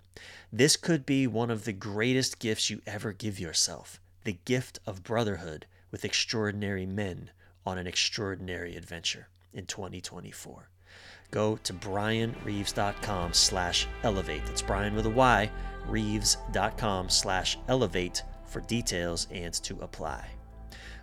This 0.52 0.76
could 0.76 1.06
be 1.06 1.26
one 1.26 1.50
of 1.50 1.64
the 1.64 1.72
greatest 1.72 2.38
gifts 2.38 2.70
you 2.70 2.82
ever 2.86 3.12
give 3.12 3.38
yourself 3.38 4.00
the 4.24 4.38
gift 4.44 4.80
of 4.86 5.04
brotherhood 5.04 5.66
with 5.92 6.04
extraordinary 6.04 6.84
men 6.84 7.30
on 7.64 7.78
an 7.78 7.86
extraordinary 7.86 8.74
adventure 8.74 9.28
in 9.52 9.66
2024 9.66 10.68
go 11.30 11.56
to 11.56 11.72
bryanreeves.com 11.72 13.32
slash 13.32 13.86
elevate. 14.02 14.44
That's 14.46 14.62
Bryan 14.62 14.94
with 14.94 15.06
a 15.06 15.10
Y, 15.10 15.50
reeves.com 15.86 17.08
slash 17.08 17.58
elevate 17.68 18.22
for 18.44 18.60
details 18.62 19.26
and 19.30 19.52
to 19.54 19.80
apply. 19.80 20.26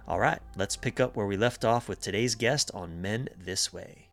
All 0.08 0.20
right, 0.20 0.40
let's 0.58 0.76
pick 0.76 1.00
up 1.00 1.16
where 1.16 1.26
we 1.26 1.38
left 1.38 1.64
off 1.64 1.88
with 1.88 2.02
today's 2.02 2.36
guest 2.36 2.72
on 2.74 3.02
Men 3.02 3.30
This 3.38 3.72
Way. 3.72 4.10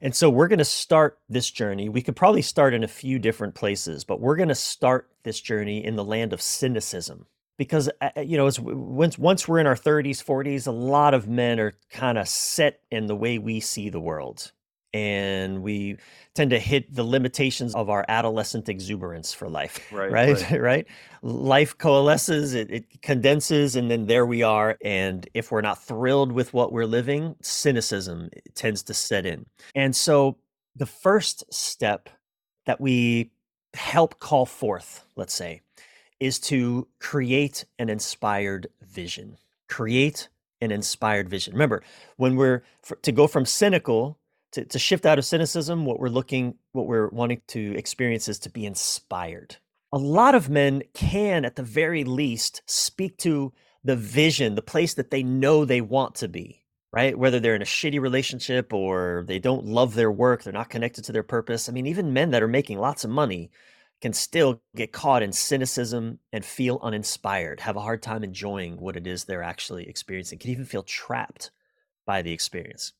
And 0.00 0.14
so 0.14 0.30
we're 0.30 0.48
going 0.48 0.58
to 0.58 0.64
start 0.64 1.18
this 1.28 1.50
journey. 1.50 1.88
We 1.88 2.02
could 2.02 2.16
probably 2.16 2.42
start 2.42 2.74
in 2.74 2.84
a 2.84 2.88
few 2.88 3.18
different 3.18 3.54
places, 3.54 4.04
but 4.04 4.20
we're 4.20 4.36
going 4.36 4.48
to 4.48 4.54
start 4.54 5.08
this 5.24 5.40
journey 5.40 5.84
in 5.84 5.96
the 5.96 6.04
land 6.04 6.32
of 6.32 6.42
cynicism. 6.42 7.26
Because 7.56 7.90
uh, 8.00 8.10
uh, 8.16 8.20
you 8.20 8.36
know, 8.36 8.48
once 8.60 9.18
once 9.18 9.48
we're 9.48 9.58
in 9.58 9.66
our 9.66 9.74
30s, 9.74 10.22
40s, 10.24 10.68
a 10.68 10.72
lot 10.72 11.14
of 11.14 11.26
men 11.26 11.58
are 11.58 11.74
kind 11.90 12.16
of 12.16 12.28
set 12.28 12.80
in 12.90 13.06
the 13.06 13.16
way 13.16 13.38
we 13.38 13.58
see 13.58 13.88
the 13.88 14.00
world 14.00 14.52
and 14.98 15.62
we 15.62 15.96
tend 16.34 16.50
to 16.50 16.58
hit 16.58 16.92
the 16.94 17.04
limitations 17.04 17.74
of 17.74 17.88
our 17.90 18.04
adolescent 18.08 18.68
exuberance 18.68 19.32
for 19.32 19.48
life 19.48 19.74
right 19.92 20.10
right? 20.10 20.50
right, 20.50 20.60
right? 20.70 20.86
life 21.22 21.76
coalesces 21.78 22.54
it, 22.54 22.70
it, 22.70 23.02
condenses 23.02 23.76
and 23.76 23.90
then 23.90 24.06
there 24.06 24.26
we 24.26 24.42
are 24.42 24.76
and 24.82 25.28
if 25.34 25.50
we're 25.50 25.60
not 25.60 25.82
thrilled 25.82 26.32
with 26.32 26.52
what 26.52 26.72
we're 26.72 26.86
living 26.86 27.34
cynicism 27.42 28.28
eh, 28.36 28.40
tends 28.54 28.82
to 28.82 28.94
set 28.94 29.24
in. 29.26 29.46
And 29.74 29.94
so 29.94 30.38
the 30.76 30.86
first 30.86 31.44
step 31.52 32.08
that 32.66 32.80
we 32.80 33.30
help 33.74 34.18
call 34.18 34.46
forth 34.46 35.04
let's 35.16 35.34
say 35.34 35.60
is 36.20 36.38
to 36.38 36.88
create 36.98 37.64
an 37.78 37.88
inspired 37.88 38.66
vision. 38.82 39.36
Create 39.68 40.28
an 40.60 40.72
inspired 40.72 41.28
vision. 41.28 41.52
Remember 41.52 41.82
when 42.16 42.36
we're 42.36 42.62
to 43.02 43.12
go 43.12 43.26
from 43.26 43.44
cynical 43.44 44.18
to, 44.52 44.64
to 44.64 44.78
shift 44.78 45.06
out 45.06 45.18
of 45.18 45.24
cynicism, 45.24 45.84
what 45.84 46.00
we're 46.00 46.08
looking, 46.08 46.54
what 46.72 46.86
we're 46.86 47.08
wanting 47.08 47.42
to 47.48 47.76
experience 47.76 48.28
is 48.28 48.38
to 48.40 48.50
be 48.50 48.66
inspired. 48.66 49.56
A 49.92 49.98
lot 49.98 50.34
of 50.34 50.50
men 50.50 50.82
can, 50.94 51.44
at 51.44 51.56
the 51.56 51.62
very 51.62 52.04
least, 52.04 52.62
speak 52.66 53.16
to 53.18 53.52
the 53.84 53.96
vision, 53.96 54.54
the 54.54 54.62
place 54.62 54.94
that 54.94 55.10
they 55.10 55.22
know 55.22 55.64
they 55.64 55.80
want 55.80 56.16
to 56.16 56.28
be, 56.28 56.64
right? 56.92 57.18
Whether 57.18 57.40
they're 57.40 57.54
in 57.54 57.62
a 57.62 57.66
shitty 57.66 58.00
relationship 58.00 58.72
or 58.72 59.24
they 59.26 59.38
don't 59.38 59.64
love 59.64 59.94
their 59.94 60.10
work, 60.10 60.42
they're 60.42 60.52
not 60.52 60.70
connected 60.70 61.04
to 61.04 61.12
their 61.12 61.22
purpose. 61.22 61.68
I 61.68 61.72
mean, 61.72 61.86
even 61.86 62.12
men 62.12 62.30
that 62.30 62.42
are 62.42 62.48
making 62.48 62.78
lots 62.78 63.04
of 63.04 63.10
money 63.10 63.50
can 64.00 64.12
still 64.12 64.60
get 64.76 64.92
caught 64.92 65.22
in 65.22 65.32
cynicism 65.32 66.18
and 66.32 66.44
feel 66.44 66.78
uninspired, 66.82 67.60
have 67.60 67.76
a 67.76 67.80
hard 67.80 68.02
time 68.02 68.22
enjoying 68.22 68.78
what 68.78 68.96
it 68.96 69.06
is 69.06 69.24
they're 69.24 69.42
actually 69.42 69.88
experiencing, 69.88 70.38
can 70.38 70.50
even 70.50 70.64
feel 70.64 70.82
trapped 70.82 71.50
by 72.06 72.22
the 72.22 72.32
experience. 72.32 72.92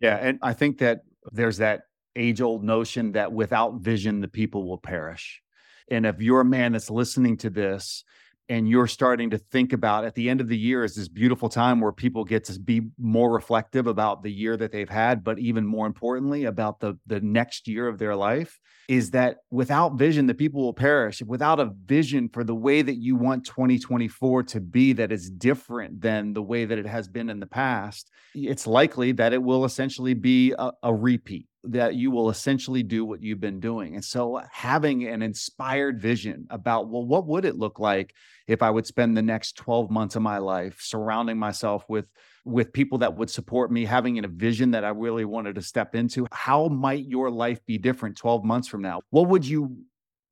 Yeah, 0.00 0.16
and 0.16 0.38
I 0.42 0.52
think 0.52 0.78
that 0.78 1.00
there's 1.32 1.58
that 1.58 1.82
age 2.14 2.40
old 2.40 2.64
notion 2.64 3.12
that 3.12 3.32
without 3.32 3.80
vision, 3.80 4.20
the 4.20 4.28
people 4.28 4.66
will 4.68 4.78
perish. 4.78 5.42
And 5.90 6.06
if 6.06 6.20
you're 6.20 6.40
a 6.40 6.44
man 6.44 6.72
that's 6.72 6.90
listening 6.90 7.36
to 7.38 7.50
this 7.50 8.04
and 8.48 8.68
you're 8.68 8.86
starting 8.86 9.30
to 9.30 9.38
think 9.38 9.72
about 9.72 10.04
at 10.04 10.14
the 10.14 10.28
end 10.30 10.40
of 10.40 10.48
the 10.48 10.56
year 10.56 10.84
is 10.84 10.94
this 10.94 11.08
beautiful 11.08 11.48
time 11.48 11.80
where 11.80 11.92
people 11.92 12.24
get 12.24 12.44
to 12.44 12.58
be 12.60 12.82
more 12.98 13.32
reflective 13.32 13.86
about 13.86 14.22
the 14.22 14.30
year 14.30 14.56
that 14.56 14.72
they've 14.72 14.88
had 14.88 15.24
but 15.24 15.38
even 15.38 15.66
more 15.66 15.86
importantly 15.86 16.44
about 16.44 16.80
the 16.80 16.98
the 17.06 17.20
next 17.20 17.68
year 17.68 17.88
of 17.88 17.98
their 17.98 18.14
life 18.14 18.58
is 18.88 19.10
that 19.10 19.38
without 19.50 19.94
vision 19.94 20.26
the 20.26 20.34
people 20.34 20.62
will 20.62 20.72
perish. 20.72 21.22
Without 21.22 21.58
a 21.60 21.72
vision 21.86 22.28
for 22.28 22.44
the 22.44 22.54
way 22.54 22.82
that 22.82 22.96
you 22.96 23.16
want 23.16 23.44
2024 23.44 24.44
to 24.44 24.60
be 24.60 24.92
that 24.92 25.10
is 25.10 25.30
different 25.30 26.00
than 26.00 26.32
the 26.32 26.42
way 26.42 26.64
that 26.64 26.78
it 26.78 26.86
has 26.86 27.08
been 27.08 27.28
in 27.30 27.40
the 27.40 27.46
past 27.46 28.10
it's 28.34 28.66
likely 28.66 29.12
that 29.12 29.32
it 29.32 29.42
will 29.42 29.64
essentially 29.64 30.14
be 30.14 30.52
a, 30.58 30.70
a 30.82 30.94
repeat 30.94 31.46
that 31.70 31.94
you 31.94 32.10
will 32.10 32.30
essentially 32.30 32.82
do 32.82 33.04
what 33.04 33.22
you've 33.22 33.40
been 33.40 33.60
doing. 33.60 33.94
And 33.94 34.04
so 34.04 34.36
uh, 34.36 34.46
having 34.50 35.06
an 35.06 35.22
inspired 35.22 36.00
vision 36.00 36.46
about, 36.50 36.88
well, 36.88 37.04
what 37.04 37.26
would 37.26 37.44
it 37.44 37.56
look 37.56 37.78
like 37.78 38.14
if 38.46 38.62
I 38.62 38.70
would 38.70 38.86
spend 38.86 39.16
the 39.16 39.22
next 39.22 39.56
12 39.56 39.90
months 39.90 40.16
of 40.16 40.22
my 40.22 40.38
life 40.38 40.78
surrounding 40.80 41.38
myself 41.38 41.84
with 41.88 42.08
with 42.44 42.72
people 42.72 42.98
that 42.98 43.16
would 43.16 43.28
support 43.28 43.72
me, 43.72 43.84
having 43.84 44.24
a 44.24 44.28
vision 44.28 44.70
that 44.70 44.84
I 44.84 44.90
really 44.90 45.24
wanted 45.24 45.56
to 45.56 45.62
step 45.62 45.96
into. 45.96 46.28
How 46.30 46.68
might 46.68 47.04
your 47.04 47.28
life 47.28 47.58
be 47.66 47.76
different 47.76 48.16
12 48.16 48.44
months 48.44 48.68
from 48.68 48.82
now? 48.82 49.00
What 49.10 49.28
would 49.28 49.44
you 49.44 49.78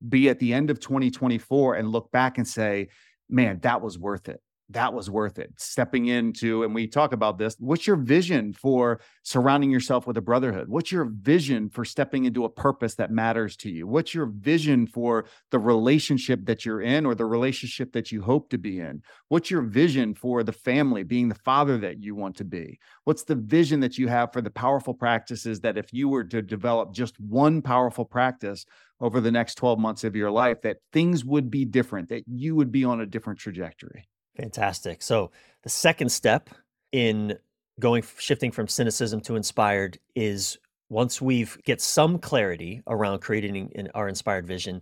be 0.07 0.29
at 0.29 0.39
the 0.39 0.53
end 0.53 0.69
of 0.69 0.79
2024 0.79 1.75
and 1.75 1.89
look 1.89 2.09
back 2.13 2.37
and 2.37 2.47
say, 2.47 2.87
man, 3.29 3.59
that 3.63 3.81
was 3.81 3.99
worth 3.99 4.29
it? 4.29 4.41
That 4.69 4.93
was 4.93 5.09
worth 5.09 5.37
it. 5.37 5.53
Stepping 5.57 6.07
into, 6.07 6.63
and 6.63 6.73
we 6.73 6.87
talk 6.87 7.13
about 7.13 7.37
this, 7.37 7.55
what's 7.59 7.85
your 7.85 7.97
vision 7.97 8.51
for 8.51 8.99
surrounding 9.23 9.69
yourself 9.69 10.07
with 10.07 10.17
a 10.17 10.21
brotherhood? 10.21 10.67
What's 10.67 10.91
your 10.91 11.05
vision 11.05 11.69
for 11.69 11.85
stepping 11.85 12.25
into 12.25 12.45
a 12.45 12.49
purpose 12.49 12.95
that 12.95 13.11
matters 13.11 13.55
to 13.57 13.69
you? 13.69 13.85
What's 13.85 14.13
your 14.15 14.25
vision 14.25 14.87
for 14.87 15.25
the 15.51 15.59
relationship 15.59 16.45
that 16.45 16.65
you're 16.65 16.81
in 16.81 17.05
or 17.05 17.13
the 17.13 17.25
relationship 17.25 17.93
that 17.93 18.11
you 18.11 18.23
hope 18.23 18.49
to 18.49 18.57
be 18.57 18.79
in? 18.79 19.03
What's 19.27 19.51
your 19.51 19.61
vision 19.61 20.15
for 20.15 20.43
the 20.43 20.51
family, 20.51 21.03
being 21.03 21.29
the 21.29 21.35
father 21.35 21.77
that 21.79 22.01
you 22.01 22.15
want 22.15 22.35
to 22.37 22.45
be? 22.45 22.79
What's 23.03 23.23
the 23.23 23.35
vision 23.35 23.79
that 23.81 23.99
you 23.99 24.07
have 24.07 24.33
for 24.33 24.41
the 24.41 24.49
powerful 24.49 24.95
practices 24.95 25.59
that 25.61 25.77
if 25.77 25.93
you 25.93 26.09
were 26.09 26.23
to 26.23 26.41
develop 26.41 26.91
just 26.91 27.19
one 27.19 27.61
powerful 27.61 28.05
practice 28.05 28.65
over 28.99 29.21
the 29.21 29.31
next 29.31 29.55
12 29.55 29.77
months 29.77 30.03
of 30.03 30.15
your 30.15 30.31
life, 30.31 30.61
that 30.63 30.77
things 30.91 31.23
would 31.23 31.51
be 31.51 31.65
different, 31.65 32.09
that 32.09 32.23
you 32.27 32.55
would 32.55 32.71
be 32.71 32.83
on 32.83 33.01
a 33.01 33.05
different 33.05 33.37
trajectory? 33.37 34.07
Fantastic. 34.37 35.01
So 35.01 35.31
the 35.63 35.69
second 35.69 36.09
step 36.09 36.49
in 36.91 37.37
going 37.79 38.03
shifting 38.17 38.51
from 38.51 38.67
cynicism 38.67 39.21
to 39.21 39.35
inspired 39.35 39.97
is 40.15 40.57
once 40.89 41.21
we've 41.21 41.57
get 41.63 41.81
some 41.81 42.19
clarity 42.19 42.81
around 42.87 43.19
creating 43.19 43.71
in 43.73 43.89
our 43.95 44.07
inspired 44.07 44.45
vision, 44.45 44.81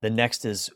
the 0.00 0.10
next 0.10 0.44
is 0.44 0.70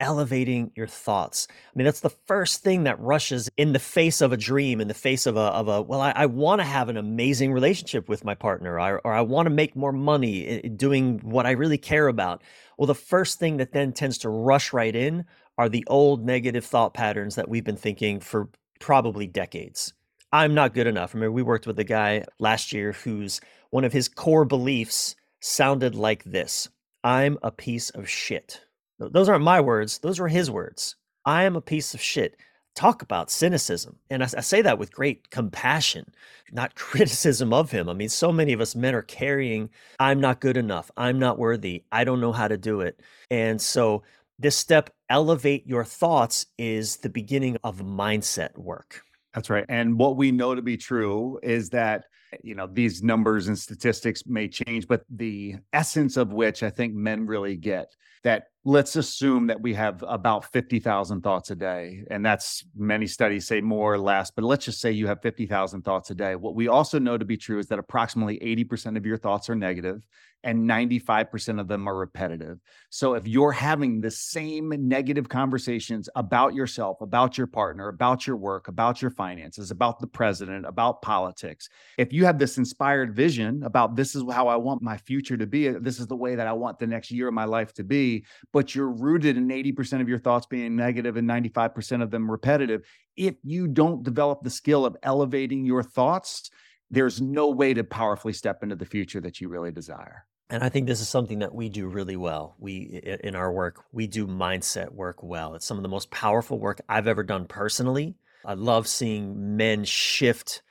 elevating 0.00 0.70
your 0.74 0.86
thoughts. 0.86 1.48
I 1.50 1.54
mean, 1.74 1.84
that's 1.84 2.00
the 2.00 2.10
first 2.10 2.62
thing 2.62 2.84
that 2.84 3.00
rushes 3.00 3.48
in 3.56 3.72
the 3.72 3.78
face 3.78 4.20
of 4.20 4.32
a 4.32 4.36
dream, 4.36 4.80
in 4.80 4.88
the 4.88 4.94
face 4.94 5.26
of 5.26 5.36
a 5.36 5.40
of 5.40 5.68
a 5.68 5.82
well, 5.82 6.00
I, 6.00 6.12
I 6.14 6.26
want 6.26 6.60
to 6.60 6.64
have 6.66 6.88
an 6.88 6.96
amazing 6.96 7.52
relationship 7.52 8.08
with 8.08 8.24
my 8.24 8.34
partner, 8.34 8.78
or, 8.78 9.00
or 9.04 9.12
I 9.12 9.22
want 9.22 9.46
to 9.46 9.50
make 9.50 9.76
more 9.76 9.92
money 9.92 10.46
eh, 10.46 10.60
eh, 10.64 10.68
doing 10.74 11.20
what 11.22 11.46
I 11.46 11.52
really 11.52 11.78
care 11.78 12.08
about. 12.08 12.42
Well, 12.76 12.86
the 12.86 12.94
first 12.94 13.38
thing 13.38 13.56
that 13.58 13.72
then 13.72 13.92
tends 13.92 14.18
to 14.18 14.28
rush 14.28 14.72
right 14.72 14.94
in 14.94 15.24
are 15.58 15.68
the 15.68 15.84
old 15.86 16.24
negative 16.24 16.64
thought 16.64 16.94
patterns 16.94 17.34
that 17.34 17.48
we've 17.48 17.64
been 17.64 17.76
thinking 17.76 18.20
for 18.20 18.48
probably 18.80 19.26
decades. 19.26 19.92
I'm 20.32 20.54
not 20.54 20.74
good 20.74 20.86
enough. 20.86 21.14
I 21.14 21.18
mean, 21.18 21.32
we 21.32 21.42
worked 21.42 21.66
with 21.66 21.78
a 21.78 21.84
guy 21.84 22.24
last 22.38 22.72
year 22.72 22.92
whose 22.92 23.40
one 23.70 23.84
of 23.84 23.92
his 23.92 24.08
core 24.08 24.44
beliefs 24.44 25.16
sounded 25.40 25.94
like 25.94 26.24
this 26.24 26.68
I'm 27.04 27.38
a 27.42 27.50
piece 27.50 27.90
of 27.90 28.08
shit. 28.08 28.60
Those 28.98 29.28
aren't 29.28 29.44
my 29.44 29.60
words, 29.60 29.98
those 29.98 30.18
were 30.18 30.28
his 30.28 30.50
words. 30.50 30.96
I 31.24 31.44
am 31.44 31.56
a 31.56 31.60
piece 31.60 31.94
of 31.94 32.00
shit. 32.00 32.36
Talk 32.74 33.02
about 33.02 33.30
cynicism. 33.30 33.98
And 34.10 34.22
I, 34.22 34.26
I, 34.36 34.40
say 34.40 34.60
that 34.62 34.78
with 34.78 34.92
great 34.92 35.30
compassion, 35.30 36.06
not 36.52 36.74
criticism 36.76 37.52
of 37.52 37.70
him. 37.70 37.88
I 37.88 37.94
mean, 37.94 38.08
so 38.08 38.32
many 38.32 38.52
of 38.52 38.60
us 38.60 38.74
men 38.74 38.94
are 38.94 39.02
carrying, 39.02 39.70
I'm 39.98 40.20
not 40.20 40.40
good 40.40 40.56
enough. 40.56 40.90
I'm 40.96 41.18
not 41.18 41.38
worthy. 41.38 41.84
I 41.90 42.04
don't 42.04 42.20
know 42.20 42.32
how 42.32 42.48
to 42.48 42.58
do 42.58 42.80
it. 42.82 43.00
And 43.30 43.60
so 43.60 44.02
this 44.38 44.56
step, 44.56 44.90
elevate 45.10 45.66
your 45.66 45.84
thoughts, 45.84 46.46
is 46.58 46.96
the 46.96 47.08
beginning 47.08 47.56
of 47.64 47.78
mindset 47.78 48.56
work. 48.58 49.02
That's 49.34 49.50
right. 49.50 49.66
And 49.68 49.98
what 49.98 50.16
we 50.16 50.32
know 50.32 50.54
to 50.54 50.62
be 50.62 50.76
true 50.76 51.38
is 51.42 51.68
that, 51.70 52.04
you 52.42 52.54
know, 52.54 52.66
these 52.66 53.02
numbers 53.02 53.48
and 53.48 53.58
statistics 53.58 54.22
may 54.26 54.48
change, 54.48 54.88
but 54.88 55.02
the 55.10 55.56
essence 55.72 56.16
of 56.16 56.32
which 56.32 56.62
I 56.62 56.70
think 56.70 56.94
men 56.94 57.26
really 57.26 57.56
get 57.56 57.94
that 58.24 58.44
let's 58.66 58.96
assume 58.96 59.46
that 59.46 59.60
we 59.60 59.72
have 59.72 60.02
about 60.08 60.44
50,000 60.52 61.22
thoughts 61.22 61.52
a 61.52 61.54
day. 61.54 62.02
And 62.10 62.26
that's 62.26 62.64
many 62.74 63.06
studies 63.06 63.46
say 63.46 63.60
more 63.60 63.94
or 63.94 63.98
less, 63.98 64.32
but 64.32 64.42
let's 64.42 64.64
just 64.64 64.80
say 64.80 64.90
you 64.90 65.06
have 65.06 65.22
50,000 65.22 65.82
thoughts 65.82 66.10
a 66.10 66.16
day. 66.16 66.34
What 66.34 66.56
we 66.56 66.66
also 66.66 66.98
know 66.98 67.16
to 67.16 67.24
be 67.24 67.36
true 67.36 67.60
is 67.60 67.68
that 67.68 67.78
approximately 67.78 68.40
80% 68.40 68.96
of 68.96 69.06
your 69.06 69.18
thoughts 69.18 69.48
are 69.48 69.54
negative 69.54 70.02
and 70.46 70.68
95% 70.68 71.60
of 71.60 71.66
them 71.66 71.88
are 71.88 71.96
repetitive. 71.96 72.58
So 72.90 73.14
if 73.14 73.26
you're 73.26 73.52
having 73.52 74.00
the 74.00 74.10
same 74.10 74.72
negative 74.88 75.28
conversations 75.28 76.08
about 76.14 76.54
yourself, 76.54 77.00
about 77.00 77.36
your 77.36 77.48
partner, 77.48 77.88
about 77.88 78.26
your 78.26 78.36
work, 78.36 78.68
about 78.68 79.02
your 79.02 79.10
finances, 79.10 79.70
about 79.70 79.98
the 79.98 80.06
president, 80.06 80.64
about 80.66 81.02
politics, 81.02 81.68
if 81.98 82.12
you 82.12 82.24
have 82.26 82.38
this 82.38 82.58
inspired 82.58 83.14
vision 83.14 83.62
about 83.64 83.96
this 83.96 84.14
is 84.14 84.22
how 84.30 84.46
I 84.46 84.56
want 84.56 84.82
my 84.82 84.96
future 84.96 85.36
to 85.36 85.46
be, 85.46 85.68
this 85.68 85.98
is 85.98 86.06
the 86.06 86.16
way 86.16 86.36
that 86.36 86.46
I 86.46 86.52
want 86.52 86.78
the 86.78 86.86
next 86.86 87.10
year 87.10 87.28
of 87.28 87.34
my 87.34 87.44
life 87.44 87.72
to 87.74 87.84
be, 87.84 88.24
but 88.56 88.74
you're 88.74 88.88
rooted 88.88 89.36
in 89.36 89.48
80% 89.48 90.00
of 90.00 90.08
your 90.08 90.18
thoughts 90.18 90.46
being 90.46 90.74
negative 90.76 91.18
and 91.18 91.28
95% 91.28 92.02
of 92.02 92.10
them 92.10 92.30
repetitive, 92.30 92.86
if 93.14 93.34
you 93.42 93.68
don't 93.68 94.02
develop 94.02 94.42
the 94.42 94.48
skill 94.48 94.86
of 94.86 94.96
elevating 95.02 95.66
your 95.66 95.82
thoughts, 95.82 96.50
there's 96.90 97.20
no 97.20 97.50
way 97.50 97.74
to 97.74 97.84
powerfully 97.84 98.32
step 98.32 98.62
into 98.62 98.74
the 98.74 98.86
future 98.86 99.20
that 99.20 99.42
you 99.42 99.50
really 99.50 99.70
desire. 99.70 100.24
And 100.48 100.64
I 100.64 100.70
think 100.70 100.86
this 100.86 101.02
is 101.02 101.08
something 101.10 101.40
that 101.40 101.54
we 101.54 101.68
do 101.68 101.86
really 101.86 102.16
well. 102.16 102.56
We 102.58 103.18
in 103.22 103.36
our 103.36 103.52
work, 103.52 103.84
we 103.92 104.06
do 104.06 104.26
mindset 104.26 104.90
work 104.90 105.22
well. 105.22 105.54
It's 105.54 105.66
some 105.66 105.76
of 105.76 105.82
the 105.82 105.90
most 105.90 106.10
powerful 106.10 106.58
work 106.58 106.80
I've 106.88 107.08
ever 107.08 107.24
done 107.24 107.44
personally. 107.44 108.14
I 108.42 108.54
love 108.54 108.88
seeing 108.88 109.58
men 109.58 109.84
shift 109.84 110.62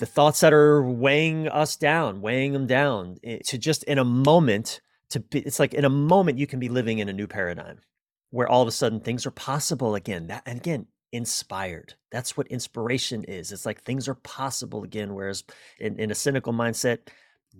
the 0.00 0.06
thoughts 0.06 0.40
that 0.40 0.52
are 0.52 0.82
weighing 0.82 1.46
us 1.46 1.76
down, 1.76 2.20
weighing 2.20 2.52
them 2.52 2.66
down 2.66 3.18
eh, 3.22 3.38
to 3.44 3.58
just 3.58 3.84
in 3.84 3.98
a 3.98 4.04
moment 4.04 4.80
to 5.10 5.20
be 5.20 5.40
it's 5.40 5.58
like 5.58 5.74
in 5.74 5.84
a 5.84 5.90
moment 5.90 6.38
you 6.38 6.46
can 6.46 6.58
be 6.58 6.68
living 6.68 6.98
in 6.98 7.08
a 7.08 7.12
new 7.12 7.26
paradigm 7.26 7.80
where 8.30 8.48
all 8.48 8.62
of 8.62 8.68
a 8.68 8.72
sudden 8.72 9.00
things 9.00 9.26
are 9.26 9.30
possible 9.30 9.94
again. 9.94 10.26
That 10.26 10.42
and 10.46 10.58
again, 10.58 10.86
inspired. 11.12 11.94
That's 12.12 12.36
what 12.36 12.48
inspiration 12.48 13.24
is. 13.24 13.52
It's 13.52 13.66
like 13.66 13.82
things 13.82 14.08
are 14.08 14.14
possible 14.14 14.84
again, 14.84 15.14
whereas 15.14 15.44
in, 15.78 15.98
in 15.98 16.10
a 16.10 16.14
cynical 16.14 16.52
mindset, 16.52 17.08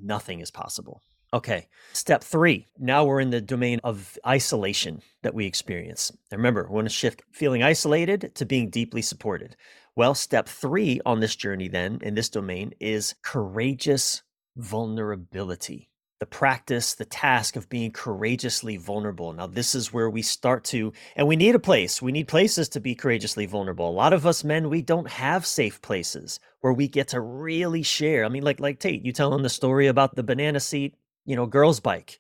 nothing 0.00 0.40
is 0.40 0.50
possible. 0.50 1.02
Okay, 1.32 1.68
step 1.92 2.24
three. 2.24 2.66
Now 2.78 3.04
we're 3.04 3.20
in 3.20 3.30
the 3.30 3.40
domain 3.40 3.80
of 3.84 4.18
isolation 4.26 5.02
that 5.22 5.34
we 5.34 5.44
experience. 5.44 6.10
And 6.30 6.38
remember, 6.38 6.66
we 6.68 6.74
want 6.74 6.86
to 6.86 6.94
shift 6.94 7.22
feeling 7.32 7.62
isolated 7.62 8.34
to 8.36 8.46
being 8.46 8.70
deeply 8.70 9.02
supported. 9.02 9.54
Well, 9.94 10.14
step 10.14 10.48
three 10.48 11.00
on 11.04 11.20
this 11.20 11.36
journey, 11.36 11.68
then, 11.68 11.98
in 12.02 12.14
this 12.14 12.30
domain, 12.30 12.72
is 12.80 13.14
courageous 13.22 14.22
vulnerability. 14.56 15.87
The 16.20 16.26
practice, 16.26 16.94
the 16.94 17.04
task 17.04 17.54
of 17.54 17.68
being 17.68 17.92
courageously 17.92 18.76
vulnerable. 18.76 19.32
Now, 19.32 19.46
this 19.46 19.74
is 19.74 19.92
where 19.92 20.10
we 20.10 20.22
start 20.22 20.64
to, 20.64 20.92
and 21.14 21.28
we 21.28 21.36
need 21.36 21.54
a 21.54 21.60
place. 21.60 22.02
We 22.02 22.10
need 22.10 22.26
places 22.26 22.68
to 22.70 22.80
be 22.80 22.96
courageously 22.96 23.46
vulnerable. 23.46 23.88
A 23.88 23.90
lot 23.90 24.12
of 24.12 24.26
us 24.26 24.42
men, 24.42 24.68
we 24.68 24.82
don't 24.82 25.08
have 25.08 25.46
safe 25.46 25.80
places 25.80 26.40
where 26.60 26.72
we 26.72 26.88
get 26.88 27.08
to 27.08 27.20
really 27.20 27.84
share. 27.84 28.24
I 28.24 28.28
mean, 28.28 28.42
like 28.42 28.58
like 28.58 28.80
Tait, 28.80 29.04
you 29.04 29.12
telling 29.12 29.42
the 29.42 29.48
story 29.48 29.86
about 29.86 30.16
the 30.16 30.24
banana 30.24 30.58
seat 30.58 30.94
you 31.28 31.36
know, 31.36 31.46
girls' 31.46 31.78
bike. 31.78 32.18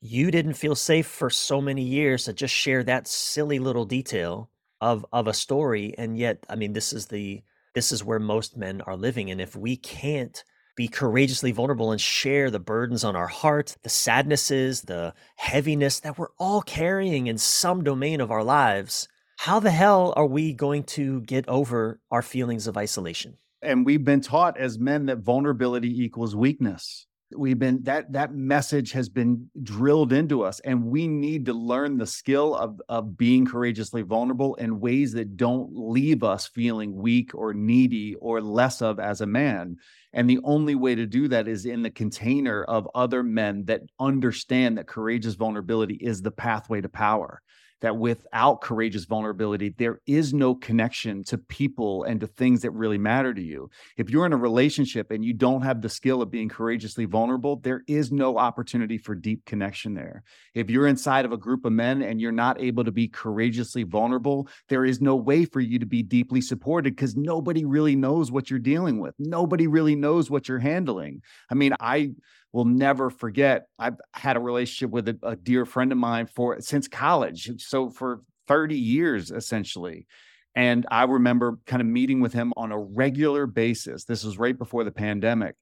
You 0.00 0.30
didn't 0.30 0.54
feel 0.54 0.76
safe 0.76 1.08
for 1.08 1.28
so 1.28 1.60
many 1.60 1.82
years 1.82 2.24
to 2.24 2.32
just 2.32 2.54
share 2.54 2.84
that 2.84 3.08
silly 3.08 3.58
little 3.58 3.84
detail 3.84 4.48
of 4.80 5.04
of 5.12 5.26
a 5.26 5.34
story. 5.34 5.92
And 5.98 6.16
yet, 6.16 6.44
I 6.48 6.54
mean, 6.54 6.72
this 6.72 6.92
is 6.92 7.06
the 7.06 7.42
this 7.74 7.90
is 7.90 8.04
where 8.04 8.20
most 8.20 8.56
men 8.56 8.80
are 8.82 8.96
living. 8.96 9.30
And 9.30 9.40
if 9.40 9.56
we 9.56 9.76
can't 9.76 10.44
be 10.76 10.88
courageously 10.88 11.52
vulnerable 11.52 11.92
and 11.92 12.00
share 12.00 12.50
the 12.50 12.58
burdens 12.58 13.04
on 13.04 13.14
our 13.16 13.26
heart, 13.26 13.76
the 13.82 13.88
sadnesses, 13.88 14.82
the 14.82 15.14
heaviness 15.36 16.00
that 16.00 16.18
we're 16.18 16.32
all 16.38 16.62
carrying 16.62 17.26
in 17.26 17.38
some 17.38 17.84
domain 17.84 18.20
of 18.20 18.30
our 18.30 18.44
lives, 18.44 19.08
how 19.38 19.60
the 19.60 19.70
hell 19.70 20.12
are 20.16 20.26
we 20.26 20.52
going 20.52 20.82
to 20.84 21.20
get 21.22 21.48
over 21.48 22.00
our 22.10 22.22
feelings 22.22 22.66
of 22.66 22.76
isolation? 22.76 23.36
And 23.62 23.86
we've 23.86 24.04
been 24.04 24.20
taught 24.20 24.58
as 24.58 24.78
men 24.78 25.06
that 25.06 25.18
vulnerability 25.18 26.02
equals 26.02 26.36
weakness 26.36 27.06
we've 27.36 27.58
been 27.58 27.82
that 27.82 28.12
that 28.12 28.34
message 28.34 28.92
has 28.92 29.08
been 29.08 29.48
drilled 29.62 30.12
into 30.12 30.42
us 30.42 30.60
and 30.60 30.84
we 30.84 31.08
need 31.08 31.46
to 31.46 31.52
learn 31.52 31.96
the 31.96 32.06
skill 32.06 32.54
of 32.54 32.80
of 32.88 33.16
being 33.16 33.46
courageously 33.46 34.02
vulnerable 34.02 34.54
in 34.56 34.80
ways 34.80 35.12
that 35.12 35.36
don't 35.36 35.70
leave 35.74 36.22
us 36.22 36.46
feeling 36.46 36.94
weak 36.94 37.34
or 37.34 37.54
needy 37.54 38.14
or 38.16 38.40
less 38.40 38.82
of 38.82 39.00
as 39.00 39.20
a 39.20 39.26
man. 39.26 39.76
And 40.12 40.30
the 40.30 40.40
only 40.44 40.74
way 40.74 40.94
to 40.94 41.06
do 41.06 41.26
that 41.28 41.48
is 41.48 41.66
in 41.66 41.82
the 41.82 41.90
container 41.90 42.62
of 42.64 42.88
other 42.94 43.22
men 43.22 43.64
that 43.64 43.82
understand 43.98 44.78
that 44.78 44.86
courageous 44.86 45.34
vulnerability 45.34 45.94
is 45.94 46.22
the 46.22 46.30
pathway 46.30 46.80
to 46.80 46.88
power 46.88 47.42
that 47.84 47.98
without 47.98 48.62
courageous 48.62 49.04
vulnerability, 49.04 49.68
there 49.76 50.00
is 50.06 50.32
no 50.32 50.54
connection 50.54 51.22
to 51.22 51.36
people 51.36 52.04
and 52.04 52.18
to 52.18 52.26
things 52.26 52.62
that 52.62 52.70
really 52.70 52.96
matter 52.96 53.34
to 53.34 53.42
you. 53.42 53.68
If 53.98 54.08
you're 54.08 54.24
in 54.24 54.32
a 54.32 54.38
relationship 54.38 55.10
and 55.10 55.22
you 55.22 55.34
don't 55.34 55.60
have 55.60 55.82
the 55.82 55.90
skill 55.90 56.22
of 56.22 56.30
being 56.30 56.48
courageously 56.48 57.04
vulnerable, 57.04 57.56
there 57.56 57.82
is 57.86 58.10
no 58.10 58.38
opportunity 58.38 58.96
for 58.96 59.14
deep 59.14 59.44
connection 59.44 59.92
there. 59.92 60.22
If 60.54 60.70
you're 60.70 60.86
inside 60.86 61.26
of 61.26 61.32
a 61.32 61.36
group 61.36 61.66
of 61.66 61.72
men 61.72 62.00
and 62.00 62.22
you're 62.22 62.32
not 62.32 62.58
able 62.58 62.84
to 62.84 62.90
be 62.90 63.06
courageously 63.06 63.82
vulnerable, 63.82 64.48
there 64.70 64.86
is 64.86 65.02
no 65.02 65.14
way 65.14 65.44
for 65.44 65.60
you 65.60 65.78
to 65.78 65.84
be 65.84 66.02
deeply 66.02 66.40
supported 66.40 66.96
because 66.96 67.16
nobody 67.16 67.66
really 67.66 67.96
knows 67.96 68.32
what 68.32 68.48
you're 68.48 68.60
dealing 68.60 68.98
with. 68.98 69.14
Nobody 69.18 69.66
really 69.66 69.94
knows 69.94 70.30
what 70.30 70.48
you're 70.48 70.58
handling. 70.58 71.20
I 71.50 71.54
mean, 71.54 71.74
I 71.78 72.12
will 72.54 72.64
never 72.64 73.10
forget. 73.10 73.66
I've 73.80 73.96
had 74.12 74.36
a 74.36 74.40
relationship 74.40 74.90
with 74.90 75.08
a, 75.08 75.18
a 75.24 75.34
dear 75.34 75.66
friend 75.66 75.90
of 75.90 75.98
mine 75.98 76.26
for 76.26 76.60
since 76.60 76.86
college, 76.86 77.50
so 77.58 77.90
for 77.90 78.20
30 78.46 78.78
years 78.78 79.32
essentially. 79.32 80.06
And 80.54 80.86
I 80.88 81.02
remember 81.02 81.58
kind 81.66 81.82
of 81.82 81.88
meeting 81.88 82.20
with 82.20 82.32
him 82.32 82.52
on 82.56 82.70
a 82.70 82.78
regular 82.78 83.48
basis. 83.48 84.04
This 84.04 84.22
was 84.22 84.38
right 84.38 84.56
before 84.56 84.84
the 84.84 84.92
pandemic. 84.92 85.56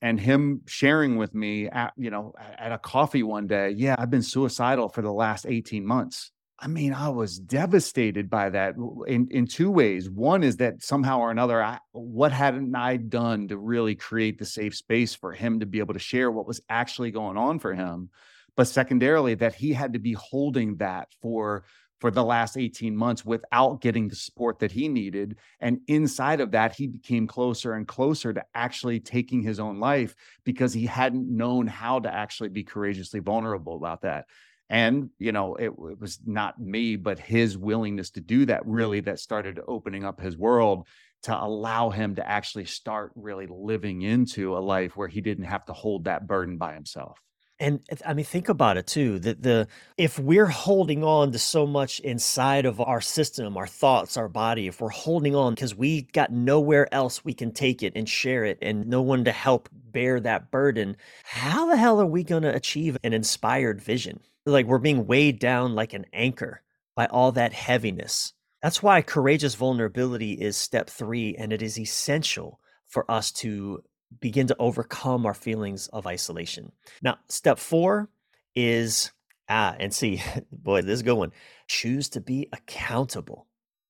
And 0.00 0.20
him 0.20 0.60
sharing 0.66 1.16
with 1.16 1.34
me 1.34 1.66
at, 1.66 1.92
you 1.96 2.10
know, 2.10 2.32
at 2.38 2.70
a 2.70 2.78
coffee 2.78 3.24
one 3.24 3.48
day, 3.48 3.70
yeah, 3.70 3.96
I've 3.98 4.10
been 4.10 4.22
suicidal 4.22 4.88
for 4.88 5.02
the 5.02 5.12
last 5.12 5.46
18 5.48 5.84
months. 5.84 6.30
I 6.58 6.68
mean, 6.68 6.94
I 6.94 7.10
was 7.10 7.38
devastated 7.38 8.30
by 8.30 8.48
that 8.50 8.76
in 9.06 9.28
in 9.30 9.46
two 9.46 9.70
ways. 9.70 10.08
One 10.08 10.42
is 10.42 10.56
that 10.56 10.82
somehow 10.82 11.20
or 11.20 11.30
another, 11.30 11.62
I, 11.62 11.78
what 11.92 12.32
hadn't 12.32 12.74
I 12.74 12.96
done 12.96 13.48
to 13.48 13.58
really 13.58 13.94
create 13.94 14.38
the 14.38 14.46
safe 14.46 14.74
space 14.74 15.14
for 15.14 15.32
him 15.32 15.60
to 15.60 15.66
be 15.66 15.80
able 15.80 15.94
to 15.94 16.00
share 16.00 16.30
what 16.30 16.46
was 16.46 16.62
actually 16.70 17.10
going 17.10 17.36
on 17.36 17.58
for 17.58 17.74
him? 17.74 18.08
But 18.56 18.68
secondarily, 18.68 19.34
that 19.34 19.54
he 19.54 19.74
had 19.74 19.92
to 19.92 19.98
be 19.98 20.14
holding 20.14 20.76
that 20.76 21.08
for 21.20 21.64
for 22.00 22.10
the 22.10 22.24
last 22.24 22.56
18 22.56 22.96
months 22.96 23.24
without 23.24 23.80
getting 23.80 24.08
the 24.08 24.16
support 24.16 24.58
that 24.58 24.72
he 24.72 24.86
needed. 24.86 25.36
And 25.60 25.80
inside 25.88 26.40
of 26.40 26.50
that, 26.50 26.74
he 26.74 26.86
became 26.86 27.26
closer 27.26 27.72
and 27.72 27.88
closer 27.88 28.34
to 28.34 28.44
actually 28.54 29.00
taking 29.00 29.42
his 29.42 29.58
own 29.58 29.80
life 29.80 30.14
because 30.44 30.74
he 30.74 30.84
hadn't 30.86 31.34
known 31.34 31.66
how 31.66 32.00
to 32.00 32.12
actually 32.12 32.50
be 32.50 32.64
courageously 32.64 33.20
vulnerable 33.20 33.76
about 33.76 34.02
that 34.02 34.26
and 34.68 35.10
you 35.18 35.32
know 35.32 35.54
it, 35.56 35.66
it, 35.66 36.00
was 36.00 36.18
not 36.26 36.60
me 36.60 36.96
but 36.96 37.18
his 37.18 37.56
willingness 37.56 38.10
to 38.10 38.20
do 38.20 38.46
that 38.46 38.66
really 38.66 39.00
that 39.00 39.18
started 39.18 39.60
opening 39.68 40.04
up 40.04 40.20
his 40.20 40.36
world 40.36 40.86
to 41.22 41.36
allow 41.36 41.90
him 41.90 42.14
to 42.14 42.28
actually 42.28 42.64
start 42.64 43.12
really 43.14 43.46
living 43.48 44.02
into 44.02 44.56
a 44.56 44.58
life 44.58 44.96
where 44.96 45.08
he 45.08 45.20
didn't 45.20 45.44
have 45.44 45.64
to 45.64 45.72
hold 45.72 46.04
that 46.04 46.26
burden 46.26 46.56
by 46.56 46.74
himself 46.74 47.20
and 47.58 47.80
I 48.04 48.12
mean, 48.12 48.26
think 48.26 48.50
about 48.50 48.76
it 48.76 48.86
too. 48.86 49.18
That 49.18 49.42
the 49.42 49.66
if 49.96 50.18
we're 50.18 50.44
holding 50.44 51.02
on 51.02 51.32
to 51.32 51.38
so 51.38 51.66
much 51.66 52.00
inside 52.00 52.66
of 52.66 52.82
our 52.82 53.00
system, 53.00 53.56
our 53.56 53.66
thoughts, 53.66 54.18
our 54.18 54.28
body, 54.28 54.66
if 54.66 54.80
we're 54.80 54.90
holding 54.90 55.34
on 55.34 55.54
because 55.54 55.74
we 55.74 56.02
got 56.02 56.30
nowhere 56.30 56.92
else 56.92 57.24
we 57.24 57.32
can 57.32 57.52
take 57.52 57.82
it 57.82 57.94
and 57.96 58.06
share 58.06 58.44
it, 58.44 58.58
and 58.60 58.86
no 58.86 59.00
one 59.00 59.24
to 59.24 59.32
help 59.32 59.70
bear 59.72 60.20
that 60.20 60.50
burden, 60.50 60.98
how 61.24 61.66
the 61.66 61.78
hell 61.78 61.98
are 61.98 62.06
we 62.06 62.24
going 62.24 62.42
to 62.42 62.54
achieve 62.54 62.98
an 63.02 63.14
inspired 63.14 63.80
vision? 63.80 64.20
Like 64.46 64.66
we're 64.66 64.78
being 64.78 65.06
weighed 65.06 65.38
down 65.38 65.74
like 65.74 65.92
an 65.92 66.06
anchor 66.12 66.62
by 66.94 67.06
all 67.06 67.32
that 67.32 67.52
heaviness. 67.52 68.32
That's 68.62 68.82
why 68.82 69.02
courageous 69.02 69.54
vulnerability 69.54 70.32
is 70.32 70.56
step 70.56 70.88
three, 70.88 71.36
and 71.36 71.52
it 71.52 71.62
is 71.62 71.78
essential 71.78 72.60
for 72.86 73.08
us 73.10 73.30
to 73.32 73.82
begin 74.20 74.46
to 74.46 74.56
overcome 74.58 75.26
our 75.26 75.34
feelings 75.34 75.88
of 75.88 76.06
isolation. 76.06 76.72
Now, 77.02 77.18
step 77.28 77.58
four 77.58 78.08
is 78.54 79.12
ah, 79.48 79.76
and 79.78 79.92
see, 79.92 80.22
boy, 80.52 80.82
this 80.82 80.94
is 80.94 81.02
going. 81.02 81.32
Choose 81.68 82.08
to 82.10 82.20
be 82.20 82.48
accountable. 82.52 83.46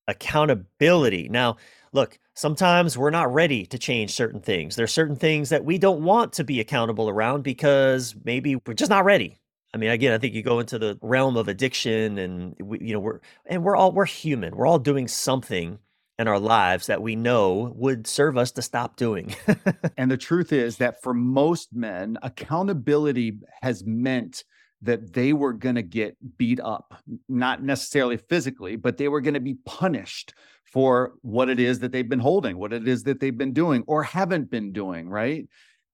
Accountability. 0.09 1.29
Now, 1.29 1.57
look, 1.93 2.19
sometimes 2.35 2.97
we're 2.97 3.11
not 3.11 3.33
ready 3.33 3.67
to 3.67 3.79
change 3.79 4.13
certain 4.13 4.41
things. 4.41 4.77
There 4.77 4.85
are 4.85 4.89
certain 4.89 5.17
things 5.17 5.49
that 5.49 5.65
we 5.65 5.79
don't 5.79 6.03
want 6.03 6.35
to 6.35 6.45
be 6.45 6.61
accountable 6.61 7.09
around 7.09 7.43
because 7.43 8.15
maybe 8.25 8.57
we're 8.57 8.75
just 8.75 8.91
not 8.91 9.05
ready. 9.05 9.37
I 9.77 9.79
mean, 9.79 9.91
again, 9.91 10.15
I 10.15 10.19
think 10.19 10.33
you 10.33 10.43
go 10.43 10.59
into 10.59 10.79
the 10.79 10.99
realm 11.03 11.37
of 11.37 11.49
addiction, 11.49 12.17
and 12.17 12.57
we, 12.59 12.79
you 12.81 12.95
know, 12.95 12.99
we're 12.99 13.21
and 13.45 13.63
we're 13.63 13.77
all 13.77 13.93
we're 13.93 14.07
human. 14.07 14.57
We're 14.57 14.67
all 14.67 14.79
doing 14.79 15.07
something 15.07 15.79
in 16.19 16.29
our 16.29 16.39
lives 16.39 16.87
that 16.87 17.03
we 17.03 17.15
know 17.15 17.75
would 17.77 18.07
serve 18.07 18.39
us 18.39 18.53
to 18.53 18.63
stop 18.63 18.97
doing. 18.97 19.37
and 19.99 20.11
the 20.11 20.17
truth 20.17 20.51
is 20.51 20.79
that 20.79 21.03
for 21.03 21.13
most 21.13 21.75
men, 21.75 22.17
accountability 22.23 23.39
has 23.61 23.85
meant 23.85 24.45
that 24.81 25.13
they 25.13 25.35
were 25.35 25.53
going 25.53 25.75
to 25.75 25.83
get 25.83 26.17
beat 26.39 26.59
up, 26.61 26.95
not 27.29 27.63
necessarily 27.63 28.17
physically, 28.17 28.77
but 28.77 28.97
they 28.97 29.09
were 29.09 29.21
going 29.21 29.35
to 29.35 29.41
be 29.41 29.59
punished 29.67 30.33
for 30.65 31.13
what 31.21 31.51
it 31.51 31.61
is 31.61 31.81
that 31.81 31.93
they've 31.93 32.09
been 32.09 32.19
holding, 32.19 32.57
what 32.57 32.73
it 32.73 32.89
is 32.89 33.03
that 33.03 33.21
they've 33.21 33.37
been 33.37 33.53
doing 33.53 33.85
or 33.87 34.03
haven't 34.03 34.51
been 34.51 34.73
doing, 34.73 35.11
right? 35.11 35.47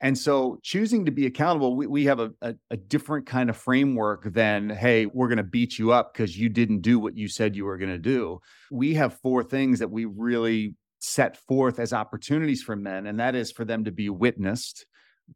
And 0.02 0.18
so 0.18 0.58
choosing 0.64 1.04
to 1.04 1.12
be 1.12 1.26
accountable, 1.26 1.76
we, 1.76 1.86
we 1.86 2.04
have 2.06 2.18
a, 2.18 2.32
a, 2.42 2.54
a 2.72 2.76
different 2.76 3.24
kind 3.24 3.48
of 3.48 3.56
framework 3.56 4.24
than, 4.24 4.68
hey, 4.68 5.06
we're 5.06 5.28
going 5.28 5.36
to 5.36 5.44
beat 5.44 5.78
you 5.78 5.92
up 5.92 6.12
because 6.12 6.36
you 6.36 6.48
didn't 6.48 6.80
do 6.80 6.98
what 6.98 7.16
you 7.16 7.28
said 7.28 7.54
you 7.54 7.64
were 7.64 7.78
going 7.78 7.92
to 7.92 7.98
do. 7.98 8.40
We 8.72 8.94
have 8.94 9.20
four 9.20 9.44
things 9.44 9.78
that 9.78 9.92
we 9.92 10.04
really 10.04 10.74
set 10.98 11.36
forth 11.36 11.78
as 11.78 11.92
opportunities 11.92 12.62
for 12.62 12.74
men, 12.74 13.06
and 13.06 13.20
that 13.20 13.36
is 13.36 13.52
for 13.52 13.64
them 13.64 13.84
to 13.84 13.92
be 13.92 14.08
witnessed, 14.08 14.86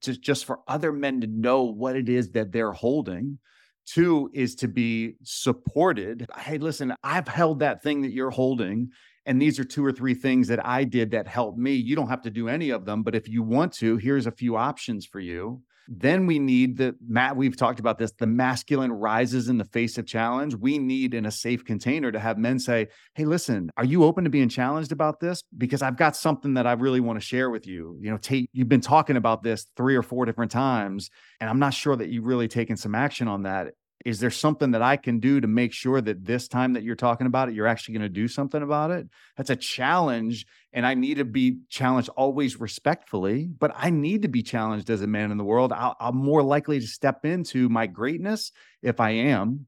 just, 0.00 0.20
just 0.20 0.44
for 0.44 0.58
other 0.66 0.92
men 0.92 1.20
to 1.20 1.28
know 1.28 1.62
what 1.62 1.94
it 1.94 2.08
is 2.08 2.32
that 2.32 2.50
they're 2.50 2.72
holding. 2.72 3.38
Two 3.86 4.30
is 4.34 4.56
to 4.56 4.66
be 4.66 5.14
supported. 5.22 6.26
Hey, 6.36 6.58
listen, 6.58 6.92
I've 7.04 7.28
held 7.28 7.60
that 7.60 7.84
thing 7.84 8.02
that 8.02 8.12
you're 8.12 8.30
holding 8.30 8.90
and 9.26 9.42
these 9.42 9.58
are 9.58 9.64
two 9.64 9.84
or 9.84 9.92
three 9.92 10.14
things 10.14 10.48
that 10.48 10.64
I 10.64 10.84
did 10.84 11.10
that 11.10 11.26
helped 11.26 11.58
me. 11.58 11.74
You 11.74 11.96
don't 11.96 12.08
have 12.08 12.22
to 12.22 12.30
do 12.30 12.48
any 12.48 12.70
of 12.70 12.84
them, 12.84 13.02
but 13.02 13.14
if 13.14 13.28
you 13.28 13.42
want 13.42 13.72
to, 13.74 13.96
here's 13.96 14.26
a 14.26 14.30
few 14.30 14.56
options 14.56 15.04
for 15.04 15.20
you. 15.20 15.62
Then 15.88 16.26
we 16.26 16.38
need 16.38 16.76
the 16.76 16.96
Matt, 17.06 17.36
we've 17.36 17.56
talked 17.56 17.78
about 17.78 17.98
this, 17.98 18.12
the 18.12 18.26
masculine 18.26 18.90
rises 18.90 19.48
in 19.48 19.56
the 19.56 19.64
face 19.64 19.98
of 19.98 20.06
challenge. 20.06 20.54
We 20.54 20.78
need 20.78 21.14
in 21.14 21.26
a 21.26 21.30
safe 21.30 21.64
container 21.64 22.10
to 22.10 22.18
have 22.18 22.38
men 22.38 22.58
say, 22.58 22.88
Hey, 23.14 23.24
listen, 23.24 23.70
are 23.76 23.84
you 23.84 24.02
open 24.04 24.24
to 24.24 24.30
being 24.30 24.48
challenged 24.48 24.90
about 24.90 25.20
this? 25.20 25.42
Because 25.56 25.82
I've 25.82 25.96
got 25.96 26.16
something 26.16 26.54
that 26.54 26.66
I 26.66 26.72
really 26.72 27.00
want 27.00 27.20
to 27.20 27.24
share 27.24 27.50
with 27.50 27.66
you. 27.66 27.96
You 28.00 28.10
know, 28.10 28.16
Tait, 28.16 28.50
you've 28.52 28.68
been 28.68 28.80
talking 28.80 29.16
about 29.16 29.42
this 29.42 29.66
three 29.76 29.94
or 29.94 30.02
four 30.02 30.24
different 30.24 30.50
times, 30.50 31.10
and 31.40 31.48
I'm 31.48 31.60
not 31.60 31.74
sure 31.74 31.94
that 31.94 32.08
you've 32.08 32.26
really 32.26 32.48
taken 32.48 32.76
some 32.76 32.94
action 32.94 33.28
on 33.28 33.44
that 33.44 33.74
is 34.06 34.20
there 34.20 34.30
something 34.30 34.70
that 34.70 34.82
I 34.82 34.96
can 34.96 35.18
do 35.18 35.40
to 35.40 35.48
make 35.48 35.72
sure 35.72 36.00
that 36.00 36.24
this 36.24 36.46
time 36.46 36.74
that 36.74 36.84
you're 36.84 36.94
talking 36.94 37.26
about 37.26 37.48
it, 37.48 37.56
you're 37.56 37.66
actually 37.66 37.94
going 37.94 38.02
to 38.02 38.08
do 38.08 38.28
something 38.28 38.62
about 38.62 38.92
it? 38.92 39.08
That's 39.36 39.50
a 39.50 39.56
challenge. 39.56 40.46
And 40.72 40.86
I 40.86 40.94
need 40.94 41.16
to 41.16 41.24
be 41.24 41.58
challenged 41.70 42.08
always 42.10 42.60
respectfully, 42.60 43.48
but 43.58 43.72
I 43.74 43.90
need 43.90 44.22
to 44.22 44.28
be 44.28 44.44
challenged 44.44 44.90
as 44.90 45.02
a 45.02 45.08
man 45.08 45.32
in 45.32 45.38
the 45.38 45.44
world. 45.44 45.72
i 45.72 45.92
am 45.98 46.16
more 46.16 46.44
likely 46.44 46.78
to 46.78 46.86
step 46.86 47.24
into 47.24 47.68
my 47.68 47.88
greatness 47.88 48.52
if 48.80 49.00
I 49.00 49.10
am 49.10 49.66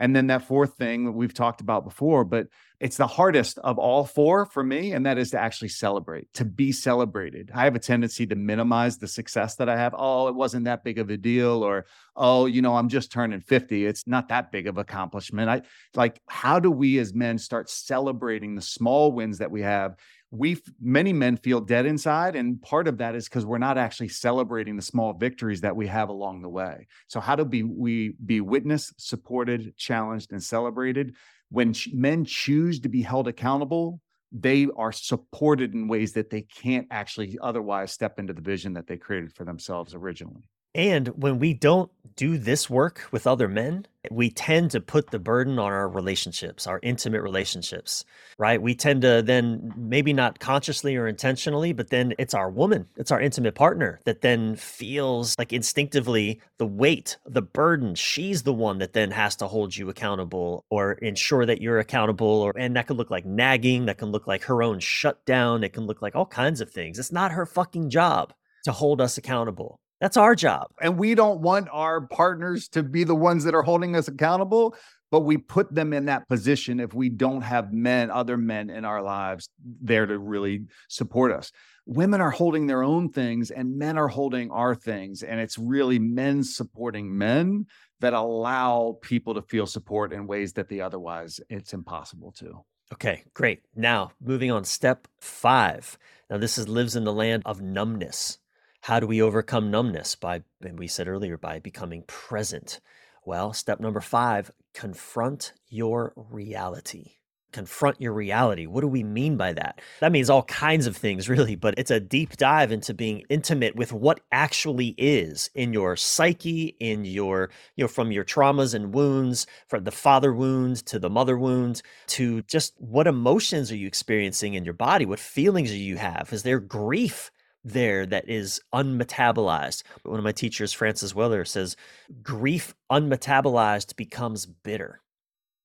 and 0.00 0.16
then 0.16 0.28
that 0.28 0.46
fourth 0.48 0.74
thing 0.74 1.04
that 1.04 1.12
we've 1.12 1.34
talked 1.34 1.60
about 1.60 1.84
before, 1.84 2.24
but 2.24 2.46
it's 2.80 2.96
the 2.96 3.06
hardest 3.06 3.58
of 3.58 3.78
all 3.78 4.04
four 4.04 4.46
for 4.46 4.64
me, 4.64 4.92
and 4.92 5.04
that 5.04 5.18
is 5.18 5.30
to 5.32 5.38
actually 5.38 5.68
celebrate, 5.68 6.32
to 6.32 6.46
be 6.46 6.72
celebrated. 6.72 7.50
I 7.54 7.64
have 7.64 7.74
a 7.74 7.78
tendency 7.78 8.26
to 8.26 8.34
minimize 8.34 8.96
the 8.96 9.06
success 9.06 9.56
that 9.56 9.68
I 9.68 9.76
have. 9.76 9.94
Oh, 9.96 10.28
it 10.28 10.34
wasn't 10.34 10.64
that 10.64 10.82
big 10.82 10.98
of 10.98 11.10
a 11.10 11.18
deal, 11.18 11.62
or 11.62 11.84
oh, 12.16 12.46
you 12.46 12.62
know, 12.62 12.74
I'm 12.74 12.88
just 12.88 13.12
turning 13.12 13.40
50. 13.40 13.84
It's 13.84 14.06
not 14.06 14.28
that 14.28 14.50
big 14.50 14.66
of 14.66 14.78
accomplishment. 14.78 15.50
I 15.50 15.62
like, 15.94 16.22
how 16.26 16.58
do 16.58 16.70
we 16.70 16.98
as 16.98 17.12
men 17.12 17.36
start 17.36 17.68
celebrating 17.68 18.54
the 18.54 18.62
small 18.62 19.12
wins 19.12 19.38
that 19.38 19.50
we 19.50 19.60
have 19.60 19.96
we 20.32 20.56
many 20.80 21.12
men 21.12 21.36
feel 21.36 21.60
dead 21.60 21.86
inside 21.86 22.36
and 22.36 22.62
part 22.62 22.86
of 22.86 22.98
that 22.98 23.16
is 23.16 23.28
because 23.28 23.44
we're 23.44 23.58
not 23.58 23.76
actually 23.76 24.08
celebrating 24.08 24.76
the 24.76 24.82
small 24.82 25.12
victories 25.12 25.60
that 25.60 25.74
we 25.74 25.88
have 25.88 26.08
along 26.08 26.40
the 26.40 26.48
way 26.48 26.86
so 27.08 27.18
how 27.18 27.34
do 27.34 27.42
we, 27.42 27.64
we 27.64 28.14
be 28.24 28.40
witnessed 28.40 28.92
supported 28.96 29.76
challenged 29.76 30.30
and 30.30 30.42
celebrated 30.42 31.16
when 31.50 31.74
men 31.92 32.24
choose 32.24 32.80
to 32.80 32.88
be 32.88 33.02
held 33.02 33.28
accountable 33.28 34.00
they 34.32 34.68
are 34.76 34.92
supported 34.92 35.74
in 35.74 35.88
ways 35.88 36.12
that 36.12 36.30
they 36.30 36.42
can't 36.42 36.86
actually 36.90 37.36
otherwise 37.42 37.90
step 37.90 38.18
into 38.18 38.32
the 38.32 38.40
vision 38.40 38.72
that 38.74 38.86
they 38.86 38.96
created 38.96 39.32
for 39.32 39.44
themselves 39.44 39.94
originally 39.94 40.42
and 40.74 41.08
when 41.08 41.38
we 41.38 41.54
don't 41.54 41.90
do 42.16 42.36
this 42.36 42.68
work 42.68 43.08
with 43.12 43.26
other 43.26 43.48
men, 43.48 43.86
we 44.10 44.30
tend 44.30 44.70
to 44.70 44.80
put 44.80 45.10
the 45.10 45.18
burden 45.18 45.58
on 45.58 45.72
our 45.72 45.88
relationships, 45.88 46.66
our 46.66 46.78
intimate 46.82 47.22
relationships, 47.22 48.04
right? 48.38 48.60
We 48.60 48.74
tend 48.74 49.02
to 49.02 49.22
then, 49.22 49.72
maybe 49.76 50.12
not 50.12 50.38
consciously 50.38 50.96
or 50.96 51.06
intentionally, 51.06 51.72
but 51.72 51.88
then 51.88 52.14
it's 52.18 52.34
our 52.34 52.50
woman, 52.50 52.86
it's 52.96 53.10
our 53.10 53.20
intimate 53.20 53.54
partner 53.54 54.00
that 54.04 54.20
then 54.20 54.56
feels 54.56 55.34
like 55.38 55.52
instinctively 55.52 56.40
the 56.58 56.66
weight, 56.66 57.16
the 57.26 57.42
burden. 57.42 57.94
She's 57.94 58.42
the 58.42 58.52
one 58.52 58.78
that 58.78 58.92
then 58.92 59.10
has 59.10 59.36
to 59.36 59.48
hold 59.48 59.76
you 59.76 59.88
accountable 59.88 60.64
or 60.70 60.92
ensure 60.92 61.46
that 61.46 61.60
you're 61.60 61.78
accountable. 61.78 62.26
Or, 62.26 62.52
and 62.56 62.76
that 62.76 62.86
could 62.86 62.96
look 62.96 63.10
like 63.10 63.26
nagging, 63.26 63.86
that 63.86 63.98
can 63.98 64.10
look 64.10 64.26
like 64.26 64.44
her 64.44 64.62
own 64.62 64.78
shutdown, 64.78 65.64
it 65.64 65.72
can 65.72 65.86
look 65.86 66.02
like 66.02 66.14
all 66.14 66.26
kinds 66.26 66.60
of 66.60 66.70
things. 66.70 66.98
It's 66.98 67.12
not 67.12 67.32
her 67.32 67.46
fucking 67.46 67.90
job 67.90 68.32
to 68.64 68.72
hold 68.72 69.00
us 69.00 69.16
accountable. 69.16 69.80
That's 70.00 70.16
our 70.16 70.34
job. 70.34 70.68
And 70.80 70.98
we 70.98 71.14
don't 71.14 71.40
want 71.40 71.68
our 71.70 72.00
partners 72.00 72.68
to 72.68 72.82
be 72.82 73.04
the 73.04 73.14
ones 73.14 73.44
that 73.44 73.54
are 73.54 73.62
holding 73.62 73.94
us 73.96 74.08
accountable, 74.08 74.74
but 75.10 75.20
we 75.20 75.36
put 75.36 75.74
them 75.74 75.92
in 75.92 76.06
that 76.06 76.28
position 76.28 76.80
if 76.80 76.94
we 76.94 77.10
don't 77.10 77.42
have 77.42 77.72
men, 77.72 78.10
other 78.10 78.36
men 78.36 78.70
in 78.70 78.84
our 78.84 79.02
lives 79.02 79.50
there 79.82 80.06
to 80.06 80.18
really 80.18 80.66
support 80.88 81.32
us. 81.32 81.52
Women 81.84 82.20
are 82.20 82.30
holding 82.30 82.66
their 82.66 82.82
own 82.82 83.10
things 83.10 83.50
and 83.50 83.76
men 83.76 83.98
are 83.98 84.08
holding 84.08 84.50
our 84.50 84.74
things. 84.74 85.22
And 85.22 85.40
it's 85.40 85.58
really 85.58 85.98
men 85.98 86.44
supporting 86.44 87.16
men 87.16 87.66
that 88.00 88.14
allow 88.14 88.98
people 89.02 89.34
to 89.34 89.42
feel 89.42 89.66
support 89.66 90.12
in 90.12 90.26
ways 90.26 90.54
that 90.54 90.68
the 90.68 90.80
otherwise 90.80 91.40
it's 91.50 91.74
impossible 91.74 92.32
to. 92.38 92.64
Okay, 92.92 93.22
great. 93.34 93.60
Now, 93.76 94.12
moving 94.20 94.50
on, 94.50 94.64
step 94.64 95.06
five. 95.20 95.98
Now, 96.28 96.38
this 96.38 96.58
is 96.58 96.68
lives 96.68 96.96
in 96.96 97.04
the 97.04 97.12
land 97.12 97.42
of 97.44 97.60
numbness. 97.60 98.38
How 98.82 98.98
do 99.00 99.06
we 99.06 99.22
overcome 99.22 99.70
numbness? 99.70 100.14
By, 100.14 100.42
and 100.62 100.78
we 100.78 100.88
said 100.88 101.08
earlier, 101.08 101.36
by 101.36 101.58
becoming 101.58 102.02
present. 102.06 102.80
Well, 103.24 103.52
step 103.52 103.80
number 103.80 104.00
five 104.00 104.50
confront 104.72 105.52
your 105.68 106.12
reality. 106.16 107.16
confront 107.52 108.00
your 108.00 108.12
reality. 108.12 108.66
What 108.66 108.80
do 108.82 108.88
we 108.88 109.02
mean 109.02 109.36
by 109.36 109.52
that? 109.54 109.80
That 110.00 110.12
means 110.12 110.30
all 110.30 110.44
kinds 110.44 110.86
of 110.86 110.96
things, 110.96 111.28
really, 111.28 111.56
but 111.56 111.74
it's 111.76 111.90
a 111.90 112.00
deep 112.00 112.36
dive 112.36 112.72
into 112.72 112.94
being 112.94 113.24
intimate 113.28 113.76
with 113.76 113.92
what 113.92 114.20
actually 114.32 114.94
is 114.96 115.50
in 115.54 115.72
your 115.72 115.96
psyche, 115.96 116.76
in 116.80 117.04
your, 117.04 117.50
you 117.76 117.84
know, 117.84 117.88
from 117.88 118.12
your 118.12 118.24
traumas 118.24 118.74
and 118.74 118.94
wounds, 118.94 119.46
from 119.68 119.84
the 119.84 119.90
father 119.90 120.32
wound 120.32 120.84
to 120.86 120.98
the 120.98 121.10
mother 121.10 121.38
wound, 121.38 121.82
to 122.08 122.42
just 122.42 122.74
what 122.78 123.06
emotions 123.06 123.70
are 123.72 123.76
you 123.76 123.86
experiencing 123.86 124.54
in 124.54 124.64
your 124.64 124.74
body? 124.74 125.06
What 125.06 125.18
feelings 125.20 125.70
do 125.70 125.76
you 125.78 125.96
have? 125.96 126.30
Is 126.32 126.42
there 126.42 126.60
grief? 126.60 127.30
There 127.64 128.06
that 128.06 128.28
is 128.28 128.60
unmetabolized. 128.74 129.82
But 130.02 130.10
one 130.10 130.18
of 130.18 130.24
my 130.24 130.32
teachers, 130.32 130.72
Francis 130.72 131.14
Weller, 131.14 131.44
says 131.44 131.76
grief 132.22 132.74
unmetabolized 132.90 133.96
becomes 133.96 134.46
bitter 134.46 135.00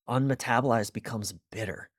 unmetabolized 0.07 0.93
becomes 0.93 1.33
bitter, 1.51 1.89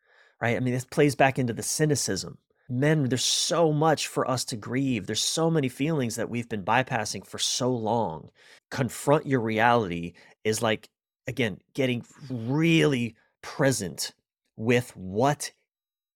right? 0.41 0.57
I 0.57 0.61
mean, 0.61 0.75
this 0.75 0.85
plays 0.85 1.15
back 1.15 1.39
into 1.39 1.53
the 1.53 1.63
cynicism. 1.63 2.39
Men, 2.69 3.09
there's 3.09 3.25
so 3.25 3.73
much 3.73 4.09
for 4.09 4.29
us 4.29 4.45
to 4.47 4.57
grieve. 4.57 5.07
There's 5.07 5.23
so 5.23 5.51
many 5.51 5.69
feelings 5.69 6.17
that 6.17 6.29
we've 6.29 6.49
been 6.49 6.65
bypassing 6.65 7.25
for 7.25 7.39
so 7.39 7.71
long. 7.71 8.31
Confront 8.71 9.27
your 9.27 9.41
reality 9.41 10.15
is 10.43 10.63
like, 10.63 10.89
again, 11.29 11.59
getting 11.75 12.05
really 12.29 13.15
present 13.41 14.13
with 14.57 14.97
what 14.97 15.53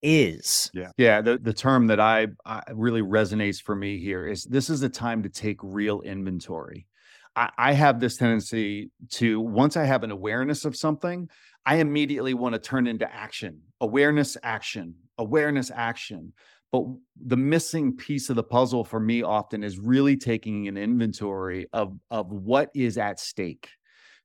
is. 0.03 0.71
Yeah. 0.75 0.91
Yeah. 0.97 1.21
The, 1.21 1.39
the 1.39 1.53
term 1.53 1.87
that 1.89 2.01
I, 2.01 2.29
I 2.45 2.63
really 2.73 3.03
resonates 3.03 3.61
for 3.61 3.75
me 3.75 3.99
here 3.99 4.27
is 4.27 4.45
this 4.45 4.71
is 4.71 4.83
a 4.83 4.89
time 4.89 5.23
to 5.23 5.29
take 5.29 5.59
real 5.63 6.01
inventory. 6.01 6.87
I, 7.37 7.51
I 7.57 7.73
have 7.73 8.01
this 8.01 8.17
tendency 8.17 8.91
to, 9.11 9.41
once 9.41 9.77
I 9.77 9.85
have 9.85 10.03
an 10.03 10.11
awareness 10.11 10.65
of 10.65 10.77
something, 10.77 11.29
I 11.67 11.77
immediately 11.77 12.35
want 12.35 12.55
to 12.55 12.59
turn 12.59 12.87
into 12.87 13.13
action, 13.13 13.61
awareness, 13.81 14.37
action, 14.43 14.95
awareness, 15.19 15.71
action. 15.71 16.33
But 16.73 16.85
the 17.27 17.37
missing 17.37 17.97
piece 17.97 18.31
of 18.31 18.37
the 18.37 18.45
puzzle 18.45 18.85
for 18.85 19.01
me 19.01 19.23
often 19.23 19.65
is 19.65 19.79
really 19.79 20.17
taking 20.17 20.69
an 20.69 20.77
inventory 20.77 21.67
of, 21.73 21.99
of 22.11 22.31
what 22.31 22.71
is 22.75 22.97
at 22.97 23.19
stake. 23.19 23.69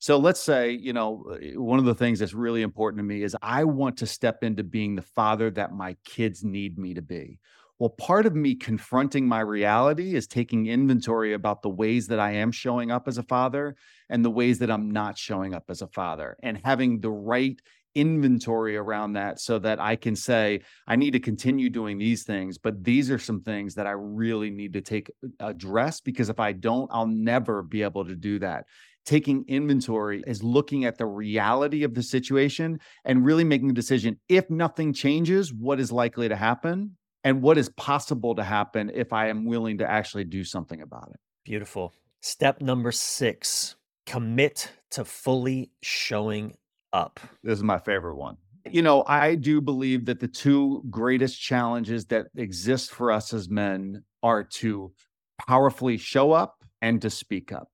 So 0.05 0.17
let's 0.17 0.39
say, 0.39 0.69
you 0.69 0.93
know, 0.93 1.25
uh, 1.31 1.59
one 1.59 1.79
of 1.79 1.85
the 1.85 1.95
things 1.95 2.19
that's 2.19 2.35
really 2.35 2.61
important 2.61 2.99
to 2.99 3.03
me 3.03 3.23
is 3.23 3.35
I 3.41 3.63
want 3.63 3.97
to 3.97 4.05
step 4.05 4.43
into 4.43 4.63
being 4.63 4.93
the 4.93 5.01
father 5.01 5.49
that 5.49 5.73
my 5.73 5.95
kids 6.05 6.43
need 6.43 6.77
me 6.77 6.93
to 6.93 7.01
be. 7.01 7.39
Well, 7.79 7.89
part 7.89 8.27
of 8.27 8.35
me 8.35 8.53
confronting 8.53 9.27
my 9.27 9.39
reality 9.39 10.13
is 10.13 10.27
taking 10.27 10.67
inventory 10.67 11.33
about 11.33 11.63
the 11.63 11.71
ways 11.71 12.05
that 12.09 12.19
I 12.19 12.33
am 12.33 12.51
showing 12.51 12.91
up 12.91 13.07
as 13.07 13.17
a 13.17 13.23
father 13.23 13.77
and 14.07 14.23
the 14.23 14.29
ways 14.29 14.59
that 14.59 14.69
I'm 14.69 14.91
not 14.91 15.17
showing 15.17 15.55
up 15.55 15.63
as 15.69 15.81
a 15.81 15.87
father 15.87 16.37
and 16.43 16.61
having 16.63 16.99
the 16.99 17.09
right 17.09 17.59
inventory 17.95 18.75
around 18.75 19.13
that 19.13 19.39
so 19.39 19.57
that 19.57 19.79
I 19.79 19.95
can 19.95 20.15
say, 20.15 20.61
I 20.85 20.97
need 20.97 21.11
to 21.11 21.19
continue 21.19 21.69
doing 21.69 21.97
these 21.97 22.23
things, 22.23 22.57
but 22.57 22.83
these 22.83 23.09
are 23.09 23.17
some 23.17 23.41
things 23.41 23.73
that 23.75 23.87
I 23.87 23.91
really 23.91 24.51
need 24.51 24.73
to 24.73 24.81
take 24.81 25.09
uh, 25.23 25.47
address 25.47 26.01
because 26.01 26.29
if 26.29 26.39
I 26.39 26.51
don't, 26.51 26.89
I'll 26.91 27.07
never 27.07 27.63
be 27.63 27.81
able 27.81 28.05
to 28.05 28.15
do 28.15 28.37
that. 28.39 28.65
Taking 29.05 29.45
inventory 29.47 30.23
is 30.25 30.43
looking 30.43 30.85
at 30.85 30.97
the 30.97 31.05
reality 31.05 31.83
of 31.83 31.93
the 31.93 32.03
situation 32.03 32.79
and 33.05 33.23
really 33.23 33.43
making 33.43 33.69
a 33.69 33.73
decision. 33.73 34.19
If 34.29 34.49
nothing 34.49 34.93
changes, 34.93 35.53
what 35.53 35.79
is 35.79 35.91
likely 35.91 36.27
to 36.27 36.35
happen? 36.35 36.97
and 37.25 37.41
what 37.41 37.57
is 37.57 37.69
possible 37.69 38.35
to 38.35 38.43
happen 38.43 38.91
if 38.93 39.11
I 39.11 39.27
am 39.29 39.45
willing 39.45 39.79
to 39.79 39.89
actually 39.89 40.25
do 40.25 40.45
something 40.45 40.81
about 40.81 41.09
it. 41.11 41.19
Beautiful. 41.43 41.91
Step 42.21 42.61
number 42.61 42.91
six 42.91 43.75
commit 44.05 44.71
to 44.91 45.03
fully 45.03 45.71
showing 45.81 46.53
up. 46.93 47.19
This 47.43 47.57
is 47.57 47.63
my 47.63 47.79
favorite 47.79 48.15
one. 48.15 48.37
You 48.71 48.83
know, 48.83 49.03
I 49.07 49.35
do 49.35 49.59
believe 49.59 50.05
that 50.05 50.19
the 50.19 50.27
two 50.27 50.83
greatest 50.89 51.41
challenges 51.41 52.05
that 52.05 52.27
exist 52.35 52.91
for 52.91 53.11
us 53.11 53.33
as 53.33 53.49
men 53.49 54.03
are 54.21 54.43
to 54.43 54.91
powerfully 55.47 55.97
show 55.97 56.31
up 56.31 56.63
and 56.81 57.01
to 57.01 57.09
speak 57.09 57.51
up. 57.51 57.69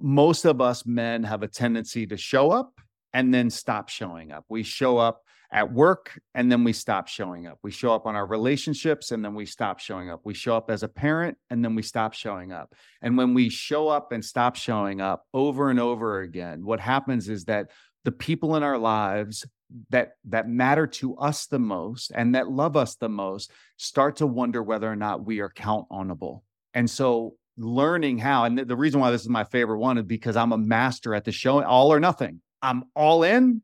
Most 0.00 0.44
of 0.44 0.60
us 0.60 0.86
men 0.86 1.24
have 1.24 1.42
a 1.42 1.48
tendency 1.48 2.06
to 2.06 2.16
show 2.16 2.50
up 2.50 2.72
and 3.12 3.32
then 3.32 3.50
stop 3.50 3.88
showing 3.88 4.32
up. 4.32 4.44
We 4.48 4.62
show 4.62 4.98
up 4.98 5.22
at 5.52 5.72
work 5.72 6.20
and 6.34 6.50
then 6.50 6.62
we 6.62 6.72
stop 6.72 7.08
showing 7.08 7.46
up. 7.46 7.58
We 7.62 7.72
show 7.72 7.92
up 7.92 8.06
on 8.06 8.14
our 8.14 8.26
relationships 8.26 9.10
and 9.10 9.24
then 9.24 9.34
we 9.34 9.46
stop 9.46 9.80
showing 9.80 10.08
up. 10.08 10.20
We 10.24 10.34
show 10.34 10.56
up 10.56 10.70
as 10.70 10.82
a 10.82 10.88
parent 10.88 11.36
and 11.50 11.64
then 11.64 11.74
we 11.74 11.82
stop 11.82 12.12
showing 12.12 12.52
up. 12.52 12.74
And 13.02 13.16
when 13.16 13.34
we 13.34 13.48
show 13.48 13.88
up 13.88 14.12
and 14.12 14.24
stop 14.24 14.54
showing 14.54 15.00
up 15.00 15.26
over 15.34 15.70
and 15.70 15.80
over 15.80 16.20
again, 16.20 16.64
what 16.64 16.78
happens 16.78 17.28
is 17.28 17.46
that 17.46 17.70
the 18.04 18.12
people 18.12 18.56
in 18.56 18.62
our 18.62 18.78
lives 18.78 19.44
that 19.90 20.12
that 20.24 20.48
matter 20.48 20.86
to 20.86 21.16
us 21.16 21.46
the 21.46 21.58
most 21.58 22.10
and 22.14 22.34
that 22.34 22.50
love 22.50 22.76
us 22.76 22.96
the 22.96 23.08
most 23.08 23.52
start 23.76 24.16
to 24.16 24.26
wonder 24.26 24.62
whether 24.62 24.90
or 24.90 24.96
not 24.96 25.24
we 25.24 25.40
are 25.40 25.50
count 25.50 25.86
onable. 25.90 26.42
And 26.74 26.88
so 26.88 27.34
learning 27.60 28.18
how 28.18 28.44
and 28.44 28.58
the 28.58 28.76
reason 28.76 29.00
why 29.00 29.10
this 29.10 29.22
is 29.22 29.28
my 29.28 29.44
favorite 29.44 29.78
one 29.78 29.98
is 29.98 30.04
because 30.04 30.36
I'm 30.36 30.52
a 30.52 30.58
master 30.58 31.14
at 31.14 31.24
the 31.24 31.32
showing 31.32 31.64
all 31.64 31.92
or 31.92 32.00
nothing. 32.00 32.40
I'm 32.62 32.84
all 32.94 33.22
in 33.22 33.62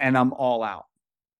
and 0.00 0.16
I'm 0.16 0.32
all 0.32 0.62
out. 0.62 0.86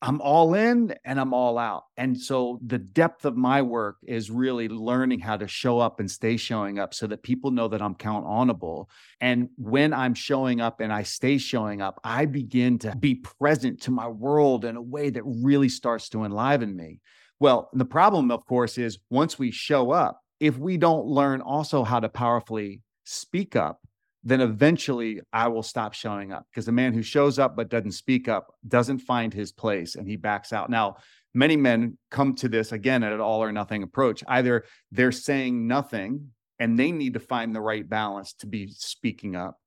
I'm 0.03 0.21
all 0.21 0.53
in 0.53 0.95
and 1.07 1.19
I'm 1.19 1.33
all 1.33 1.57
out. 1.57 1.85
And 1.97 2.21
so 2.21 2.61
the 2.67 2.79
depth 2.79 3.25
of 3.25 3.39
my 3.39 3.63
work 3.63 3.97
is 4.03 4.31
really 4.31 4.69
learning 4.69 5.21
how 5.21 5.39
to 5.39 5.49
show 5.49 5.79
up 5.79 5.99
and 5.99 6.11
stay 6.11 6.37
showing 6.37 6.79
up 6.79 6.93
so 6.93 7.07
that 7.07 7.23
people 7.23 7.51
know 7.51 7.69
that 7.69 7.81
I'm 7.81 7.95
count 7.95 8.27
onable. 8.27 8.91
And 9.23 9.49
when 9.57 9.95
I'm 9.95 10.13
showing 10.13 10.61
up 10.61 10.81
and 10.81 10.93
I 10.93 11.05
stay 11.05 11.39
showing 11.39 11.81
up, 11.81 12.01
I 12.05 12.27
begin 12.27 12.79
to 12.81 12.95
be 12.95 13.15
present 13.15 13.81
to 13.83 13.91
my 13.91 14.07
world 14.07 14.67
in 14.67 14.77
a 14.77 14.83
way 14.83 15.09
that 15.09 15.23
really 15.25 15.71
starts 15.71 16.11
to 16.11 16.25
enliven 16.25 16.77
me. 16.77 17.01
Well, 17.41 17.71
the 17.73 17.87
problem, 17.87 18.31
of 18.31 18.45
course, 18.45 18.77
is 18.77 18.99
once 19.09 19.39
we 19.39 19.51
show 19.51 19.91
up, 19.91 20.21
if 20.45 20.59
we 20.59 20.77
don't 20.77 21.07
learn 21.07 21.41
also 21.41 21.85
how 21.85 21.99
to 21.99 22.09
powerfully 22.11 22.83
speak 23.05 23.57
up, 23.57 23.81
then 24.25 24.43
eventually 24.43 25.23
I 25.33 25.49
will 25.49 25.63
stop 25.63 25.95
showing 25.95 26.33
up 26.33 26.45
because 26.51 26.67
the 26.67 26.73
man 26.73 26.93
who 26.93 27.03
shows 27.03 27.39
up 27.39 27.57
but 27.57 27.71
doesn't 27.71 27.93
speak 27.93 28.29
up 28.29 28.55
doesn't 28.69 28.99
find 28.99 29.33
his 29.33 29.53
place 29.53 29.95
and 29.95 30.07
he 30.07 30.17
backs 30.17 30.53
out. 30.53 30.69
Now, 30.69 30.97
many 31.33 31.57
men 31.57 31.97
come 32.11 32.35
to 32.37 32.49
this 32.51 32.73
again 32.73 33.03
at 33.03 33.13
an 33.15 33.23
all 33.23 33.43
or 33.43 33.53
nothing 33.53 33.83
approach. 33.83 34.23
Either 34.29 34.67
they're 34.93 35.13
saying 35.13 35.67
nothing 35.67 36.29
and 36.59 36.79
they 36.79 36.93
need 36.93 37.15
to 37.15 37.21
find 37.21 37.55
the 37.55 37.63
right 37.63 37.89
balance 37.89 38.35
to 38.35 38.47
be 38.47 38.69
speaking 38.69 39.37
up. 39.37 39.59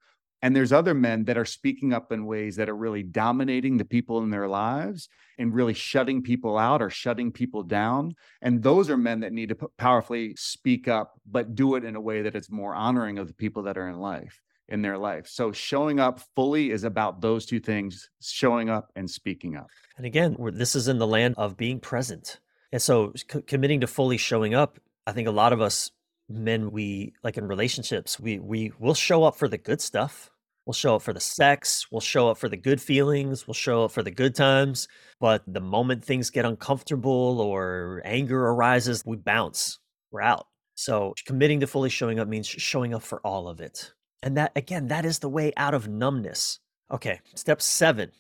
And 0.42 0.56
there's 0.56 0.72
other 0.72 0.94
men 0.94 1.26
that 1.26 1.38
are 1.38 1.46
speaking 1.46 1.94
up 1.94 2.12
in 2.12 2.26
ways 2.26 2.58
that 2.58 2.70
are 2.70 2.76
really 2.76 3.04
dominating 3.04 3.78
the 3.78 3.86
people 3.86 4.20
in 4.20 4.30
their 4.30 4.48
lives 4.48 5.10
and 5.40 5.54
really 5.54 5.74
shutting 5.74 6.22
people 6.22 6.58
out 6.58 6.82
or 6.82 6.90
shutting 6.90 7.32
people 7.32 7.64
down. 7.64 8.14
And 8.42 8.62
those 8.62 8.90
are 8.90 8.98
men 8.98 9.22
that 9.22 9.34
need 9.34 9.50
to 9.50 9.56
powerfully 9.78 10.36
speak 10.36 10.88
up, 10.88 11.20
but 11.26 11.56
do 11.56 11.76
it 11.76 11.84
in 11.84 11.96
a 11.96 12.02
way 12.02 12.22
that 12.22 12.36
it's 12.36 12.52
more 12.52 12.76
honoring 12.76 13.18
of 13.18 13.28
the 13.28 13.34
people 13.34 13.64
that 13.64 13.78
are 13.78 13.88
in 13.88 14.00
life 14.00 14.42
in 14.70 14.82
their 14.82 14.98
life. 14.98 15.28
So 15.28 15.52
showing 15.52 16.00
up 16.00 16.20
fully 16.36 16.72
is 16.72 16.84
about 16.84 17.22
those 17.22 17.46
two 17.46 17.60
things, 17.60 18.10
showing 18.22 18.70
up 18.70 18.92
and 18.96 19.10
speaking 19.10 19.56
up. 19.56 19.68
And 19.96 20.06
again, 20.06 20.36
this 20.54 20.76
is 20.76 20.88
in 20.88 20.98
the 20.98 21.08
land 21.08 21.36
of 21.38 21.58
being 21.58 21.80
present. 21.80 22.40
And 22.72 22.82
so 22.82 23.14
c- 23.16 23.42
committing 23.44 23.82
to 23.82 23.88
fully 23.88 24.18
showing 24.18 24.54
up, 24.54 24.78
I 25.06 25.14
think 25.14 25.28
a 25.28 25.32
lot 25.32 25.54
of 25.54 25.62
us 25.62 25.92
men 26.30 26.72
we 26.72 27.14
like 27.24 27.38
in 27.38 27.48
relationships, 27.48 28.20
we 28.20 28.40
we 28.40 28.72
will 28.80 28.94
show 28.94 29.24
up 29.24 29.36
for 29.36 29.48
the 29.48 29.58
good 29.58 29.82
stuff. 29.82 30.30
We'll 30.66 30.74
show 30.74 30.96
up 30.96 31.02
for 31.02 31.14
the 31.14 31.22
sex, 31.22 31.88
we'll 31.90 32.02
show 32.02 32.28
up 32.28 32.38
for 32.38 32.50
the 32.50 32.58
good 32.58 32.82
feelings, 32.82 33.48
we'll 33.48 33.54
show 33.54 33.86
up 33.86 33.92
for 33.92 34.04
the 34.04 34.12
good 34.12 34.36
times, 34.36 34.90
but 35.18 35.42
the 35.48 35.62
moment 35.62 36.04
things 36.04 36.30
get 36.30 36.44
uncomfortable 36.44 37.40
or 37.40 38.02
anger 38.04 38.48
arises, 38.48 39.02
we 39.06 39.16
bounce. 39.16 39.80
We're 40.12 40.24
out. 40.24 40.48
So 40.76 41.14
committing 41.26 41.62
to 41.62 41.68
fully 41.68 41.90
showing 41.90 42.20
up 42.20 42.28
means 42.28 42.48
showing 42.48 42.94
up 42.94 43.02
for 43.02 43.22
all 43.22 43.48
of 43.48 43.62
it. 43.62 43.94
And 44.22 44.36
that, 44.36 44.52
again, 44.58 44.90
that 44.90 45.06
is 45.06 45.20
the 45.20 45.30
way 45.30 45.54
out 45.56 45.74
of 45.74 45.88
numbness. 45.88 46.60
Okay, 46.92 47.22
step 47.34 47.62
seven. 47.62 48.12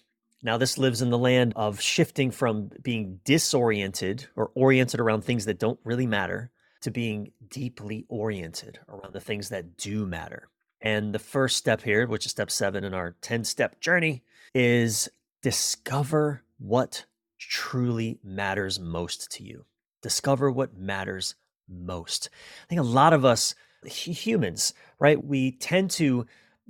Now, 0.41 0.58
this 0.58 0.78
lives 0.78 1.01
in 1.01 1.10
the 1.10 1.18
land 1.18 1.53
of 1.55 1.82
shifting 1.82 2.32
from 2.32 2.70
being 2.82 3.20
disoriented 3.26 4.28
or 4.36 4.51
oriented 4.55 4.99
around 4.99 5.24
things 5.24 5.45
that 5.45 5.60
don't 5.60 5.80
really 5.84 6.08
matter 6.08 6.51
to 6.82 6.91
being 6.91 7.32
deeply 7.49 8.05
oriented 8.09 8.80
around 8.89 9.13
the 9.13 9.19
things 9.19 9.49
that 9.49 9.78
do 9.78 10.05
matter. 10.05 10.49
And 10.82 11.13
the 11.13 11.19
first 11.19 11.57
step 11.57 11.82
here, 11.82 12.05
which 12.07 12.25
is 12.25 12.32
step 12.32 12.51
seven 12.51 12.84
in 12.84 12.93
our 12.93 13.15
10 13.21 13.43
step 13.43 13.80
journey, 13.80 14.23
is 14.53 15.09
discover 15.41 16.43
what 16.59 17.05
truly 17.39 18.19
matters 18.23 18.80
most 18.80 19.32
to 19.32 19.43
you. 19.43 19.65
Discover 20.01 20.51
what 20.51 20.78
matters 20.78 21.36
most. 21.67 22.30
I 22.63 22.65
think 22.67 22.80
a 22.80 22.84
lot 22.84 23.13
of 23.13 23.25
us 23.25 23.55
humans, 23.86 24.73
right? 24.99 25.23
We 25.23 25.51
tend 25.51 25.91
to 25.91 26.25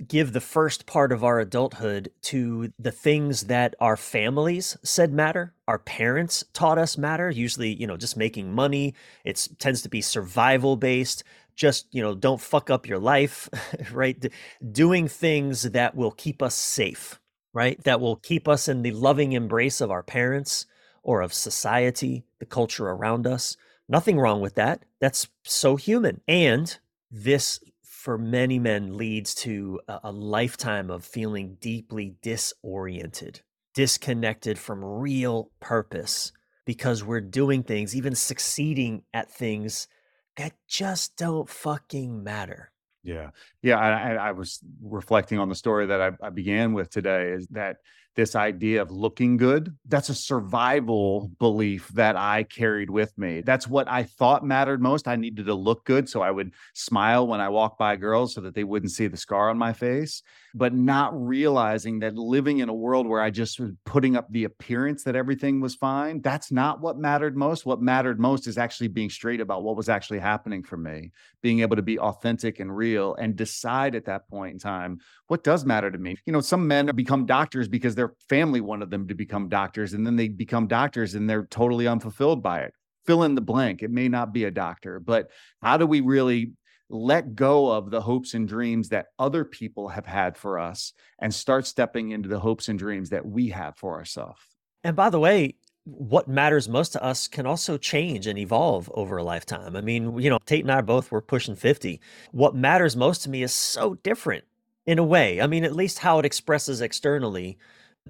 give 0.06 0.32
the 0.32 0.40
first 0.40 0.86
part 0.86 1.12
of 1.12 1.24
our 1.24 1.40
adulthood 1.40 2.10
to 2.22 2.72
the 2.78 2.92
things 2.92 3.42
that 3.44 3.74
our 3.80 3.96
families 3.96 4.76
said 4.82 5.12
matter, 5.12 5.54
our 5.66 5.78
parents 5.78 6.44
taught 6.52 6.78
us 6.78 6.96
matter, 6.98 7.30
usually, 7.30 7.74
you 7.74 7.86
know, 7.86 7.96
just 7.96 8.16
making 8.16 8.52
money. 8.52 8.94
It 9.24 9.48
tends 9.58 9.82
to 9.82 9.88
be 9.88 10.00
survival 10.00 10.76
based. 10.76 11.24
Just, 11.56 11.88
you 11.90 12.00
know, 12.02 12.14
don't 12.14 12.40
fuck 12.40 12.70
up 12.70 12.86
your 12.86 13.00
life, 13.00 13.48
right? 13.92 14.24
doing 14.72 15.08
things 15.08 15.62
that 15.62 15.94
will 15.94 16.12
keep 16.12 16.42
us 16.42 16.54
safe, 16.54 17.20
right? 17.52 17.82
That 17.84 18.00
will 18.00 18.16
keep 18.16 18.48
us 18.48 18.68
in 18.68 18.82
the 18.82 18.92
loving 18.92 19.32
embrace 19.32 19.80
of 19.80 19.90
our 19.90 20.02
parents 20.02 20.66
or 21.02 21.20
of 21.20 21.34
society, 21.34 22.24
the 22.38 22.46
culture 22.46 22.88
around 22.88 23.26
us. 23.26 23.56
Nothing 23.88 24.18
wrong 24.18 24.40
with 24.40 24.54
that. 24.56 24.84
That's 25.00 25.28
so 25.44 25.76
human. 25.76 26.20
And 26.28 26.76
this, 27.10 27.60
for 27.98 28.16
many 28.16 28.60
men, 28.60 28.96
leads 28.96 29.34
to 29.34 29.80
a, 29.88 29.98
a 30.04 30.12
lifetime 30.12 30.88
of 30.88 31.04
feeling 31.04 31.56
deeply 31.60 32.14
disoriented, 32.22 33.40
disconnected 33.74 34.56
from 34.56 34.84
real 34.84 35.50
purpose 35.58 36.30
because 36.64 37.02
we're 37.02 37.20
doing 37.20 37.64
things, 37.64 37.96
even 37.96 38.14
succeeding 38.14 39.02
at 39.12 39.32
things 39.32 39.88
that 40.36 40.52
just 40.68 41.16
don't 41.16 41.48
fucking 41.48 42.22
matter. 42.22 42.70
Yeah. 43.02 43.30
Yeah. 43.62 43.78
I, 43.78 44.28
I 44.28 44.30
was 44.30 44.60
reflecting 44.80 45.40
on 45.40 45.48
the 45.48 45.56
story 45.56 45.86
that 45.86 46.00
I, 46.00 46.12
I 46.22 46.30
began 46.30 46.74
with 46.74 46.90
today 46.90 47.32
is 47.32 47.48
that 47.48 47.78
this 48.18 48.34
idea 48.34 48.82
of 48.82 48.90
looking 48.90 49.36
good. 49.36 49.76
That's 49.86 50.08
a 50.08 50.14
survival 50.14 51.22
mm-hmm. 51.22 51.34
belief 51.38 51.86
that 51.90 52.16
I 52.16 52.42
carried 52.42 52.90
with 52.90 53.16
me. 53.16 53.42
That's 53.42 53.68
what 53.68 53.88
I 53.88 54.02
thought 54.02 54.44
mattered 54.44 54.82
most. 54.82 55.06
I 55.06 55.14
needed 55.14 55.46
to 55.46 55.54
look 55.54 55.84
good. 55.84 56.08
So 56.08 56.20
I 56.20 56.32
would 56.32 56.52
smile 56.74 57.28
when 57.28 57.40
I 57.40 57.48
walked 57.48 57.78
by 57.78 57.94
girls 57.94 58.34
so 58.34 58.40
that 58.40 58.56
they 58.56 58.64
wouldn't 58.64 58.90
see 58.90 59.06
the 59.06 59.16
scar 59.16 59.50
on 59.50 59.56
my 59.56 59.72
face, 59.72 60.24
but 60.54 60.74
not 60.74 61.10
realizing 61.14 61.98
that 62.00 62.14
living 62.14 62.58
in 62.58 62.68
a 62.68 62.74
world 62.74 63.06
where 63.06 63.20
I 63.20 63.30
just 63.30 63.60
was 63.60 63.72
putting 63.84 64.16
up 64.16 64.26
the 64.30 64.44
appearance 64.44 65.04
that 65.04 65.16
everything 65.16 65.60
was 65.60 65.74
fine, 65.74 66.20
that's 66.20 66.50
not 66.50 66.80
what 66.80 66.98
mattered 66.98 67.36
most. 67.36 67.66
What 67.66 67.82
mattered 67.82 68.18
most 68.18 68.46
is 68.46 68.58
actually 68.58 68.88
being 68.88 69.10
straight 69.10 69.40
about 69.40 69.62
what 69.62 69.76
was 69.76 69.88
actually 69.88 70.18
happening 70.18 70.62
for 70.62 70.76
me, 70.76 71.12
being 71.42 71.60
able 71.60 71.76
to 71.76 71.82
be 71.82 71.98
authentic 71.98 72.60
and 72.60 72.74
real 72.74 73.14
and 73.16 73.36
decide 73.36 73.94
at 73.94 74.06
that 74.06 74.28
point 74.28 74.52
in 74.52 74.58
time 74.58 74.98
what 75.26 75.44
does 75.44 75.64
matter 75.64 75.90
to 75.90 75.98
me. 75.98 76.16
You 76.24 76.32
know, 76.32 76.40
some 76.40 76.66
men 76.66 76.90
become 76.94 77.26
doctors 77.26 77.68
because 77.68 77.94
their 77.94 78.14
family 78.28 78.60
wanted 78.60 78.90
them 78.90 79.08
to 79.08 79.14
become 79.14 79.48
doctors 79.48 79.92
and 79.92 80.06
then 80.06 80.16
they 80.16 80.28
become 80.28 80.66
doctors 80.66 81.14
and 81.14 81.28
they're 81.28 81.46
totally 81.46 81.86
unfulfilled 81.86 82.42
by 82.42 82.60
it. 82.60 82.72
Fill 83.06 83.22
in 83.22 83.34
the 83.34 83.40
blank. 83.40 83.82
It 83.82 83.90
may 83.90 84.08
not 84.08 84.32
be 84.32 84.44
a 84.44 84.50
doctor, 84.50 85.00
but 85.00 85.30
how 85.62 85.76
do 85.76 85.86
we 85.86 86.00
really 86.00 86.52
let 86.90 87.34
go 87.34 87.70
of 87.70 87.90
the 87.90 88.00
hopes 88.00 88.34
and 88.34 88.48
dreams 88.48 88.88
that 88.88 89.08
other 89.18 89.44
people 89.44 89.88
have 89.88 90.06
had 90.06 90.36
for 90.36 90.58
us 90.58 90.92
and 91.18 91.32
start 91.32 91.66
stepping 91.66 92.10
into 92.10 92.28
the 92.28 92.40
hopes 92.40 92.68
and 92.68 92.78
dreams 92.78 93.10
that 93.10 93.26
we 93.26 93.48
have 93.50 93.76
for 93.76 93.96
ourselves? 93.96 94.40
And 94.84 94.96
by 94.96 95.10
the 95.10 95.20
way, 95.20 95.56
what 95.84 96.28
matters 96.28 96.68
most 96.68 96.92
to 96.92 97.02
us 97.02 97.28
can 97.28 97.46
also 97.46 97.78
change 97.78 98.26
and 98.26 98.38
evolve 98.38 98.90
over 98.94 99.16
a 99.16 99.22
lifetime. 99.22 99.74
I 99.74 99.80
mean, 99.80 100.18
you 100.18 100.28
know, 100.28 100.38
Tait 100.44 100.64
and 100.64 100.72
I 100.72 100.80
both 100.82 101.10
were 101.10 101.22
pushing 101.22 101.56
50. 101.56 102.00
What 102.32 102.54
matters 102.54 102.96
most 102.96 103.22
to 103.22 103.30
me 103.30 103.42
is 103.42 103.54
so 103.54 103.94
different 103.94 104.44
in 104.86 104.98
a 104.98 105.04
way. 105.04 105.40
I 105.40 105.46
mean, 105.46 105.64
at 105.64 105.74
least 105.74 105.98
how 105.98 106.18
it 106.18 106.26
expresses 106.26 106.80
externally 106.80 107.58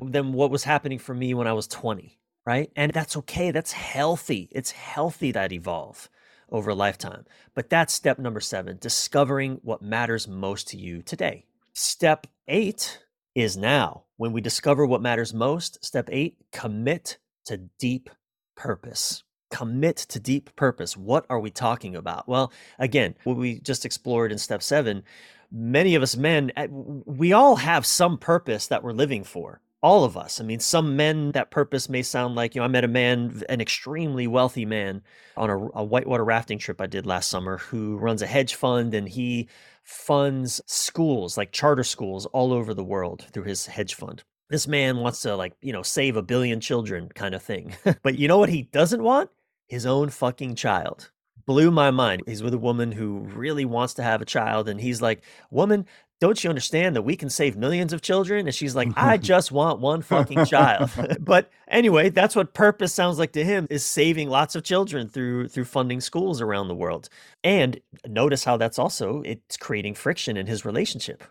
than 0.00 0.32
what 0.32 0.50
was 0.50 0.64
happening 0.64 0.98
for 0.98 1.14
me 1.14 1.34
when 1.34 1.46
I 1.46 1.52
was 1.52 1.68
20, 1.68 2.18
right? 2.46 2.70
And 2.76 2.92
that's 2.92 3.16
okay. 3.16 3.50
That's 3.50 3.72
healthy. 3.72 4.48
It's 4.52 4.70
healthy 4.72 5.32
that 5.32 5.52
evolve 5.52 6.08
over 6.50 6.70
a 6.70 6.74
lifetime. 6.74 7.24
But 7.54 7.70
that's 7.70 7.92
step 7.92 8.18
number 8.18 8.40
seven 8.40 8.78
discovering 8.80 9.60
what 9.62 9.82
matters 9.82 10.28
most 10.28 10.68
to 10.68 10.76
you 10.76 11.02
today. 11.02 11.44
Step 11.72 12.26
eight 12.48 13.00
is 13.34 13.56
now. 13.56 14.04
When 14.16 14.32
we 14.32 14.40
discover 14.40 14.84
what 14.84 15.02
matters 15.02 15.32
most, 15.32 15.84
step 15.84 16.08
eight, 16.10 16.36
commit 16.52 17.18
to 17.46 17.58
deep 17.78 18.10
purpose. 18.56 19.22
Commit 19.50 19.96
to 19.96 20.20
deep 20.20 20.54
purpose. 20.56 20.96
What 20.96 21.24
are 21.30 21.40
we 21.40 21.50
talking 21.50 21.94
about? 21.96 22.28
Well, 22.28 22.52
again, 22.78 23.14
what 23.24 23.36
we 23.36 23.60
just 23.60 23.84
explored 23.84 24.32
in 24.32 24.38
step 24.38 24.62
seven, 24.62 25.04
many 25.50 25.94
of 25.94 26.02
us 26.02 26.16
men, 26.16 26.52
eh, 26.56 26.66
we 26.68 27.32
all 27.32 27.56
have 27.56 27.86
some 27.86 28.18
purpose 28.18 28.66
that 28.66 28.82
we're 28.82 28.92
living 28.92 29.24
for 29.24 29.60
all 29.82 30.04
of 30.04 30.16
us. 30.16 30.40
I 30.40 30.44
mean, 30.44 30.60
some 30.60 30.96
men 30.96 31.32
that 31.32 31.50
purpose 31.50 31.88
may 31.88 32.02
sound 32.02 32.34
like, 32.34 32.54
you 32.54 32.60
know, 32.60 32.64
I 32.64 32.68
met 32.68 32.84
a 32.84 32.88
man, 32.88 33.42
an 33.48 33.60
extremely 33.60 34.26
wealthy 34.26 34.64
man 34.64 35.02
on 35.36 35.50
a, 35.50 35.56
a, 35.78 35.84
whitewater 35.84 36.24
rafting 36.24 36.58
trip 36.58 36.80
I 36.80 36.86
did 36.86 37.06
last 37.06 37.30
summer 37.30 37.58
who 37.58 37.96
runs 37.96 38.22
a 38.22 38.26
hedge 38.26 38.54
fund 38.54 38.92
and 38.94 39.08
he 39.08 39.48
funds 39.84 40.60
schools, 40.66 41.36
like 41.36 41.52
charter 41.52 41.84
schools 41.84 42.26
all 42.26 42.52
over 42.52 42.74
the 42.74 42.84
world 42.84 43.26
through 43.32 43.44
his 43.44 43.66
hedge 43.66 43.94
fund. 43.94 44.24
This 44.50 44.66
man 44.66 44.96
wants 44.98 45.20
to, 45.22 45.36
like, 45.36 45.52
you 45.60 45.72
know, 45.72 45.82
save 45.82 46.16
a 46.16 46.22
billion 46.22 46.60
children 46.60 47.08
kind 47.14 47.34
of 47.34 47.42
thing. 47.42 47.76
but 48.02 48.18
you 48.18 48.26
know 48.26 48.38
what 48.38 48.48
he 48.48 48.62
doesn't 48.62 49.02
want? 49.02 49.30
His 49.68 49.86
own 49.86 50.08
fucking 50.08 50.56
child 50.56 51.10
blew 51.48 51.70
my 51.70 51.90
mind. 51.90 52.22
He's 52.26 52.42
with 52.42 52.52
a 52.52 52.58
woman 52.58 52.92
who 52.92 53.20
really 53.20 53.64
wants 53.64 53.94
to 53.94 54.02
have 54.02 54.20
a 54.20 54.26
child. 54.26 54.68
And 54.68 54.80
he's 54.80 55.00
like, 55.00 55.22
Woman, 55.50 55.86
don't 56.20 56.42
you 56.42 56.50
understand 56.50 56.96
that 56.96 57.02
we 57.02 57.16
can 57.16 57.30
save 57.30 57.56
millions 57.56 57.92
of 57.92 58.02
children? 58.02 58.46
And 58.46 58.54
she's 58.54 58.74
like, 58.74 58.88
I 58.96 59.16
just 59.18 59.52
want 59.52 59.80
one 59.80 60.02
fucking 60.02 60.46
child. 60.46 60.90
but 61.20 61.50
anyway, 61.68 62.08
that's 62.10 62.34
what 62.34 62.54
purpose 62.54 62.92
sounds 62.92 63.18
like 63.18 63.32
to 63.32 63.44
him 63.44 63.66
is 63.70 63.86
saving 63.86 64.28
lots 64.28 64.54
of 64.56 64.64
children 64.64 65.08
through 65.08 65.48
through 65.48 65.64
funding 65.64 66.00
schools 66.00 66.40
around 66.40 66.68
the 66.68 66.74
world. 66.74 67.08
And 67.44 67.80
notice 68.06 68.44
how 68.44 68.56
that's 68.56 68.78
also 68.78 69.22
it's 69.22 69.56
creating 69.56 69.94
friction 69.94 70.36
in 70.36 70.46
his 70.46 70.64
relationship. 70.64 71.22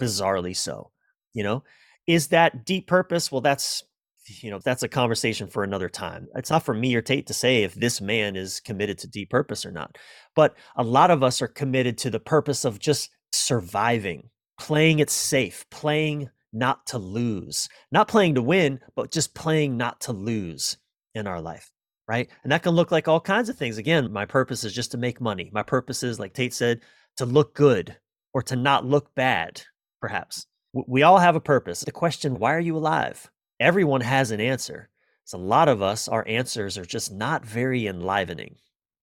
Bizarrely 0.00 0.54
so. 0.54 0.90
You 1.32 1.42
know, 1.42 1.64
is 2.06 2.28
that 2.28 2.64
deep 2.64 2.86
purpose? 2.86 3.32
Well, 3.32 3.40
that's 3.40 3.82
you 4.28 4.50
know, 4.50 4.58
that's 4.58 4.82
a 4.82 4.88
conversation 4.88 5.46
for 5.46 5.62
another 5.62 5.88
time. 5.88 6.26
It's 6.34 6.50
not 6.50 6.64
for 6.64 6.74
me 6.74 6.94
or 6.94 7.02
Tait 7.02 7.28
to 7.28 7.34
say 7.34 7.62
if 7.62 7.74
this 7.74 8.00
man 8.00 8.36
is 8.36 8.60
committed 8.60 8.98
to 8.98 9.08
deep 9.08 9.30
purpose 9.30 9.64
or 9.64 9.70
not. 9.70 9.98
But 10.34 10.56
a 10.76 10.82
lot 10.82 11.10
of 11.10 11.22
us 11.22 11.40
are 11.40 11.48
committed 11.48 11.96
to 11.98 12.10
the 12.10 12.18
purpose 12.18 12.64
of 12.64 12.80
just 12.80 13.10
surviving, 13.36 14.30
playing 14.58 14.98
it 14.98 15.10
safe, 15.10 15.64
playing 15.70 16.30
not 16.52 16.86
to 16.86 16.98
lose, 16.98 17.68
not 17.92 18.08
playing 18.08 18.34
to 18.34 18.42
win, 18.42 18.80
but 18.94 19.12
just 19.12 19.34
playing 19.34 19.76
not 19.76 20.00
to 20.02 20.12
lose 20.12 20.78
in 21.14 21.26
our 21.26 21.40
life. 21.40 21.70
Right. 22.08 22.30
And 22.44 22.52
that 22.52 22.62
can 22.62 22.72
look 22.72 22.92
like 22.92 23.08
all 23.08 23.20
kinds 23.20 23.48
of 23.48 23.58
things. 23.58 23.78
Again, 23.78 24.12
my 24.12 24.26
purpose 24.26 24.62
is 24.62 24.72
just 24.72 24.92
to 24.92 24.98
make 24.98 25.20
money. 25.20 25.50
My 25.52 25.64
purpose 25.64 26.04
is, 26.04 26.20
like 26.20 26.34
Tait 26.34 26.54
said, 26.54 26.80
to 27.16 27.26
look 27.26 27.54
good 27.54 27.96
or 28.32 28.42
to 28.42 28.54
not 28.54 28.86
look 28.86 29.12
bad, 29.16 29.62
perhaps. 30.00 30.46
We 30.72 31.02
all 31.02 31.18
have 31.18 31.34
a 31.34 31.40
purpose. 31.40 31.80
The 31.80 31.90
question, 31.90 32.38
why 32.38 32.54
are 32.54 32.60
you 32.60 32.76
alive? 32.76 33.28
Everyone 33.58 34.02
has 34.02 34.30
an 34.30 34.40
answer. 34.40 34.88
So 35.24 35.36
a 35.36 35.40
lot 35.40 35.68
of 35.68 35.82
us, 35.82 36.06
our 36.06 36.26
answers 36.28 36.78
are 36.78 36.84
just 36.84 37.12
not 37.12 37.44
very 37.44 37.88
enlivening 37.88 38.56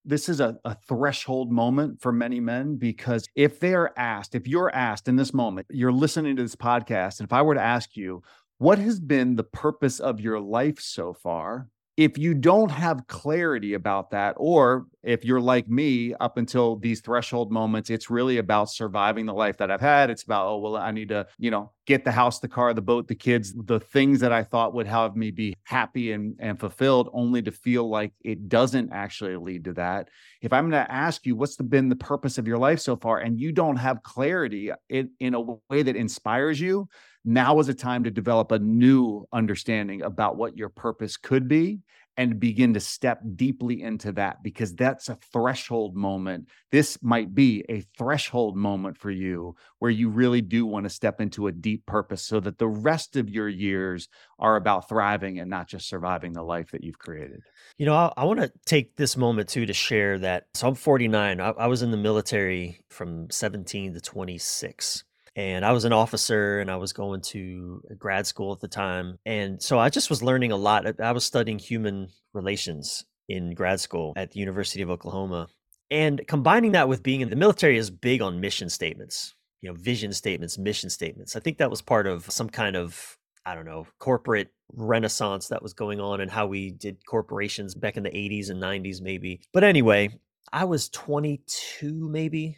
this 0.06 0.30
is 0.30 0.40
a, 0.40 0.58
a, 0.66 0.76
threshold 0.88 1.52
moment 1.52 2.02
for 2.02 2.12
many 2.12 2.40
men 2.40 2.76
because 2.76 3.28
if 3.36 3.60
they 3.60 3.74
are 3.74 3.94
asked, 3.96 4.36
if 4.36 4.48
you're 4.48 4.74
asked 4.74 5.08
in 5.08 5.16
this 5.16 5.34
moment, 5.34 5.68
you're 5.70 5.92
listening 5.92 6.36
to 6.36 6.42
this 6.42 6.56
podcast, 6.56 7.20
and 7.20 7.28
if 7.28 7.34
I 7.34 7.42
were 7.42 7.56
to 7.56 7.62
ask 7.62 7.96
you, 7.96 8.22
what 8.58 8.80
has 8.80 9.00
been 9.00 9.36
the 9.36 9.44
purpose 9.44 10.00
of 10.00 10.20
your 10.20 10.40
life 10.40 10.80
so 10.80 11.14
far? 11.14 11.68
If 11.96 12.18
you 12.18 12.34
don't 12.34 12.72
have 12.72 13.06
clarity 13.06 13.76
about 13.76 14.10
that, 14.12 14.34
or 14.38 14.88
if 15.04 15.24
you're 15.24 15.40
like 15.40 15.68
me 15.68 16.14
up 16.16 16.38
until 16.38 16.76
these 16.78 17.02
threshold 17.02 17.52
moments, 17.52 17.92
it's 17.92 18.10
really 18.10 18.40
about 18.40 18.72
surviving 18.72 19.28
the 19.28 19.34
life 19.34 19.58
that 19.58 19.70
I've 19.70 19.82
had. 19.82 20.10
It's 20.10 20.24
about, 20.24 20.48
oh, 20.48 20.58
well, 20.58 20.76
I 20.76 20.90
need 20.90 21.10
to, 21.10 21.28
you 21.38 21.52
know, 21.52 21.72
get 21.86 22.04
the 22.04 22.12
house, 22.12 22.40
the 22.40 22.48
car, 22.48 22.74
the 22.74 22.82
boat, 22.82 23.08
the 23.08 23.16
kids, 23.16 23.54
the 23.54 23.80
things 23.80 24.22
that 24.22 24.32
I 24.32 24.44
thought 24.44 24.74
would 24.74 24.88
have 24.88 25.16
me 25.16 25.30
be 25.30 25.56
happy 25.66 26.14
and, 26.14 26.36
and 26.40 26.60
fulfilled, 26.60 27.10
only 27.14 27.44
to 27.44 27.52
feel 27.52 27.88
like 27.88 28.14
it 28.22 28.50
doesn't 28.50 28.92
actually 28.92 29.36
lead 29.36 29.66
to 29.66 29.74
that. 29.74 30.10
If 30.42 30.52
I'm 30.52 30.72
going 30.72 30.84
to 30.84 30.92
ask 30.92 31.28
you, 31.28 31.36
what's 31.36 31.58
the, 31.58 31.64
been 31.64 31.90
the 31.90 31.96
purpose 31.96 32.40
of 32.40 32.48
your 32.48 32.58
life 32.58 32.80
so 32.80 32.96
far, 32.96 33.20
and 33.20 33.40
you 33.40 33.52
don't 33.52 33.76
have 33.78 34.02
clarity 34.02 34.72
in, 34.90 35.12
in 35.20 35.36
a 35.36 35.42
way 35.42 35.84
that 35.84 35.96
inspires 35.96 36.60
you, 36.60 36.88
now 37.26 37.60
is 37.60 37.70
a 37.70 37.74
time 37.74 38.04
to 38.04 38.12
develop 38.12 38.52
a 38.52 38.60
new 38.60 39.26
understanding 39.32 40.02
about 40.02 40.36
what 40.38 40.58
your 40.58 40.70
purpose 40.70 41.18
could 41.18 41.48
be 41.48 41.80
and 42.18 42.40
begin 42.40 42.74
to 42.76 42.80
step 42.80 43.22
deeply 43.36 43.82
into 43.82 44.12
that 44.12 44.44
because 44.44 44.76
that's 44.76 45.10
a 45.10 45.16
threshold 45.16 45.96
moment. 45.96 46.48
This 46.72 47.02
might 47.02 47.34
be 47.34 47.66
a 47.70 47.82
threshold 47.98 48.56
moment 48.56 48.98
for 48.98 49.10
you 49.10 49.56
where 49.80 49.90
you 49.90 50.10
really 50.10 50.42
do 50.42 50.66
want 50.66 50.84
to 50.84 50.90
step 50.90 51.20
into 51.20 51.48
a 51.48 51.52
deep 51.52 51.86
purpose 51.86 52.22
so 52.22 52.40
that 52.42 52.60
the 52.60 52.68
rest 52.68 53.16
of 53.16 53.30
your 53.30 53.50
years 53.50 54.10
are 54.38 54.56
about 54.56 54.88
thriving 54.88 55.40
and 55.40 55.50
not 55.50 55.68
just 55.68 55.88
surviving 55.90 56.34
the 56.34 56.44
life 56.44 56.72
that 56.72 56.84
you've 56.84 57.00
created. 57.00 57.42
You 57.78 57.88
know, 57.88 57.96
I, 57.96 58.14
I 58.16 58.26
want 58.26 58.42
to 58.42 58.52
take 58.66 58.96
this 58.96 59.18
moment 59.18 59.50
too 59.50 59.66
to 59.66 59.74
share 59.74 60.20
that. 60.20 60.46
So 60.54 60.68
I'm 60.68 60.76
49. 60.76 61.42
I, 61.42 61.50
I 61.50 61.68
was 61.68 61.82
in 61.82 61.92
the 61.92 61.98
military 61.98 62.80
from 62.90 63.30
17 63.32 63.96
to 63.96 64.02
26 64.02 65.04
and 65.36 65.66
I 65.66 65.72
was 65.72 65.86
an 65.86 65.94
officer 65.94 66.60
and 66.60 66.70
I 66.70 66.76
was 66.76 66.94
going 66.94 67.22
to 67.22 67.82
grad 67.98 68.28
school 68.28 68.54
at 68.54 68.60
the 68.60 68.68
time. 68.68 69.18
And 69.26 69.62
so 69.62 69.80
I 69.80 69.90
just 69.90 70.10
was 70.10 70.22
learning 70.22 70.52
a 70.52 70.58
lot. 70.58 71.00
I 71.00 71.12
was 71.12 71.26
studying 71.26 71.60
human 71.60 72.10
relations 72.34 73.04
in 73.28 73.54
grad 73.54 73.80
school 73.80 74.14
at 74.16 74.32
the 74.32 74.40
University 74.40 74.82
of 74.82 74.90
Oklahoma. 74.90 75.48
And 75.90 76.22
combining 76.28 76.74
that 76.74 76.88
with 76.88 77.04
being 77.04 77.22
in 77.22 77.30
the 77.30 77.36
military 77.36 77.78
is 77.78 77.90
big 77.90 78.22
on 78.22 78.42
mission 78.42 78.70
statements, 78.70 79.34
you 79.62 79.70
know, 79.70 79.76
vision 79.76 80.14
statements, 80.14 80.58
mission 80.58 80.90
statements. 80.90 81.36
I 81.36 81.40
think 81.40 81.58
that 81.58 81.70
was 81.70 81.82
part 81.82 82.08
of 82.08 82.30
some 82.32 82.50
kind 82.50 82.76
of, 82.76 83.18
I 83.46 83.56
don't 83.56 83.66
know, 83.66 83.88
corporate 84.00 84.50
renaissance 84.72 85.48
that 85.50 85.62
was 85.62 85.74
going 85.74 86.00
on 86.00 86.22
and 86.22 86.32
how 86.32 86.48
we 86.48 86.72
did 86.72 87.06
corporations 87.06 87.76
back 87.76 87.98
in 87.98 88.04
the 88.04 88.10
80s 88.10 88.50
and 88.50 88.62
90s, 88.62 89.02
maybe. 89.02 89.42
But 89.52 89.64
anyway, 89.64 90.10
I 90.52 90.66
was 90.66 90.90
22, 90.90 92.10
maybe, 92.10 92.58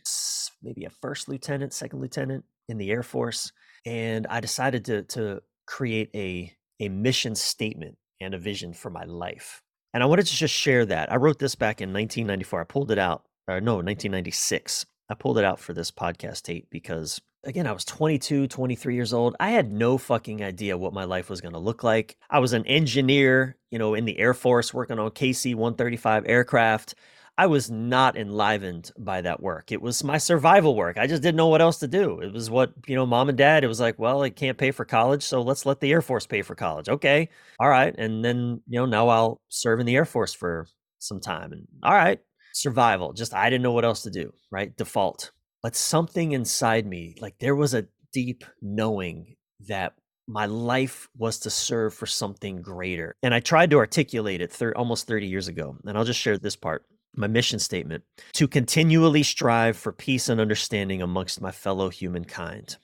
maybe 0.61 0.85
a 0.85 0.89
first 0.89 1.27
lieutenant, 1.27 1.73
second 1.73 2.01
lieutenant 2.01 2.45
in 2.67 2.77
the 2.77 2.91
Air 2.91 3.03
Force, 3.03 3.51
and 3.85 4.27
I 4.27 4.39
decided 4.39 4.85
to 4.85 5.03
to 5.03 5.41
create 5.65 6.09
a 6.15 6.53
a 6.79 6.89
mission 6.89 7.35
statement 7.35 7.97
and 8.19 8.33
a 8.33 8.39
vision 8.39 8.73
for 8.73 8.89
my 8.89 9.03
life. 9.03 9.61
And 9.93 10.03
I 10.03 10.07
wanted 10.07 10.25
to 10.25 10.35
just 10.35 10.53
share 10.53 10.85
that. 10.87 11.11
I 11.11 11.15
wrote 11.15 11.39
this 11.39 11.55
back 11.55 11.79
in 11.79 11.93
1994. 11.93 12.61
I 12.61 12.63
pulled 12.65 12.91
it 12.91 12.99
out, 12.99 13.23
or 13.47 13.61
no, 13.61 13.75
1996. 13.75 14.85
I 15.09 15.13
pulled 15.13 15.37
it 15.37 15.45
out 15.45 15.59
for 15.59 15.73
this 15.73 15.91
podcast 15.91 16.43
Tait 16.43 16.69
because, 16.69 17.21
again, 17.43 17.67
I 17.67 17.71
was 17.71 17.85
22, 17.85 18.47
23 18.47 18.95
years 18.95 19.13
old. 19.13 19.35
I 19.39 19.51
had 19.51 19.71
no 19.71 19.97
fucking 19.97 20.43
idea 20.43 20.77
what 20.77 20.93
my 20.93 21.05
life 21.05 21.29
was 21.29 21.41
going 21.41 21.53
to 21.53 21.59
look 21.59 21.83
like. 21.83 22.17
I 22.29 22.39
was 22.39 22.53
an 22.53 22.65
engineer, 22.65 23.55
you 23.71 23.79
know, 23.79 23.93
in 23.93 24.05
the 24.05 24.17
Air 24.17 24.33
Force 24.33 24.73
working 24.73 24.99
on 24.99 25.11
KC 25.11 25.55
135 25.55 26.23
aircraft. 26.27 26.95
I 27.37 27.47
was 27.47 27.69
not 27.69 28.17
enlivened 28.17 28.91
by 28.97 29.21
that 29.21 29.41
work. 29.41 29.71
It 29.71 29.81
was 29.81 30.03
my 30.03 30.17
survival 30.17 30.75
work. 30.75 30.97
I 30.97 31.05
just 31.05 31.21
didn't 31.21 31.35
know 31.35 31.47
what 31.47 31.61
else 31.61 31.79
to 31.79 31.87
do. 31.87 32.21
It 32.21 32.31
was 32.31 32.49
what, 32.49 32.71
you 32.87 32.95
know, 32.95 33.05
mom 33.05 33.27
and 33.27 33.37
dad, 33.37 33.63
it 33.63 33.67
was 33.67 33.81
like, 33.81 33.99
well, 33.99 34.23
I 34.23 34.29
can't 34.29 34.57
pay 34.57 34.71
for 34.71 34.85
college, 34.85 35.23
so 35.23 35.41
let's 35.41 35.65
let 35.65 35.81
the 35.81 35.91
Air 35.91 36.01
Force 36.01 36.25
pay 36.25 36.41
for 36.41 36.55
college. 36.55 36.87
Okay. 36.87 37.29
All 37.59 37.67
right. 37.67 37.93
And 37.97 38.23
then, 38.23 38.61
you 38.67 38.79
know, 38.79 38.85
now 38.85 39.09
I'll 39.09 39.41
serve 39.49 39.81
in 39.81 39.85
the 39.85 39.95
Air 39.95 40.05
Force 40.05 40.33
for 40.33 40.67
some 40.99 41.19
time. 41.19 41.51
And 41.51 41.67
all 41.83 41.93
right, 41.93 42.19
survival. 42.53 43.11
Just 43.11 43.33
I 43.33 43.49
didn't 43.49 43.63
know 43.63 43.73
what 43.73 43.85
else 43.85 44.03
to 44.03 44.11
do, 44.11 44.33
right? 44.49 44.75
Default. 44.75 45.31
But 45.61 45.75
something 45.75 46.31
inside 46.31 46.85
me, 46.85 47.15
like 47.19 47.39
there 47.39 47.55
was 47.55 47.73
a 47.73 47.87
deep 48.13 48.45
knowing 48.61 49.35
that 49.67 49.93
my 50.27 50.45
life 50.45 51.09
was 51.17 51.39
to 51.39 51.49
serve 51.49 51.93
for 51.93 52.05
something 52.05 52.61
greater. 52.61 53.15
And 53.21 53.33
I 53.33 53.41
tried 53.41 53.71
to 53.71 53.77
articulate 53.77 54.41
it 54.41 54.59
almost 54.75 55.05
30 55.07 55.27
years 55.27 55.47
ago. 55.47 55.77
And 55.85 55.97
I'll 55.97 56.05
just 56.05 56.19
share 56.19 56.37
this 56.37 56.55
part 56.55 56.85
my 57.17 57.27
mission 57.27 57.59
statement 57.59 58.03
to 58.33 58.47
continually 58.47 59.23
strive 59.23 59.77
for 59.77 59.91
peace 59.91 60.29
and 60.29 60.39
understanding 60.41 61.01
amongst 61.01 61.41
my 61.41 61.51
fellow 61.51 61.89
humankind, 61.89 62.77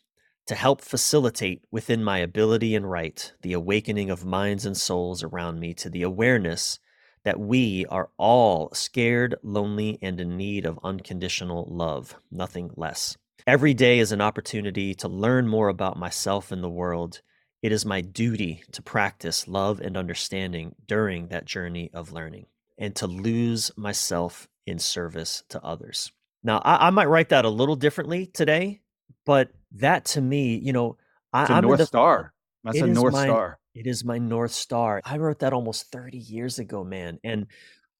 to 0.48 0.56
help 0.56 0.82
facilitate 0.82 1.64
within 1.72 2.04
my 2.04 2.18
ability 2.18 2.76
and 2.76 2.90
right 2.90 3.34
the 3.42 3.54
awakening 3.54 4.10
of 4.10 4.26
minds 4.26 4.66
and 4.66 4.76
souls 4.76 5.24
around 5.24 5.60
me 5.60 5.74
to 5.74 5.90
the 5.90 6.04
awareness 6.04 6.80
that 7.24 7.40
we 7.40 7.86
are 7.88 8.10
all 8.18 8.70
scared, 8.74 9.36
lonely, 9.44 10.00
and 10.02 10.20
in 10.20 10.38
need 10.38 10.66
of 10.66 10.80
unconditional 10.84 11.68
love, 11.70 12.16
nothing 12.32 12.72
less. 12.76 13.18
Every 13.46 13.74
day 13.74 14.00
is 14.00 14.12
an 14.12 14.22
opportunity 14.22 14.94
to 14.96 15.08
learn 15.08 15.48
more 15.48 15.68
about 15.68 15.98
myself 15.98 16.52
and 16.52 16.64
the 16.64 16.70
world. 16.70 17.22
It 17.62 17.72
is 17.72 17.86
my 17.86 18.02
duty 18.02 18.64
to 18.72 18.82
practice 18.82 19.48
love 19.48 19.80
and 19.80 19.96
understanding 19.96 20.76
during 20.88 21.28
that 21.28 21.46
journey 21.46 21.92
of 21.94 22.12
learning 22.12 22.48
and 22.82 22.96
to 22.96 23.08
lose 23.08 23.72
myself 23.78 24.50
in 24.66 24.80
service 24.80 25.44
to 25.50 25.64
others. 25.64 26.12
Now, 26.44 26.58
I, 26.66 26.88
I 26.88 26.90
might 26.90 27.08
write 27.08 27.30
that 27.30 27.46
a 27.46 27.50
little 27.50 27.76
differently 27.76 28.26
today, 28.26 28.82
but 29.24 29.52
that 29.74 30.06
to 30.06 30.22
me, 30.22 30.58
you 30.58 30.74
know, 30.74 30.98
I, 31.32 31.44
am 31.44 31.60
a 31.60 31.62
North 31.62 31.78
the, 31.78 31.86
Star. 31.86 32.34
That's 32.64 32.80
a 32.80 32.88
North 32.88 33.14
my, 33.14 33.26
Star. 33.26 33.60
It 33.76 33.86
is 33.86 34.04
my 34.04 34.18
North 34.18 34.52
Star. 34.52 35.00
I 35.06 35.18
wrote 35.18 35.40
that 35.40 35.54
almost 35.54 35.92
30 35.92 36.18
years 36.18 36.58
ago, 36.58 36.84
man. 36.84 37.20
And 37.24 37.46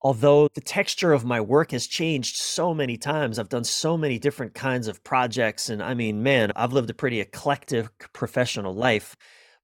although 0.02 0.48
the 0.48 0.62
texture 0.62 1.14
of 1.14 1.24
my 1.26 1.40
work 1.40 1.72
has 1.72 1.86
changed 1.86 2.38
so 2.38 2.74
many 2.74 2.98
times, 2.98 3.38
I've 3.38 3.50
done 3.50 3.64
so 3.64 3.96
many 3.96 4.18
different 4.18 4.56
kinds 4.56 4.88
of 4.88 5.04
projects. 5.04 5.70
And 5.70 5.84
I 5.84 5.94
mean, 5.94 6.24
man, 6.24 6.52
I've 6.56 6.74
lived 6.74 6.90
a 6.90 6.96
pretty 6.96 7.22
eclectic 7.22 8.12
professional 8.14 8.74
life. 8.74 9.16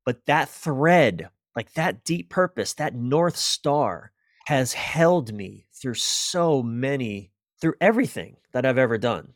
But 0.06 0.28
that 0.28 0.48
thread, 0.48 1.30
like 1.56 1.74
that 1.74 2.04
deep 2.04 2.30
purpose, 2.30 2.76
that 2.76 2.94
North 2.94 3.36
Star, 3.36 4.12
has 4.48 4.72
held 4.72 5.34
me 5.34 5.66
through 5.74 5.94
so 5.94 6.64
many 6.64 7.30
through 7.60 7.74
everything 7.82 8.38
that 8.54 8.66
I've 8.66 8.78
ever 8.78 8.98
done. 8.98 9.34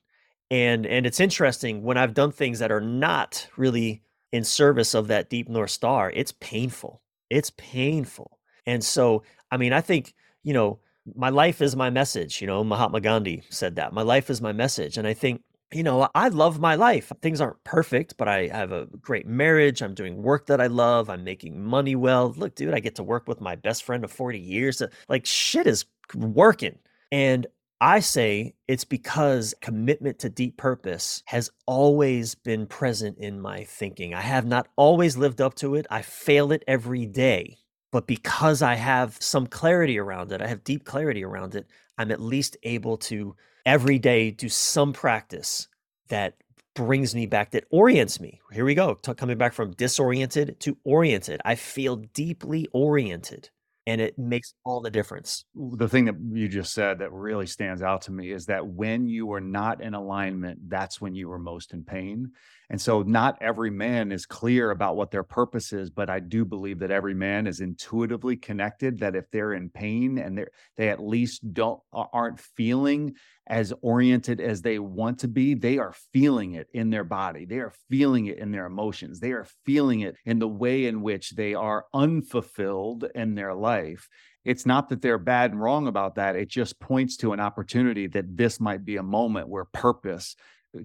And 0.49 0.85
and 0.85 1.05
it's 1.05 1.19
interesting 1.19 1.83
when 1.83 1.97
I've 1.97 2.13
done 2.13 2.31
things 2.31 2.59
that 2.59 2.71
are 2.71 2.79
not 2.79 3.45
really 3.57 4.03
in 4.31 4.45
service 4.45 4.93
of 4.93 5.09
that 5.09 5.29
deep 5.29 5.49
north 5.49 5.71
star, 5.71 6.11
it's 6.15 6.31
painful. 6.31 7.01
It's 7.29 7.51
painful. 7.57 8.39
And 8.65 8.81
so, 8.81 9.23
I 9.51 9.57
mean, 9.57 9.73
I 9.73 9.81
think, 9.81 10.13
you 10.43 10.53
know, 10.53 10.79
my 11.13 11.27
life 11.27 11.61
is 11.61 11.75
my 11.75 11.89
message, 11.89 12.39
you 12.39 12.47
know, 12.47 12.63
Mahatma 12.63 13.01
Gandhi 13.01 13.43
said 13.49 13.75
that. 13.75 13.91
My 13.91 14.03
life 14.03 14.29
is 14.29 14.41
my 14.41 14.53
message. 14.53 14.97
And 14.97 15.05
I 15.05 15.13
think 15.13 15.41
you 15.73 15.83
know, 15.83 16.09
I 16.13 16.27
love 16.29 16.59
my 16.59 16.75
life. 16.75 17.11
Things 17.21 17.39
aren't 17.39 17.63
perfect, 17.63 18.17
but 18.17 18.27
I 18.27 18.47
have 18.47 18.71
a 18.71 18.87
great 18.99 19.25
marriage. 19.25 19.81
I'm 19.81 19.93
doing 19.93 20.21
work 20.21 20.47
that 20.47 20.59
I 20.59 20.67
love. 20.67 21.09
I'm 21.09 21.23
making 21.23 21.63
money 21.63 21.95
well. 21.95 22.33
Look, 22.35 22.55
dude, 22.55 22.73
I 22.73 22.79
get 22.79 22.95
to 22.95 23.03
work 23.03 23.27
with 23.27 23.41
my 23.41 23.55
best 23.55 23.83
friend 23.83 24.03
of 24.03 24.11
40 24.11 24.39
years. 24.39 24.81
Like 25.07 25.25
shit 25.25 25.67
is 25.67 25.85
working. 26.13 26.77
And 27.11 27.47
I 27.79 27.99
say 27.99 28.53
it's 28.67 28.85
because 28.85 29.55
commitment 29.61 30.19
to 30.19 30.29
deep 30.29 30.57
purpose 30.57 31.23
has 31.25 31.49
always 31.65 32.35
been 32.35 32.67
present 32.67 33.17
in 33.17 33.41
my 33.41 33.63
thinking. 33.63 34.13
I 34.13 34.21
have 34.21 34.45
not 34.45 34.67
always 34.75 35.17
lived 35.17 35.41
up 35.41 35.55
to 35.55 35.75
it. 35.75 35.87
I 35.89 36.03
fail 36.03 36.51
it 36.51 36.63
every 36.67 37.07
day. 37.07 37.57
But 37.91 38.07
because 38.07 38.61
I 38.61 38.75
have 38.75 39.17
some 39.19 39.47
clarity 39.47 39.97
around 39.97 40.31
it, 40.31 40.41
I 40.41 40.47
have 40.47 40.63
deep 40.63 40.85
clarity 40.85 41.25
around 41.25 41.55
it, 41.55 41.67
I'm 41.97 42.11
at 42.11 42.21
least 42.21 42.57
able 42.63 42.97
to 42.97 43.35
every 43.65 43.99
day 43.99 44.31
do 44.31 44.49
some 44.49 44.93
practice 44.93 45.67
that 46.09 46.35
brings 46.73 47.13
me 47.13 47.25
back 47.25 47.51
that 47.51 47.65
orients 47.69 48.19
me. 48.19 48.39
Here 48.51 48.65
we 48.65 48.75
go 48.75 48.95
T- 48.95 49.13
coming 49.13 49.37
back 49.37 49.53
from 49.53 49.71
disoriented 49.71 50.59
to 50.61 50.77
oriented. 50.83 51.41
I 51.43 51.55
feel 51.55 51.97
deeply 51.97 52.67
oriented 52.73 53.49
and 53.87 53.99
it 53.99 54.17
makes 54.17 54.53
all 54.63 54.79
the 54.79 54.91
difference. 54.91 55.43
The 55.55 55.89
thing 55.89 56.05
that 56.05 56.15
you 56.31 56.47
just 56.47 56.73
said 56.73 56.99
that 56.99 57.11
really 57.11 57.47
stands 57.47 57.81
out 57.81 58.03
to 58.03 58.11
me 58.11 58.31
is 58.31 58.45
that 58.45 58.65
when 58.65 59.07
you 59.07 59.31
are 59.33 59.41
not 59.41 59.81
in 59.81 59.93
alignment 59.93 60.69
that's 60.69 61.01
when 61.01 61.15
you 61.15 61.31
are 61.31 61.39
most 61.39 61.73
in 61.73 61.83
pain 61.83 62.31
and 62.71 62.79
so 62.79 63.01
not 63.01 63.37
every 63.41 63.69
man 63.69 64.13
is 64.13 64.25
clear 64.25 64.71
about 64.71 64.95
what 64.95 65.11
their 65.11 65.23
purpose 65.23 65.73
is, 65.73 65.89
but 65.89 66.09
I 66.09 66.21
do 66.21 66.45
believe 66.45 66.79
that 66.79 66.89
every 66.89 67.13
man 67.13 67.45
is 67.45 67.59
intuitively 67.59 68.37
connected 68.37 68.99
that 68.99 69.13
if 69.13 69.29
they're 69.29 69.51
in 69.51 69.69
pain 69.69 70.17
and 70.17 70.37
they 70.37 70.45
they 70.77 70.87
at 70.87 71.03
least 71.03 71.53
don't 71.53 71.81
aren't 71.91 72.39
feeling 72.39 73.15
as 73.45 73.73
oriented 73.81 74.39
as 74.39 74.61
they 74.61 74.79
want 74.79 75.19
to 75.19 75.27
be, 75.27 75.53
they 75.53 75.79
are 75.79 75.93
feeling 76.13 76.53
it 76.53 76.69
in 76.73 76.89
their 76.89 77.03
body. 77.03 77.43
They 77.43 77.59
are 77.59 77.73
feeling 77.89 78.27
it 78.27 78.37
in 78.37 78.51
their 78.51 78.67
emotions. 78.67 79.19
They 79.19 79.33
are 79.33 79.47
feeling 79.65 79.99
it 79.99 80.15
in 80.23 80.39
the 80.39 80.47
way 80.47 80.85
in 80.85 81.01
which 81.01 81.31
they 81.31 81.53
are 81.53 81.87
unfulfilled 81.93 83.05
in 83.13 83.35
their 83.35 83.53
life 83.53 84.07
it's 84.43 84.65
not 84.65 84.89
that 84.89 85.03
they're 85.03 85.19
bad 85.19 85.51
and 85.51 85.61
wrong 85.61 85.87
about 85.87 86.15
that. 86.15 86.35
It 86.35 86.47
just 86.47 86.79
points 86.79 87.15
to 87.17 87.31
an 87.31 87.39
opportunity 87.39 88.07
that 88.07 88.35
this 88.35 88.59
might 88.59 88.83
be 88.83 88.97
a 88.97 89.03
moment 89.03 89.49
where 89.49 89.65
purpose 89.65 90.35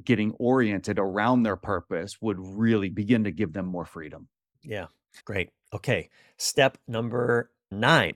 getting 0.04 0.32
oriented 0.38 0.98
around 0.98 1.42
their 1.42 1.56
purpose 1.56 2.20
would 2.20 2.38
really 2.38 2.88
begin 2.88 3.24
to 3.24 3.30
give 3.30 3.52
them 3.52 3.66
more 3.66 3.84
freedom. 3.84 4.28
Yeah, 4.62 4.86
great. 5.24 5.50
Okay, 5.72 6.10
step 6.36 6.78
number 6.88 7.50
nine. 7.70 8.14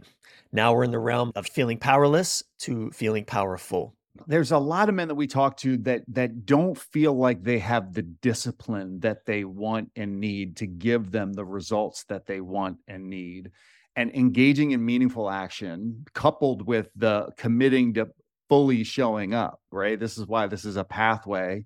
Now 0.53 0.75
we're 0.75 0.85
in 0.85 0.91
the 0.91 0.99
realm 0.99 1.33
of 1.37 1.47
feeling 1.47 1.79
powerless 1.79 2.43
to 2.61 2.91
feeling 2.91 3.25
powerful. 3.25 3.95
There's 4.27 4.53
a 4.53 4.59
lot 4.59 4.89
of 4.89 4.95
men 4.95 5.09
that 5.09 5.15
we 5.15 5.27
talk 5.27 5.57
to 5.59 5.77
that 5.79 6.03
that 6.09 6.45
don't 6.45 6.77
feel 6.77 7.15
like 7.15 7.43
they 7.43 7.59
have 7.61 7.95
the 7.95 8.03
discipline 8.03 9.01
that 9.01 9.25
they 9.25 9.45
want 9.45 9.91
and 9.97 10.21
need 10.21 10.57
to 10.57 10.67
give 10.67 11.11
them 11.11 11.33
the 11.33 11.45
results 11.45 12.05
that 12.05 12.27
they 12.27 12.41
want 12.41 12.79
and 12.89 13.09
need. 13.09 13.51
And 13.97 14.15
engaging 14.15 14.71
in 14.71 14.85
meaningful 14.85 15.29
action, 15.29 16.05
coupled 16.15 16.67
with 16.67 16.91
the 16.97 17.31
committing 17.37 17.95
to 17.95 18.09
fully 18.51 18.85
showing 18.85 19.33
up, 19.33 19.61
right? 19.73 19.99
This 19.99 20.19
is 20.19 20.27
why 20.27 20.47
this 20.49 20.67
is 20.67 20.77
a 20.77 20.85
pathway 20.85 21.65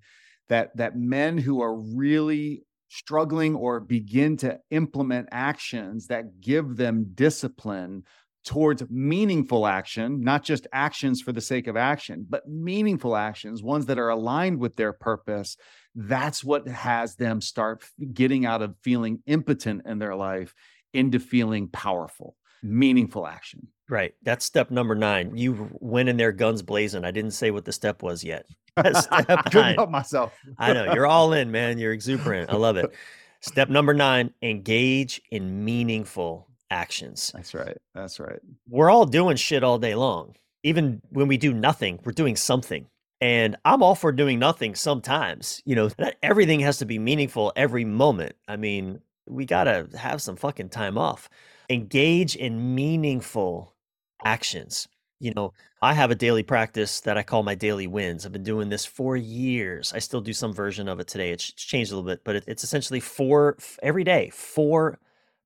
that 0.49 0.77
that 0.77 0.97
men 0.97 1.39
who 1.39 1.61
are 1.63 1.75
really 1.75 2.63
struggling 2.89 3.57
or 3.57 3.81
begin 3.81 4.37
to 4.37 4.59
implement 4.71 5.29
actions 5.33 6.07
that 6.07 6.41
give 6.41 6.77
them 6.77 7.11
discipline 7.15 8.05
towards 8.45 8.85
meaningful 8.91 9.67
action, 9.67 10.23
not 10.23 10.45
just 10.45 10.67
actions 10.73 11.21
for 11.21 11.33
the 11.33 11.41
sake 11.41 11.67
of 11.67 11.77
action, 11.77 12.27
but 12.29 12.47
meaningful 12.47 13.17
actions, 13.17 13.63
ones 13.63 13.87
that 13.87 13.99
are 13.99 14.11
aligned 14.11 14.59
with 14.61 14.77
their 14.77 14.93
purpose. 14.93 15.57
That's 15.95 16.45
what 16.45 16.69
has 16.69 17.17
them 17.17 17.41
start 17.41 17.85
getting 18.13 18.45
out 18.45 18.63
of 18.63 18.77
feeling 18.83 19.23
impotent 19.27 19.83
in 19.87 19.99
their 19.99 20.15
life 20.15 20.55
into 20.93 21.19
feeling 21.19 21.69
powerful, 21.69 22.37
meaningful 22.63 23.27
action. 23.27 23.69
Right. 23.89 24.15
That's 24.23 24.45
step 24.45 24.71
number 24.71 24.95
nine. 24.95 25.37
You 25.37 25.69
went 25.81 26.09
in 26.09 26.17
there 26.17 26.33
guns 26.33 26.63
blazing. 26.63 27.05
I 27.05 27.11
didn't 27.11 27.33
say 27.33 27.51
what 27.51 27.65
the 27.65 27.73
step 27.73 28.03
was 28.03 28.25
yet. 28.25 28.47
I 28.77 29.43
couldn't 29.51 29.75
help 29.75 29.91
myself. 29.91 30.35
I 30.59 30.73
know. 30.73 30.95
You're 30.95 31.07
all 31.07 31.33
in, 31.33 31.51
man. 31.53 31.79
You're 31.79 31.93
exuberant. 31.93 32.51
I 32.51 32.57
love 32.57 32.77
it. 32.77 32.93
Step 33.41 33.69
number 33.69 33.93
nine 33.93 34.33
engage 34.43 35.21
in 35.31 35.65
meaningful 35.65 36.49
actions. 36.71 37.31
That's 37.35 37.53
right. 37.53 37.77
That's 37.95 38.19
right. 38.19 38.41
We're 38.69 38.91
all 38.91 39.05
doing 39.05 39.37
shit 39.37 39.63
all 39.63 39.79
day 39.79 39.95
long. 39.95 40.35
Even 40.63 41.03
when 41.11 41.29
we 41.29 41.37
do 41.37 41.53
nothing, 41.53 42.01
we're 42.05 42.13
doing 42.13 42.37
something. 42.37 42.87
And 43.21 43.57
I'm 43.67 43.83
all 43.83 43.95
for 43.95 44.13
doing 44.13 44.39
nothing 44.39 44.75
sometimes. 44.75 45.63
You 45.67 45.77
know, 45.77 45.91
not 45.99 46.15
everything 46.23 46.61
has 46.61 46.79
to 46.79 46.87
be 46.87 46.99
meaningful 46.99 47.53
every 47.55 47.85
moment. 47.85 48.35
I 48.49 48.57
mean, 48.57 49.01
we 49.27 49.45
got 49.45 49.65
to 49.65 49.89
have 49.97 50.23
some 50.23 50.37
fucking 50.37 50.71
time 50.71 50.97
off. 50.97 51.29
Engage 51.69 52.37
in 52.37 52.75
meaningful 52.75 53.74
actions. 54.25 54.89
You 55.21 55.33
know, 55.35 55.53
I 55.81 55.95
have 55.95 56.11
a 56.11 56.17
daily 56.17 56.43
practice 56.43 57.01
that 57.03 57.17
I 57.17 57.23
call 57.23 57.43
my 57.43 57.55
daily 57.55 57.87
wins. 57.87 58.27
I've 58.27 58.33
been 58.33 58.43
doing 58.43 58.69
this 58.69 58.85
for 58.85 59.17
years. 59.17 59.93
I 59.93 59.99
still 59.99 60.21
do 60.21 60.33
some 60.33 60.53
version 60.53 60.89
of 60.89 61.01
it 61.01 61.07
today. 61.07 61.31
It's 61.31 61.53
changed 61.53 61.93
a 61.93 61.97
little 61.97 62.11
bit, 62.11 62.25
but 62.25 62.37
it's 62.47 62.65
essentially 62.65 63.01
four 63.01 63.57
every 63.83 64.05
day, 64.05 64.31
four 64.31 64.99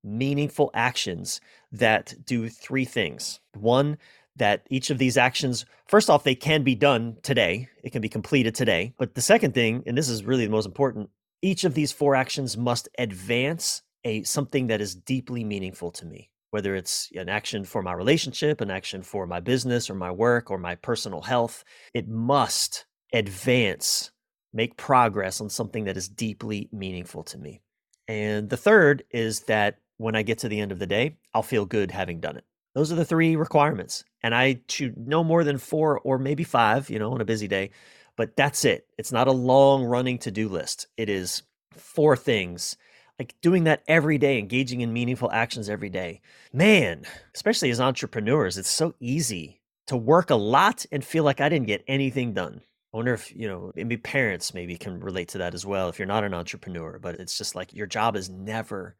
meaningful 0.02 0.70
actions 0.74 1.40
that 1.72 2.14
do 2.24 2.48
three 2.48 2.84
things. 2.84 3.40
One, 3.54 3.98
that 4.36 4.66
each 4.70 4.90
of 4.90 4.98
these 4.98 5.16
actions, 5.16 5.66
first 5.86 6.08
off, 6.08 6.24
they 6.24 6.34
can 6.34 6.62
be 6.62 6.74
done 6.74 7.16
today, 7.22 7.68
it 7.82 7.90
can 7.90 8.00
be 8.00 8.08
completed 8.08 8.54
today. 8.54 8.94
But 8.98 9.14
the 9.14 9.20
second 9.20 9.52
thing, 9.52 9.82
and 9.86 9.98
this 9.98 10.08
is 10.08 10.24
really 10.24 10.46
the 10.46 10.52
most 10.52 10.66
important, 10.66 11.10
each 11.42 11.64
of 11.64 11.74
these 11.74 11.92
four 11.92 12.14
actions 12.14 12.56
must 12.56 12.88
advance 12.98 13.82
a 14.04 14.22
something 14.22 14.68
that 14.68 14.80
is 14.80 14.94
deeply 14.94 15.44
meaningful 15.44 15.90
to 15.90 16.06
me 16.06 16.30
whether 16.50 16.74
it's 16.74 17.10
an 17.14 17.28
action 17.28 17.64
for 17.64 17.82
my 17.82 17.92
relationship, 17.92 18.60
an 18.60 18.70
action 18.70 19.02
for 19.02 19.26
my 19.26 19.40
business 19.40 19.90
or 19.90 19.94
my 19.94 20.10
work 20.10 20.50
or 20.50 20.58
my 20.58 20.74
personal 20.74 21.22
health, 21.22 21.64
it 21.94 22.08
must 22.08 22.86
advance, 23.12 24.10
make 24.52 24.76
progress 24.76 25.40
on 25.40 25.50
something 25.50 25.84
that 25.84 25.96
is 25.96 26.08
deeply 26.08 26.68
meaningful 26.72 27.22
to 27.24 27.38
me. 27.38 27.60
And 28.06 28.48
the 28.48 28.56
third 28.56 29.04
is 29.10 29.40
that 29.40 29.78
when 29.98 30.16
I 30.16 30.22
get 30.22 30.38
to 30.38 30.48
the 30.48 30.60
end 30.60 30.72
of 30.72 30.78
the 30.78 30.86
day, 30.86 31.16
I'll 31.34 31.42
feel 31.42 31.66
good 31.66 31.90
having 31.90 32.20
done 32.20 32.36
it. 32.36 32.44
Those 32.74 32.92
are 32.92 32.96
the 32.96 33.04
three 33.04 33.36
requirements. 33.36 34.04
And 34.22 34.34
I 34.34 34.60
should 34.68 34.96
no 34.96 35.22
more 35.22 35.44
than 35.44 35.58
four 35.58 35.98
or 36.00 36.18
maybe 36.18 36.44
five, 36.44 36.88
you 36.90 36.98
know, 36.98 37.12
on 37.12 37.20
a 37.20 37.26
busy 37.26 37.48
day. 37.48 37.70
But 38.16 38.36
that's 38.36 38.64
it. 38.64 38.86
It's 38.96 39.12
not 39.12 39.28
a 39.28 39.32
long 39.32 39.84
running 39.84 40.18
to 40.18 40.30
do 40.30 40.48
list. 40.48 40.86
It 40.96 41.08
is 41.08 41.42
four 41.72 42.16
things 42.16 42.76
like 43.18 43.34
doing 43.42 43.64
that 43.64 43.82
every 43.88 44.18
day, 44.18 44.38
engaging 44.38 44.80
in 44.80 44.92
meaningful 44.92 45.30
actions 45.32 45.68
every 45.68 45.88
day. 45.88 46.20
Man, 46.52 47.04
especially 47.34 47.70
as 47.70 47.80
entrepreneurs, 47.80 48.58
it's 48.58 48.70
so 48.70 48.94
easy 49.00 49.60
to 49.88 49.96
work 49.96 50.30
a 50.30 50.36
lot 50.36 50.86
and 50.92 51.04
feel 51.04 51.24
like 51.24 51.40
I 51.40 51.48
didn't 51.48 51.66
get 51.66 51.84
anything 51.88 52.32
done. 52.32 52.60
I 52.92 52.96
wonder 52.96 53.12
if, 53.12 53.34
you 53.34 53.48
know, 53.48 53.72
maybe 53.74 53.96
parents 53.96 54.54
maybe 54.54 54.76
can 54.76 55.00
relate 55.00 55.28
to 55.28 55.38
that 55.38 55.54
as 55.54 55.66
well 55.66 55.88
if 55.88 55.98
you're 55.98 56.06
not 56.06 56.24
an 56.24 56.32
entrepreneur, 56.32 56.98
but 56.98 57.16
it's 57.16 57.36
just 57.36 57.54
like 57.54 57.74
your 57.74 57.86
job 57.86 58.16
is 58.16 58.30
never 58.30 58.96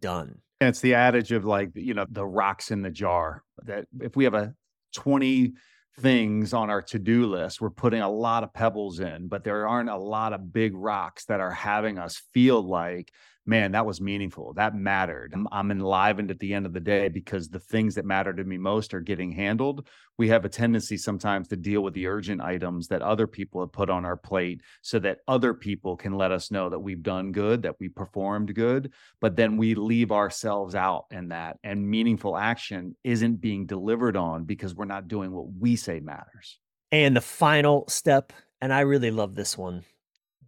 done. 0.00 0.38
And 0.60 0.68
it's 0.68 0.80
the 0.80 0.94
adage 0.94 1.32
of 1.32 1.44
like, 1.44 1.70
you 1.74 1.94
know, 1.94 2.06
the 2.08 2.24
rocks 2.24 2.70
in 2.70 2.82
the 2.82 2.90
jar 2.90 3.42
that 3.64 3.86
if 4.00 4.14
we 4.16 4.24
have 4.24 4.34
a 4.34 4.54
20 4.94 5.54
things 5.98 6.52
on 6.52 6.70
our 6.70 6.80
to-do 6.82 7.26
list, 7.26 7.60
we're 7.60 7.70
putting 7.70 8.00
a 8.00 8.10
lot 8.10 8.44
of 8.44 8.54
pebbles 8.54 9.00
in, 9.00 9.28
but 9.28 9.42
there 9.44 9.66
aren't 9.66 9.90
a 9.90 9.96
lot 9.96 10.32
of 10.32 10.52
big 10.52 10.74
rocks 10.74 11.24
that 11.24 11.40
are 11.40 11.50
having 11.50 11.98
us 11.98 12.22
feel 12.32 12.62
like 12.62 13.12
man, 13.44 13.72
that 13.72 13.86
was 13.86 14.00
meaningful. 14.00 14.52
That 14.54 14.74
mattered. 14.74 15.32
I'm, 15.34 15.48
I'm, 15.50 15.70
enlivened 15.70 16.30
at 16.30 16.38
the 16.38 16.54
end 16.54 16.66
of 16.66 16.72
the 16.72 16.80
day 16.80 17.08
because 17.08 17.48
the 17.48 17.58
things 17.58 17.96
that 17.96 18.04
matter 18.04 18.32
to 18.32 18.44
me 18.44 18.56
most 18.56 18.94
are 18.94 19.00
getting 19.00 19.32
handled. 19.32 19.88
We 20.18 20.28
have 20.28 20.44
a 20.44 20.48
tendency 20.48 20.96
sometimes 20.96 21.48
to 21.48 21.56
deal 21.56 21.82
with 21.82 21.94
the 21.94 22.06
urgent 22.06 22.40
items 22.40 22.88
that 22.88 23.02
other 23.02 23.26
people 23.26 23.60
have 23.60 23.72
put 23.72 23.90
on 23.90 24.04
our 24.04 24.16
plate 24.16 24.60
so 24.82 24.98
that 25.00 25.18
other 25.26 25.54
people 25.54 25.96
can 25.96 26.12
let 26.12 26.30
us 26.30 26.50
know 26.50 26.70
that 26.70 26.78
we've 26.78 27.02
done 27.02 27.32
good, 27.32 27.62
that 27.62 27.80
we 27.80 27.88
performed 27.88 28.54
good. 28.54 28.92
But 29.20 29.36
then 29.36 29.56
we 29.56 29.74
leave 29.74 30.12
ourselves 30.12 30.74
out 30.74 31.06
in 31.10 31.28
that. 31.28 31.58
And 31.64 31.88
meaningful 31.88 32.36
action 32.36 32.96
isn't 33.02 33.40
being 33.40 33.66
delivered 33.66 34.16
on 34.16 34.44
because 34.44 34.74
we're 34.74 34.84
not 34.84 35.08
doing 35.08 35.32
what 35.32 35.46
we 35.58 35.74
say 35.76 36.00
matters. 36.00 36.58
And 36.92 37.16
the 37.16 37.22
final 37.22 37.88
step, 37.88 38.32
and 38.60 38.72
I 38.72 38.80
really 38.80 39.10
love 39.10 39.34
this 39.34 39.58
one 39.58 39.84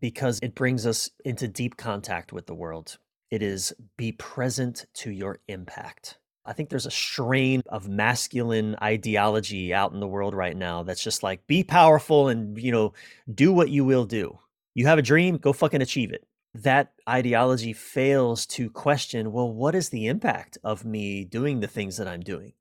because 0.01 0.39
it 0.43 0.55
brings 0.55 0.87
us 0.87 1.11
into 1.25 1.49
deep 1.49 1.77
contact 1.77 2.33
with 2.33 2.47
the 2.47 2.55
world. 2.55 2.99
It 3.31 3.43
is 3.43 3.73
be 3.97 4.13
present 4.13 4.87
to 4.95 5.11
your 5.11 5.41
impact. 5.49 6.19
I 6.47 6.53
think 6.53 6.69
there's 6.69 6.87
a 6.87 6.91
strain 6.91 7.63
of 7.69 7.89
masculine 7.89 8.77
ideology 8.83 9.73
out 9.73 9.93
in 9.93 10.01
the 10.01 10.07
world 10.07 10.35
right 10.35 10.57
now 10.57 10.83
that's 10.83 11.03
just 11.03 11.23
like 11.23 11.47
be 11.47 11.65
powerful 11.65 12.29
and, 12.29 12.59
you 12.59 12.71
know, 12.71 12.93
do 13.33 13.53
what 13.53 13.71
you 13.71 13.85
will 13.85 14.05
do. 14.05 14.39
You 14.75 14.87
have 14.87 14.99
a 14.99 15.03
dream, 15.03 15.39
go 15.39 15.53
fucking 15.53 15.81
achieve 15.81 16.13
it. 16.13 16.27
That 16.55 16.93
ideology 17.09 17.73
fails 17.73 18.47
to 18.47 18.69
question, 18.71 19.33
well, 19.33 19.51
what 19.51 19.75
is 19.75 19.89
the 19.89 20.07
impact 20.07 20.59
of 20.63 20.85
me 20.85 21.25
doing 21.25 21.61
the 21.61 21.67
things 21.67 21.97
that 21.97 22.07
I'm 22.07 22.21
doing? 22.21 22.53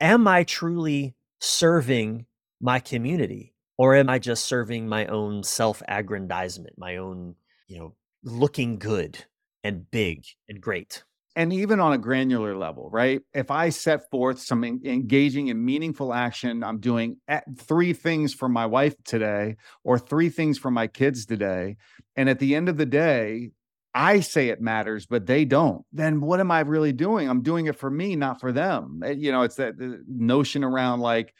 Am 0.00 0.28
I 0.28 0.44
truly 0.44 1.16
serving 1.40 2.26
my 2.60 2.78
community? 2.78 3.51
Or 3.82 3.96
am 3.96 4.08
I 4.08 4.20
just 4.20 4.44
serving 4.44 4.88
my 4.88 5.06
own 5.06 5.42
self-aggrandizement, 5.42 6.78
my 6.78 6.98
own, 6.98 7.34
you 7.66 7.80
know, 7.80 7.94
looking 8.22 8.78
good 8.78 9.24
and 9.64 9.90
big 9.90 10.24
and 10.48 10.60
great? 10.60 11.02
and 11.34 11.52
even 11.52 11.80
on 11.80 11.94
a 11.94 11.98
granular 11.98 12.56
level, 12.56 12.90
right? 12.90 13.22
If 13.32 13.50
I 13.50 13.70
set 13.70 14.08
forth 14.10 14.38
some 14.38 14.62
engaging 14.64 15.48
and 15.50 15.64
meaningful 15.64 16.12
action, 16.12 16.62
I'm 16.62 16.78
doing 16.78 17.16
three 17.58 17.94
things 17.94 18.34
for 18.34 18.50
my 18.50 18.66
wife 18.66 18.94
today 19.02 19.56
or 19.82 19.98
three 19.98 20.28
things 20.28 20.58
for 20.58 20.70
my 20.70 20.86
kids 20.86 21.24
today. 21.24 21.78
And 22.16 22.28
at 22.28 22.38
the 22.38 22.54
end 22.54 22.68
of 22.68 22.76
the 22.76 22.84
day, 22.84 23.52
I 23.94 24.20
say 24.20 24.50
it 24.50 24.60
matters, 24.60 25.06
but 25.06 25.24
they 25.24 25.46
don't. 25.46 25.86
Then 25.90 26.20
what 26.20 26.38
am 26.38 26.50
I 26.50 26.60
really 26.60 26.92
doing? 26.92 27.30
I'm 27.30 27.42
doing 27.42 27.64
it 27.64 27.78
for 27.78 27.90
me, 27.90 28.14
not 28.14 28.38
for 28.38 28.52
them. 28.52 29.00
Eh, 29.02 29.12
you 29.12 29.32
know, 29.32 29.40
it's 29.40 29.56
that 29.56 29.74
notion 30.06 30.62
around 30.62 31.00
like, 31.00 31.32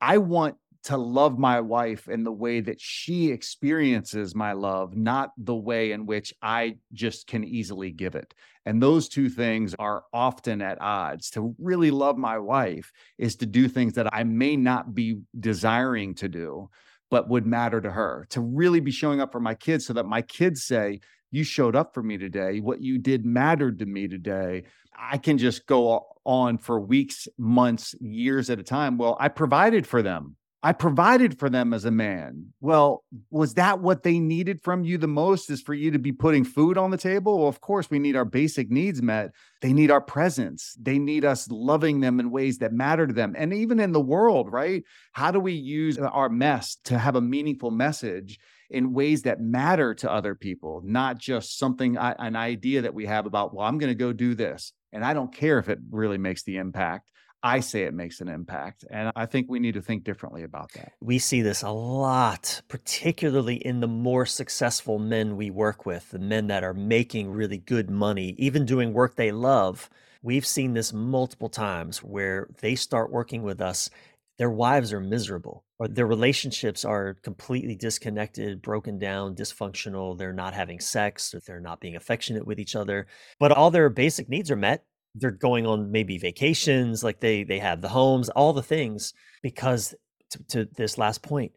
I 0.00 0.18
want 0.18 0.56
to 0.84 0.98
love 0.98 1.38
my 1.38 1.60
wife 1.60 2.08
in 2.08 2.24
the 2.24 2.32
way 2.32 2.60
that 2.60 2.78
she 2.78 3.30
experiences 3.30 4.34
my 4.34 4.52
love, 4.52 4.94
not 4.94 5.30
the 5.38 5.54
way 5.54 5.92
in 5.92 6.04
which 6.04 6.34
I 6.42 6.76
just 6.92 7.26
can 7.26 7.42
easily 7.42 7.90
give 7.90 8.14
it. 8.14 8.34
And 8.66 8.82
those 8.82 9.08
two 9.08 9.30
things 9.30 9.74
are 9.78 10.04
often 10.12 10.60
at 10.60 10.80
odds. 10.82 11.30
To 11.30 11.54
really 11.58 11.90
love 11.90 12.18
my 12.18 12.38
wife 12.38 12.92
is 13.16 13.36
to 13.36 13.46
do 13.46 13.66
things 13.66 13.94
that 13.94 14.12
I 14.12 14.24
may 14.24 14.56
not 14.56 14.94
be 14.94 15.20
desiring 15.38 16.14
to 16.16 16.28
do, 16.28 16.68
but 17.10 17.30
would 17.30 17.46
matter 17.46 17.80
to 17.80 17.90
her. 17.90 18.26
To 18.30 18.42
really 18.42 18.80
be 18.80 18.90
showing 18.90 19.22
up 19.22 19.32
for 19.32 19.40
my 19.40 19.54
kids 19.54 19.86
so 19.86 19.94
that 19.94 20.06
my 20.06 20.20
kids 20.20 20.64
say, 20.64 21.00
You 21.30 21.44
showed 21.44 21.76
up 21.76 21.94
for 21.94 22.02
me 22.02 22.18
today. 22.18 22.60
What 22.60 22.82
you 22.82 22.98
did 22.98 23.24
mattered 23.24 23.78
to 23.78 23.86
me 23.86 24.06
today. 24.06 24.64
I 24.96 25.16
can 25.16 25.38
just 25.38 25.66
go 25.66 26.06
on 26.24 26.58
for 26.58 26.78
weeks, 26.78 27.26
months, 27.38 27.94
years 28.00 28.50
at 28.50 28.60
a 28.60 28.62
time. 28.62 28.98
Well, 28.98 29.16
I 29.18 29.28
provided 29.28 29.86
for 29.86 30.02
them 30.02 30.36
I 30.64 30.72
provided 30.72 31.38
for 31.38 31.50
them 31.50 31.74
as 31.74 31.84
a 31.84 31.90
man. 31.90 32.54
Well, 32.62 33.04
was 33.30 33.52
that 33.54 33.80
what 33.80 34.02
they 34.02 34.18
needed 34.18 34.62
from 34.62 34.82
you 34.82 34.96
the 34.96 35.06
most 35.06 35.50
is 35.50 35.60
for 35.60 35.74
you 35.74 35.90
to 35.90 35.98
be 35.98 36.10
putting 36.10 36.42
food 36.42 36.78
on 36.78 36.90
the 36.90 36.96
table? 36.96 37.40
Well, 37.40 37.48
of 37.48 37.60
course, 37.60 37.90
we 37.90 37.98
need 37.98 38.16
our 38.16 38.24
basic 38.24 38.70
needs 38.70 39.02
met. 39.02 39.32
They 39.60 39.74
need 39.74 39.90
our 39.90 40.00
presence. 40.00 40.74
They 40.80 40.98
need 40.98 41.22
us 41.22 41.50
loving 41.50 42.00
them 42.00 42.18
in 42.18 42.30
ways 42.30 42.56
that 42.58 42.72
matter 42.72 43.06
to 43.06 43.12
them. 43.12 43.34
And 43.36 43.52
even 43.52 43.78
in 43.78 43.92
the 43.92 44.00
world, 44.00 44.50
right? 44.50 44.82
How 45.12 45.30
do 45.30 45.38
we 45.38 45.52
use 45.52 45.98
uh, 45.98 46.04
our 46.04 46.30
mess 46.30 46.78
to 46.84 46.98
have 46.98 47.14
a 47.14 47.20
meaningful 47.20 47.70
message 47.70 48.38
in 48.70 48.94
ways 48.94 49.20
that 49.22 49.42
matter 49.42 49.94
to 49.96 50.10
other 50.10 50.34
people, 50.34 50.80
not 50.82 51.18
just 51.18 51.58
something, 51.58 51.98
uh, 51.98 52.14
an 52.18 52.36
idea 52.36 52.80
that 52.80 52.94
we 52.94 53.04
have 53.04 53.26
about, 53.26 53.52
well, 53.52 53.66
I'm 53.66 53.76
going 53.76 53.92
to 53.92 53.94
go 53.94 54.14
do 54.14 54.34
this. 54.34 54.72
And 54.94 55.04
I 55.04 55.12
don't 55.12 55.34
care 55.34 55.58
if 55.58 55.68
it 55.68 55.80
really 55.90 56.16
makes 56.16 56.42
the 56.42 56.56
impact. 56.56 57.10
I 57.44 57.60
say 57.60 57.82
it 57.82 57.92
makes 57.92 58.22
an 58.22 58.28
impact. 58.28 58.86
And 58.90 59.12
I 59.14 59.26
think 59.26 59.50
we 59.50 59.58
need 59.58 59.74
to 59.74 59.82
think 59.82 60.02
differently 60.02 60.44
about 60.44 60.72
that. 60.72 60.94
We 61.02 61.18
see 61.18 61.42
this 61.42 61.62
a 61.62 61.68
lot, 61.68 62.62
particularly 62.68 63.56
in 63.56 63.80
the 63.80 63.86
more 63.86 64.24
successful 64.24 64.98
men 64.98 65.36
we 65.36 65.50
work 65.50 65.84
with, 65.84 66.10
the 66.10 66.18
men 66.18 66.46
that 66.46 66.64
are 66.64 66.72
making 66.72 67.30
really 67.30 67.58
good 67.58 67.90
money, 67.90 68.34
even 68.38 68.64
doing 68.64 68.94
work 68.94 69.16
they 69.16 69.30
love. 69.30 69.90
We've 70.22 70.46
seen 70.46 70.72
this 70.72 70.94
multiple 70.94 71.50
times 71.50 71.98
where 71.98 72.48
they 72.62 72.76
start 72.76 73.12
working 73.12 73.42
with 73.42 73.60
us, 73.60 73.90
their 74.38 74.50
wives 74.50 74.90
are 74.94 75.00
miserable, 75.00 75.64
or 75.78 75.86
their 75.86 76.06
relationships 76.06 76.82
are 76.82 77.12
completely 77.22 77.76
disconnected, 77.76 78.62
broken 78.62 78.98
down, 78.98 79.34
dysfunctional. 79.34 80.16
They're 80.16 80.32
not 80.32 80.54
having 80.54 80.80
sex, 80.80 81.34
or 81.34 81.40
they're 81.40 81.60
not 81.60 81.80
being 81.80 81.94
affectionate 81.94 82.46
with 82.46 82.58
each 82.58 82.74
other, 82.74 83.06
but 83.38 83.52
all 83.52 83.70
their 83.70 83.90
basic 83.90 84.30
needs 84.30 84.50
are 84.50 84.56
met 84.56 84.86
they're 85.14 85.30
going 85.30 85.66
on 85.66 85.92
maybe 85.92 86.18
vacations 86.18 87.04
like 87.04 87.20
they 87.20 87.44
they 87.44 87.58
have 87.58 87.80
the 87.80 87.88
homes 87.88 88.28
all 88.30 88.52
the 88.52 88.62
things 88.62 89.14
because 89.42 89.94
to, 90.30 90.44
to, 90.44 90.68
this 90.76 90.98
last 90.98 91.22
point 91.22 91.52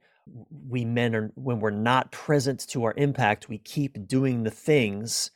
we 0.67 0.85
men 0.85 1.15
are 1.15 1.31
when 1.35 1.59
we're 1.59 1.69
not 1.69 2.11
present 2.11 2.67
to 2.67 2.83
our 2.83 2.93
impact 2.97 3.49
we 3.49 3.57
keep 3.57 4.07
doing 4.07 4.43
the 4.43 4.51
things 4.51 5.31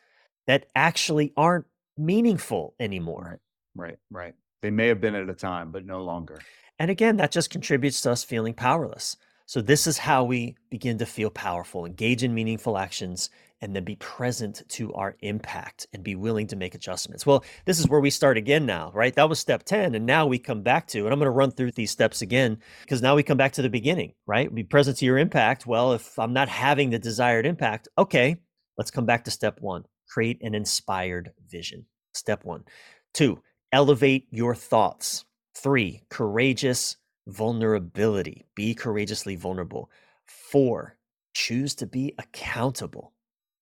that 0.48 0.66
actually 0.76 1.32
aren't 1.38 1.66
meaningful 1.98 2.76
anymore. 2.80 3.40
Right 3.76 3.98
right, 4.12 4.24
right. 4.24 4.36
they 4.62 4.72
may 4.72 4.88
have 4.88 5.02
been 5.02 5.16
at 5.16 5.30
a 5.30 5.34
time 5.34 5.72
but 5.72 5.86
no 5.86 6.04
longer. 6.04 6.42
And 6.78 6.92
again 6.92 7.18
that 7.18 7.32
just 7.32 7.50
contributes 7.50 8.02
to 8.02 8.12
us 8.12 8.24
feeling 8.24 8.54
powerless. 8.54 9.18
So 9.46 9.62
this 9.62 9.88
is 9.88 9.98
how 9.98 10.24
we 10.24 10.56
begin 10.70 10.98
to 11.00 11.06
feel 11.06 11.30
powerful 11.30 11.86
engage 11.86 12.24
in 12.24 12.34
meaningful 12.34 12.78
actions 12.78 13.30
and 13.62 13.76
then 13.76 13.84
be 13.84 13.96
present 13.98 14.64
to 14.70 14.94
our 14.94 15.16
impact 15.22 15.88
and 15.94 16.04
be 16.04 16.16
willing 16.16 16.48
to 16.48 16.56
make 16.56 16.74
adjustments. 16.74 17.26
Well, 17.26 17.44
this 17.66 17.80
is 17.80 17.88
where 17.88 18.00
we 18.00 18.10
start 18.10 18.38
again 18.38 18.66
now, 18.66 18.92
right? 18.94 19.14
That 19.14 19.30
was 19.30 19.40
step 19.40 19.64
10. 19.64 19.96
And 19.96 20.06
now 20.06 20.26
we 20.26 20.40
come 20.40 20.64
back 20.64 20.88
to, 20.88 21.00
and 21.06 21.14
I'm 21.14 21.20
going 21.20 21.26
to 21.26 21.32
run 21.32 21.52
through 21.52 21.72
these 21.72 21.92
steps 21.92 22.22
again 22.22 22.58
because 22.82 23.02
now 23.02 23.16
we 23.16 23.24
come 23.24 23.38
back 23.38 23.54
to 23.54 23.62
the 23.62 23.70
beginning, 23.70 24.14
right? 24.26 24.54
Be 24.54 24.64
present 24.64 24.98
to 24.98 25.06
your 25.06 25.18
impact. 25.18 25.68
Well, 25.68 25.94
if 25.94 26.18
I'm 26.18 26.34
not 26.34 26.50
having 26.50 26.90
the 26.90 27.00
desired 27.00 27.46
impact, 27.46 27.88
okay, 27.98 28.38
let's 28.78 28.92
come 28.92 29.06
back 29.06 29.26
to 29.26 29.32
step 29.32 29.62
one 29.62 29.86
create 30.12 30.42
an 30.42 30.54
inspired 30.54 31.32
vision. 31.50 31.86
Step 32.14 32.44
one. 32.44 32.66
Two, 33.14 33.42
elevate 33.72 34.28
your 34.30 34.54
thoughts. 34.54 35.26
Three, 35.56 36.04
courageous 36.10 36.98
vulnerability. 37.28 38.46
Be 38.56 38.76
courageously 38.76 39.38
vulnerable. 39.38 39.90
Four, 40.26 40.98
choose 41.34 41.76
to 41.76 41.88
be 41.88 42.14
accountable 42.18 43.14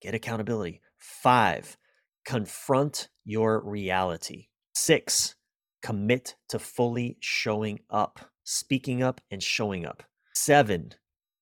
get 0.02 0.14
accountability. 0.14 0.82
Five, 0.98 1.78
confront 2.26 3.10
your 3.26 3.62
reality. 3.62 4.48
Six, 4.74 5.36
commit 5.82 6.36
to 6.50 6.60
fully 6.60 7.18
showing 7.20 7.80
up, 7.90 8.20
speaking 8.44 9.04
up, 9.04 9.22
and 9.32 9.42
showing 9.42 9.86
up. 9.86 10.04
Seven, 10.34 10.94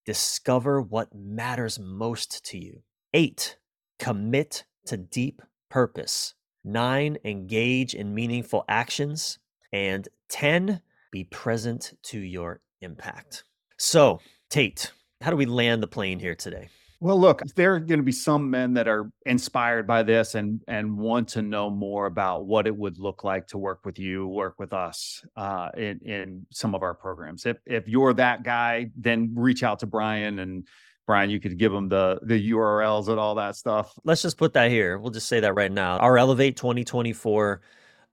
discover 0.05 0.82
what 0.82 1.14
matters 1.14 1.80
most 1.80 2.45
to 2.45 2.58
you. 2.58 2.82
Eight, 3.14 3.58
commit 3.99 4.66
to 4.86 4.97
deep 4.97 5.41
purpose. 5.70 6.34
Nine, 6.64 7.18
engage 7.24 7.93
in 7.93 8.14
meaningful 8.14 8.66
actions. 8.68 9.39
And 9.72 10.08
10, 10.30 10.82
be 11.12 11.26
present 11.26 11.93
to 12.03 12.20
your 12.20 12.62
impact. 12.82 13.43
So, 13.78 14.20
Tait, 14.49 14.91
how 15.22 15.32
do 15.32 15.38
we 15.38 15.45
land 15.45 15.84
the 15.84 15.88
plane 15.88 16.20
here 16.20 16.36
today? 16.36 16.70
Well, 16.99 17.19
look, 17.19 17.43
there 17.55 17.75
are 17.75 17.79
going 17.79 17.99
to 17.99 18.03
be 18.03 18.11
some 18.11 18.49
men 18.49 18.73
that 18.73 18.87
are 18.87 19.11
inspired 19.25 19.85
by 19.85 20.01
this 20.01 20.33
and 20.33 20.63
and 20.67 20.97
want 20.97 21.27
to 21.29 21.43
know 21.43 21.69
more 21.69 22.07
about 22.07 22.47
what 22.47 22.65
it 22.65 22.75
would 22.75 22.97
look 22.97 23.23
like 23.23 23.47
to 23.49 23.57
work 23.59 23.85
with 23.85 23.99
you, 23.99 24.27
work 24.27 24.55
with 24.57 24.73
us 24.73 25.23
uh, 25.35 25.69
in 25.77 25.99
in 25.99 26.47
some 26.51 26.73
of 26.73 26.81
our 26.81 26.95
programs. 26.95 27.45
If 27.45 27.57
if 27.67 27.87
you're 27.87 28.13
that 28.15 28.43
guy, 28.43 28.89
then 28.95 29.33
reach 29.35 29.61
out 29.61 29.79
to 29.79 29.85
Bryan 29.85 30.39
and 30.39 30.67
Bryan, 31.05 31.29
you 31.29 31.39
could 31.39 31.57
give 31.57 31.71
them 31.71 31.87
the 31.87 32.19
the 32.23 32.51
URLs 32.51 33.09
and 33.09 33.19
all 33.19 33.35
that 33.35 33.55
stuff. 33.55 33.93
Let's 34.03 34.23
just 34.23 34.37
put 34.37 34.53
that 34.53 34.71
here. 34.71 34.97
We'll 34.97 35.11
just 35.11 35.27
say 35.27 35.39
that 35.39 35.53
right 35.53 35.71
now. 35.71 35.97
Our 35.99 36.17
Elevate 36.17 36.57
2024 36.57 37.61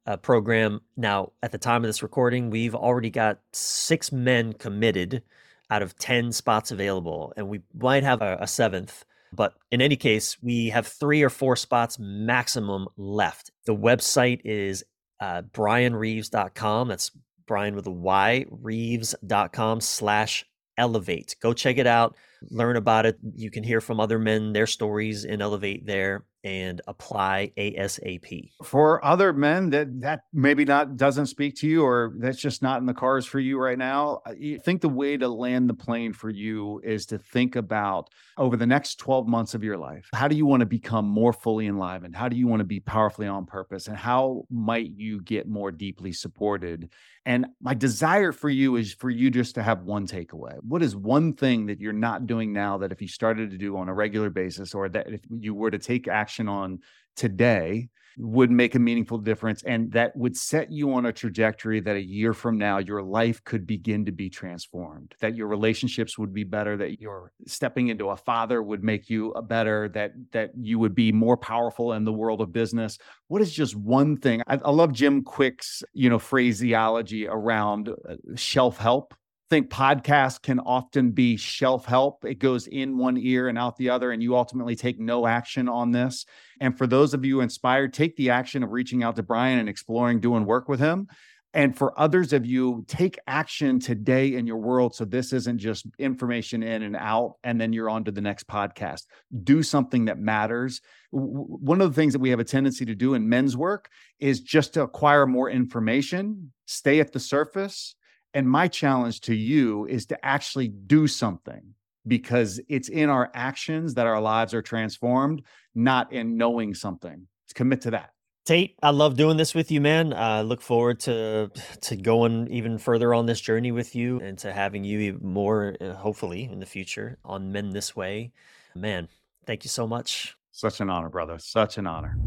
uh, 0.07 0.17
program. 0.19 0.81
Now, 0.97 1.33
at 1.43 1.53
the 1.53 1.59
time 1.59 1.83
of 1.85 1.89
this 1.89 2.03
recording, 2.03 2.51
we've 2.51 2.75
already 2.75 3.11
got 3.11 3.41
six 3.53 4.13
men 4.13 4.53
committed 4.53 5.23
out 5.71 5.83
of 5.83 5.97
10 5.99 6.33
spots 6.33 6.71
available, 6.71 7.33
and 7.37 7.49
we 7.49 7.61
might 7.75 8.03
have 8.03 8.23
a, 8.23 8.39
a 8.41 8.47
seventh. 8.47 9.05
But 9.33 9.55
in 9.71 9.81
any 9.81 9.97
case, 9.97 10.37
we 10.43 10.69
have 10.69 10.87
three 10.87 11.23
or 11.23 11.31
four 11.31 11.57
spots 11.57 11.99
maximum 11.99 12.87
left. 12.97 13.51
The 13.67 13.75
website 13.75 14.41
is 14.45 14.85
uh, 15.21 15.43
bryanreeves.com. 15.43 16.89
That's 16.89 17.11
Bryan 17.47 17.75
with 17.75 17.87
a 17.87 17.91
Y, 17.91 18.47
reeves.com 18.51 19.81
slash 19.81 20.45
elevate. 20.79 21.37
Go 21.43 21.53
check 21.53 21.79
it 21.79 21.87
out, 21.87 22.17
learn 22.51 22.77
about 22.77 23.07
it. 23.07 23.19
You 23.35 23.51
can 23.51 23.65
hear 23.65 23.81
from 23.81 24.01
other 24.01 24.19
men, 24.19 24.53
their 24.53 24.67
stories 24.67 25.25
in 25.25 25.43
Elevate 25.43 25.87
there 25.87 26.25
and 26.45 26.83
apply 26.87 27.53
ASAP. 27.57 28.51
For 28.63 29.05
other 29.05 29.33
men 29.33 29.71
that 29.71 30.01
that 30.03 30.25
maybe 30.33 30.65
not 30.65 30.97
doesn't 30.97 31.27
speak 31.27 31.57
to 31.57 31.67
you 31.67 31.83
or 31.83 32.13
that's 32.19 32.41
just 32.41 32.63
not 32.63 32.81
in 32.81 32.87
the 32.87 32.95
cars 32.95 33.25
for 33.25 33.41
you 33.41 33.59
right 33.59 33.79
now, 33.79 34.21
uh, 34.27 34.33
I 34.33 34.59
think 34.63 34.83
the 34.83 34.89
way 34.89 35.17
to 35.17 35.29
land 35.29 35.69
the 35.69 35.75
plane 35.75 36.13
for 36.13 36.31
you 36.31 36.81
is 36.85 37.07
to 37.07 37.19
think 37.19 37.57
about 37.57 38.11
over 38.37 38.57
the 38.57 38.67
next 38.67 38.97
12 38.97 39.27
months 39.27 39.55
of 39.55 39.65
your 39.65 39.79
life. 39.79 40.09
How 40.13 40.29
do 40.29 40.37
you 40.37 40.45
want 40.45 40.61
to 40.61 40.67
become 40.67 41.07
more 41.07 41.33
fully 41.33 41.67
enlivened? 41.67 42.15
How 42.15 42.29
do 42.29 42.37
you 42.37 42.47
want 42.47 42.61
to 42.61 42.65
be 42.65 42.81
powerfully 42.81 43.27
on 43.27 43.47
purpose? 43.47 43.89
And 43.89 43.97
how 43.97 44.45
might 44.51 44.91
you 44.97 45.23
get 45.23 45.49
more 45.49 45.71
deeply 45.71 46.13
supported? 46.13 46.91
And 47.27 47.47
my 47.63 47.73
desire 47.73 48.33
for 48.33 48.51
you 48.51 48.77
is 48.77 48.93
for 48.93 49.09
you 49.09 49.31
just 49.31 49.55
to 49.55 49.63
have 49.63 49.83
one 49.83 50.07
takeaway. 50.07 50.59
What 50.61 50.83
is 50.83 50.95
one 50.95 51.33
thing 51.33 51.67
that 51.67 51.81
you're 51.81 51.93
not 51.95 52.27
doing 52.27 52.53
now 52.53 52.77
that 52.79 52.93
if 52.93 53.01
you 53.01 53.09
started 53.09 53.51
to 53.51 53.57
do 53.57 53.79
on 53.79 53.89
a 53.89 53.95
regular 53.95 54.29
basis 54.29 54.75
or 54.75 54.91
that 54.91 55.09
if 55.09 55.23
you 55.31 55.55
were 55.55 55.71
to 55.71 55.79
take 55.79 56.07
action 56.07 56.34
action 56.35 56.49
on 56.49 56.81
today 57.17 57.89
would 58.17 58.51
make 58.51 58.77
a 58.77 58.79
meaningful 58.79 59.19
difference 59.19 59.65
and 59.65 59.91
that 59.91 60.15
would 60.17 60.37
set 60.37 60.71
you 60.71 60.93
on 60.93 61.07
a 61.07 61.13
trajectory 61.13 61.81
that 61.81 61.97
a 61.97 62.01
year 62.01 62.33
from 62.33 62.57
now 62.57 62.79
your 62.79 63.03
life 63.03 63.43
could 63.43 63.67
begin 63.67 64.05
to 64.05 64.13
be 64.13 64.31
transformed 64.31 65.13
that 65.21 65.35
your 65.35 65.49
relationships 65.49 66.17
would 66.17 66.33
be 66.33 66.45
better 66.45 66.77
that 66.77 67.01
your 67.01 67.33
stepping 67.47 67.89
into 67.89 68.11
a 68.11 68.17
father 68.17 68.63
would 68.63 68.85
make 68.85 69.11
you 69.11 69.33
a 69.33 69.43
better 69.43 69.89
that 69.89 70.13
that 70.31 70.51
you 70.57 70.79
would 70.79 70.95
be 70.95 71.11
more 71.11 71.37
powerful 71.37 71.93
in 71.93 72.05
the 72.05 72.13
world 72.13 72.41
of 72.41 72.53
business. 72.53 72.99
What 73.27 73.43
is 73.43 73.53
just 73.53 73.75
one 73.75 74.17
thing? 74.17 74.43
I, 74.47 74.61
I 74.65 74.71
love 74.71 74.93
Jim 74.93 75.25
Kwik's 75.25 75.83
you 75.93 76.09
know 76.09 76.21
phraseology 76.21 77.27
around 77.27 77.89
uh, 77.89 78.15
shelf 78.37 78.77
help 78.79 79.13
think 79.55 79.71
podcasts 79.71 80.43
can 80.43 80.59
often 80.59 81.13
be 81.13 81.37
shelf 81.37 81.85
help. 81.85 82.25
It 82.25 82.41
goes 82.41 82.67
in 82.67 82.99
one 82.99 83.17
ear 83.17 83.47
and 83.47 83.57
out 83.57 83.77
the 83.77 83.91
other, 83.91 84.11
and 84.11 84.21
you 84.21 84.37
ultimately 84.37 84.75
take 84.75 84.99
no 84.99 85.29
action 85.29 85.69
on 85.69 85.93
this. 85.93 86.27
And 86.61 86.77
for 86.77 86.89
those 86.89 87.15
of 87.15 87.25
you 87.25 87.41
inspired, 87.41 87.93
take 87.93 88.17
the 88.17 88.31
action 88.31 88.65
of 88.65 88.73
reaching 88.73 89.05
out 89.05 89.15
to 89.15 89.23
Bryan 89.23 89.61
and 89.61 89.69
exploring 89.69 90.19
doing 90.19 90.45
work 90.45 90.69
with 90.69 90.81
him. 90.81 91.07
And 91.53 91.79
for 91.79 91.97
others 91.97 92.33
of 92.33 92.45
you, 92.45 92.85
take 92.89 93.17
action 93.29 93.79
today 93.79 94.35
in 94.35 94.45
your 94.45 94.57
world. 94.57 94.97
So 94.97 95.05
this 95.05 95.33
isn't 95.33 95.59
just 95.59 95.87
information 96.01 96.65
in 96.65 96.83
and 96.83 96.97
out, 96.97 97.37
and 97.45 97.61
then 97.61 97.73
you're 97.73 97.89
on 97.89 98.03
to 98.07 98.11
the 98.11 98.21
next 98.21 98.49
podcast. 98.49 99.03
Do 99.45 99.63
something 99.63 100.07
that 100.07 100.19
matters. 100.19 100.81
One 101.13 101.81
of 101.81 101.89
the 101.89 101.95
things 101.95 102.13
that 102.13 102.19
we 102.19 102.31
have 102.31 102.41
a 102.41 102.45
tendency 102.45 102.85
to 102.87 102.97
do 102.97 103.15
in 103.15 103.29
men's 103.29 103.57
work 103.57 103.89
is 104.19 104.41
just 104.41 104.75
to 104.75 104.83
acquire 104.83 105.29
more 105.29 105.49
information, 105.49 106.51
stay 106.67 106.99
at 106.99 107.13
the 107.13 107.21
surface, 107.21 107.95
and 108.35 108.49
my 108.49 108.69
challenge 108.69 109.21
to 109.23 109.35
you 109.35 109.87
is 109.87 110.07
to 110.07 110.25
actually 110.25 110.69
do 110.69 111.07
something 111.07 111.63
because 112.07 112.61
it's 112.69 112.89
in 112.89 113.09
our 113.09 113.31
actions 113.33 113.95
that 113.95 114.07
our 114.07 114.21
lives 114.21 114.53
are 114.53 114.63
transformed, 114.63 115.43
not 115.75 116.13
in 116.13 116.37
knowing 116.37 116.75
something. 116.75 117.27
Let's 117.45 117.53
commit 117.55 117.81
to 117.83 117.93
that. 117.93 118.11
Tait, 118.45 118.77
I 118.83 118.91
love 118.91 119.17
doing 119.17 119.39
this 119.39 119.55
with 119.55 119.71
you, 119.71 119.81
man. 119.81 120.13
I 120.13 120.43
look 120.43 120.61
forward 120.61 121.01
to 121.01 121.51
to 121.81 121.97
going 121.97 122.47
even 122.49 122.77
further 122.77 123.15
on 123.15 123.25
this 123.25 123.41
journey 123.41 123.73
with 123.73 123.95
you 123.95 124.21
and 124.21 124.37
to 124.39 124.53
having 124.53 124.85
you 124.85 125.19
more, 125.23 125.77
uh, 125.81 125.95
hopefully, 125.95 126.45
in 126.53 126.61
the 126.61 126.67
future 126.67 127.17
on 127.25 127.53
Men 127.53 127.71
This 127.71 127.97
Way. 127.97 128.33
Man, 128.75 129.09
thank 129.47 129.65
you 129.65 129.71
so 129.71 129.87
much. 129.87 130.37
Such 130.53 130.81
an 130.81 130.91
honor, 130.91 131.09
brother. 131.09 131.39
Such 131.39 131.79
an 131.79 131.87
honor. 131.87 132.19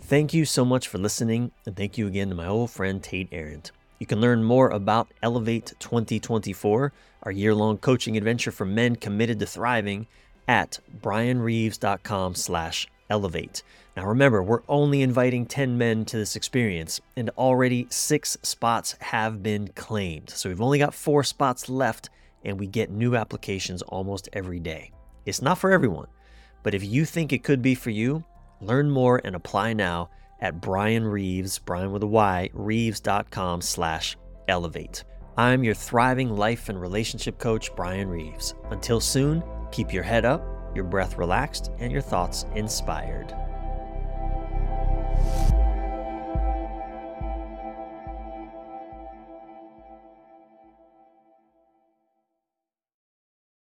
Thank 0.00 0.34
you 0.34 0.44
so 0.44 0.64
much 0.64 0.88
for 0.88 0.98
listening, 0.98 1.52
and 1.66 1.76
thank 1.76 1.96
you 1.96 2.08
again 2.08 2.30
to 2.30 2.34
my 2.34 2.46
old 2.46 2.72
friend 2.72 3.00
Tait 3.00 3.28
Arend. 3.30 3.70
You 3.98 4.06
can 4.06 4.20
learn 4.20 4.44
more 4.44 4.68
about 4.68 5.12
Elevate 5.22 5.74
2024, 5.80 6.92
our 7.24 7.32
year 7.32 7.54
long 7.54 7.78
coaching 7.78 8.16
adventure 8.16 8.52
for 8.52 8.64
men 8.64 8.96
committed 8.96 9.40
to 9.40 9.46
thriving, 9.46 10.06
at 10.46 10.78
bryanreeves.com 11.02 12.34
slash 12.34 12.88
elevate. 13.10 13.62
Now 13.96 14.06
remember, 14.06 14.42
we're 14.42 14.62
only 14.68 15.02
inviting 15.02 15.44
10 15.44 15.76
men 15.76 16.04
to 16.06 16.16
this 16.16 16.36
experience, 16.36 17.00
and 17.16 17.30
already 17.30 17.86
six 17.90 18.38
spots 18.42 18.96
have 19.00 19.42
been 19.42 19.68
claimed. 19.68 20.30
So 20.30 20.48
we've 20.48 20.62
only 20.62 20.78
got 20.78 20.94
four 20.94 21.22
spots 21.22 21.68
left, 21.68 22.08
and 22.44 22.58
we 22.58 22.66
get 22.66 22.90
new 22.90 23.16
applications 23.16 23.82
almost 23.82 24.28
every 24.32 24.60
day. 24.60 24.92
It's 25.26 25.42
not 25.42 25.58
for 25.58 25.72
everyone, 25.72 26.06
but 26.62 26.74
if 26.74 26.84
you 26.84 27.04
think 27.04 27.32
it 27.32 27.44
could 27.44 27.60
be 27.60 27.74
for 27.74 27.90
you, 27.90 28.24
learn 28.60 28.90
more 28.90 29.20
and 29.24 29.34
apply 29.36 29.72
now 29.74 30.08
at 30.40 30.60
Bryan 30.60 31.04
Reeves, 31.04 31.58
Bryan 31.58 31.92
with 31.92 32.02
a 32.02 32.06
Y, 32.06 32.50
reeves.com 32.52 33.60
slash 33.60 34.16
elevate. 34.48 35.04
I'm 35.36 35.62
your 35.62 35.74
thriving 35.74 36.30
life 36.30 36.68
and 36.68 36.80
relationship 36.80 37.38
coach, 37.38 37.74
Bryan 37.76 38.08
Reeves. 38.08 38.54
Until 38.70 39.00
soon, 39.00 39.42
keep 39.70 39.92
your 39.92 40.02
head 40.02 40.24
up, 40.24 40.44
your 40.74 40.84
breath 40.84 41.16
relaxed, 41.16 41.70
and 41.78 41.92
your 41.92 42.02
thoughts 42.02 42.44
inspired. 42.54 43.34